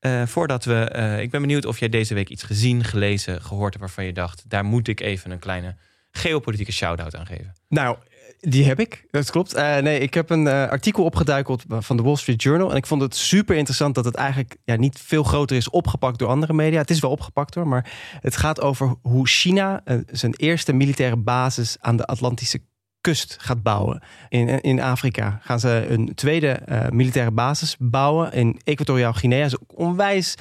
uh, 0.00 0.26
voordat 0.26 0.64
we. 0.64 1.18
ik 1.22 1.30
ben 1.30 1.40
benieuwd 1.40 1.64
of 1.64 1.78
jij 1.78 1.88
deze 1.88 2.14
week 2.14 2.28
iets 2.28 2.42
gezien, 2.42 2.84
gelezen, 2.84 3.42
gehoord 3.42 3.72
hebt 3.72 3.84
waarvan 3.84 4.04
je 4.04 4.12
dacht: 4.12 4.44
daar 4.48 4.64
moet 4.64 4.88
ik 4.88 5.00
even 5.00 5.30
een 5.30 5.38
kleine 5.38 5.74
geopolitieke 6.16 6.72
shout-out 6.72 7.16
aan 7.16 7.26
geven? 7.26 7.52
Nou, 7.68 7.96
die 8.40 8.64
heb 8.64 8.80
ik, 8.80 9.06
dat 9.10 9.30
klopt. 9.30 9.56
Uh, 9.56 9.76
nee, 9.76 9.98
ik 9.98 10.14
heb 10.14 10.30
een 10.30 10.46
uh, 10.46 10.68
artikel 10.68 11.04
opgeduikeld 11.04 11.64
van 11.68 11.96
de 11.96 12.02
Wall 12.02 12.16
Street 12.16 12.42
Journal. 12.42 12.70
En 12.70 12.76
ik 12.76 12.86
vond 12.86 13.02
het 13.02 13.16
super 13.16 13.56
interessant 13.56 13.94
dat 13.94 14.04
het 14.04 14.14
eigenlijk 14.14 14.56
ja, 14.64 14.76
niet 14.76 14.98
veel 14.98 15.22
groter 15.22 15.56
is 15.56 15.70
opgepakt 15.70 16.18
door 16.18 16.28
andere 16.28 16.52
media. 16.52 16.78
Het 16.80 16.90
is 16.90 17.00
wel 17.00 17.10
opgepakt 17.10 17.54
hoor, 17.54 17.68
maar 17.68 17.92
het 18.20 18.36
gaat 18.36 18.60
over 18.60 18.94
hoe 19.02 19.26
China 19.26 19.80
uh, 19.84 19.98
zijn 20.06 20.34
eerste 20.34 20.72
militaire 20.72 21.16
basis 21.16 21.76
aan 21.80 21.96
de 21.96 22.06
Atlantische 22.06 22.60
kust 23.06 23.36
gaat 23.40 23.62
bouwen. 23.62 24.02
In, 24.28 24.60
in 24.60 24.80
Afrika 24.80 25.38
gaan 25.42 25.60
ze 25.60 25.86
een 25.88 26.14
tweede 26.14 26.60
uh, 26.68 26.88
militaire 26.88 27.30
basis 27.30 27.76
bouwen. 27.78 28.32
In 28.32 28.60
Equatoriaal 28.64 29.12
Guinea. 29.12 29.44
is 29.44 29.56
onwijs 29.66 30.34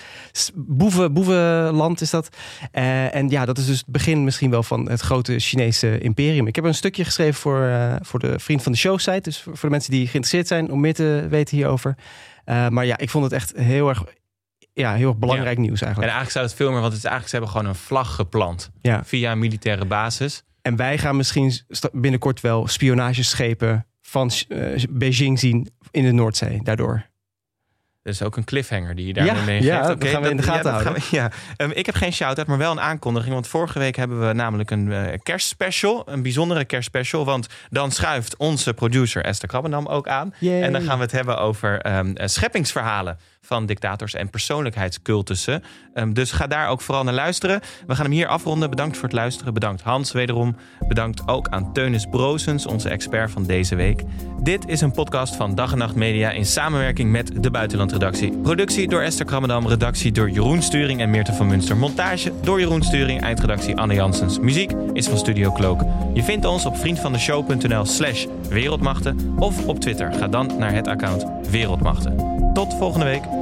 boeven, 0.56 1.14
boevenland 1.14 2.02
is 2.02 2.10
dat. 2.10 2.30
Uh, 2.74 3.16
en 3.16 3.30
ja, 3.30 3.46
dat 3.46 3.58
is 3.58 3.66
dus 3.66 3.78
het 3.78 3.88
begin 3.88 4.24
misschien 4.24 4.50
wel 4.50 4.64
van 4.64 4.90
het 4.90 5.02
grote 5.02 5.40
Chinese 5.40 6.00
imperium. 6.00 6.48
Ik 6.48 6.56
heb 6.56 6.66
een 6.66 6.76
stukje 6.76 7.04
geschreven 7.04 7.42
voor, 7.42 7.60
uh, 7.60 7.96
voor 8.02 8.20
de 8.20 8.40
Vriend 8.40 8.64
van 8.64 8.72
de 8.72 8.78
Show 8.78 9.00
site. 9.00 9.22
Dus 9.22 9.42
voor, 9.42 9.58
voor 9.58 9.70
de 9.70 9.76
mensen 9.76 9.92
die 9.92 10.08
geïnteresseerd 10.08 10.48
zijn 10.48 10.72
om 10.72 10.80
meer 10.80 10.94
te 10.94 11.28
weten 11.30 11.58
hierover. 11.58 11.96
maar 12.46 12.86
ja, 12.86 12.98
ik 12.98 13.10
vond 13.10 13.24
het 13.24 13.34
echt 13.34 13.54
heel 13.56 13.90
erg 13.90 14.04
ja, 14.74 14.94
heel 14.94 15.08
erg 15.08 15.18
belangrijk 15.18 15.56
ja. 15.56 15.62
nieuws 15.62 15.82
eigenlijk. 15.82 16.12
En 16.12 16.18
eigenlijk 16.18 16.32
zou 16.32 16.46
het 16.46 16.56
veel 16.56 16.72
meer, 16.72 16.82
want 16.82 16.94
het 16.94 17.04
is 17.04 17.10
eigenlijk, 17.10 17.34
ze 17.34 17.36
hebben 17.36 17.56
gewoon 17.56 17.74
een 17.74 17.82
vlag 17.88 18.16
geplant 18.16 18.72
ja. 18.82 19.04
via 19.04 19.32
een 19.32 19.40
militaire 19.40 19.86
basis. 19.86 20.44
En 20.66 20.76
wij 20.76 20.98
gaan 20.98 21.16
misschien 21.16 21.54
binnenkort 21.92 22.42
wel 22.42 22.68
spionageschepen 22.68 23.86
van 24.02 24.32
uh, 24.48 24.84
Beijing 24.90 25.40
zien 25.40 25.70
in 25.92 26.04
de 26.04 26.12
Noordzee 26.12 26.60
daardoor. 26.64 27.06
Dat 28.04 28.14
is 28.14 28.22
ook 28.22 28.38
een 28.38 28.44
cliffhanger 28.44 28.96
die 28.96 29.08
je 29.08 29.14
daarmee 29.14 29.36
ja, 29.36 29.44
meegeeft. 29.44 29.66
Ja, 29.66 29.82
okay, 29.82 29.96
dat 29.96 30.10
gaan 30.10 30.22
we 30.22 30.30
in 30.30 30.38
de 30.38 30.44
gaten 30.44 30.72
ja, 30.72 30.82
houden. 30.82 30.94
We, 30.94 31.08
ja. 31.12 31.32
Um, 31.58 31.72
ik 31.72 31.86
heb 31.86 31.96
geen 31.96 32.14
shout-out, 32.14 32.48
maar 32.48 32.58
wel 32.58 32.72
een 32.72 32.82
aankondiging. 32.82 33.34
Want 33.34 33.48
vorige 33.48 33.80
week 33.80 33.96
hebben 33.96 34.28
we 34.28 34.34
namelijk 34.34 34.72
een 34.72 34.88
uh, 34.88 35.04
kerstspecial. 35.24 36.04
Een 36.06 36.22
bijzondere 36.22 36.66
kerstspecial. 36.66 37.26
Want 37.26 37.48
dan 37.70 37.92
schuift 37.92 38.38
onze 38.38 38.74
producer 38.74 39.24
Esther 39.24 39.48
Krabbendam 39.48 39.86
ook 39.86 40.08
aan. 40.08 40.34
Yay. 40.40 40.62
En 40.62 40.72
dan 40.72 40.82
gaan 40.82 40.98
we 40.98 41.04
het 41.04 41.12
hebben 41.12 41.38
over 41.38 41.98
um, 41.98 42.08
uh, 42.08 42.28
scheppingsverhalen 42.28 43.20
van 43.46 43.66
dictators 43.66 44.14
en 44.14 44.30
persoonlijkheidscultussen. 44.30 45.64
Um, 45.94 46.14
dus 46.14 46.32
ga 46.32 46.48
daar 46.48 46.70
ook 46.70 46.82
vooral 46.82 47.04
naar 47.04 47.14
luisteren. 47.14 47.60
We 47.88 47.96
gaan 47.96 48.06
hem 48.06 48.14
hier 48.14 48.28
afronden. 48.28 48.70
Bedankt 48.70 48.96
voor 48.96 49.04
het 49.04 49.18
luisteren. 49.18 49.54
Bedankt 49.54 49.82
Hans 49.82 50.12
wederom. 50.12 50.56
Bedankt 50.88 51.28
ook 51.28 51.48
aan 51.48 51.74
Teunis 51.74 52.06
Brozens, 52.06 52.66
onze 52.66 52.90
expert 52.90 53.32
van 53.32 53.46
deze 53.46 53.76
week. 53.76 54.04
Dit 54.42 54.68
is 54.68 54.82
een 54.82 54.92
podcast 54.92 55.36
van 55.36 55.56
Dag 55.56 55.72
en 55.72 55.78
Nacht 55.78 55.96
Media 55.96 56.32
in 56.32 56.46
samenwerking 56.46 57.12
met 57.12 57.44
de 57.44 57.52
Buitenlandredactie. 57.52 58.38
Productie 58.38 58.88
door 58.88 59.02
Esther 59.02 59.26
Krammerdam, 59.26 59.68
redactie 59.68 60.12
door 60.12 60.30
Jeroen 60.30 60.62
Sturing 60.62 61.02
en 61.02 61.10
Meerte 61.10 61.34
van 61.34 61.48
Munster. 61.48 61.78
Montage 61.78 62.34
door 62.42 62.60
Jeroen 62.60 62.84
Sturing, 62.84 63.22
eindredactie 63.22 63.78
Anne 63.78 63.94
Janssens. 63.94 64.40
Muziek 64.40 64.72
is 64.94 65.08
van 65.08 65.18
Studio 65.18 65.52
Cloak. 65.52 65.82
Je 66.14 66.24
vindt 66.24 66.46
ons 66.46 66.66
op 66.66 66.78
vriendvandeshow.nl 66.78 67.86
slash 67.86 68.26
wereldmachten 68.50 69.36
of 69.38 69.68
op 69.68 69.80
Twitter. 69.80 70.14
Ga 70.14 70.28
dan 70.28 70.52
naar 70.58 70.74
het 70.74 70.88
account 70.88 71.26
Wereldmachten. 71.50 72.18
Tot 72.54 72.74
volgende 72.74 73.06
week. 73.06 73.35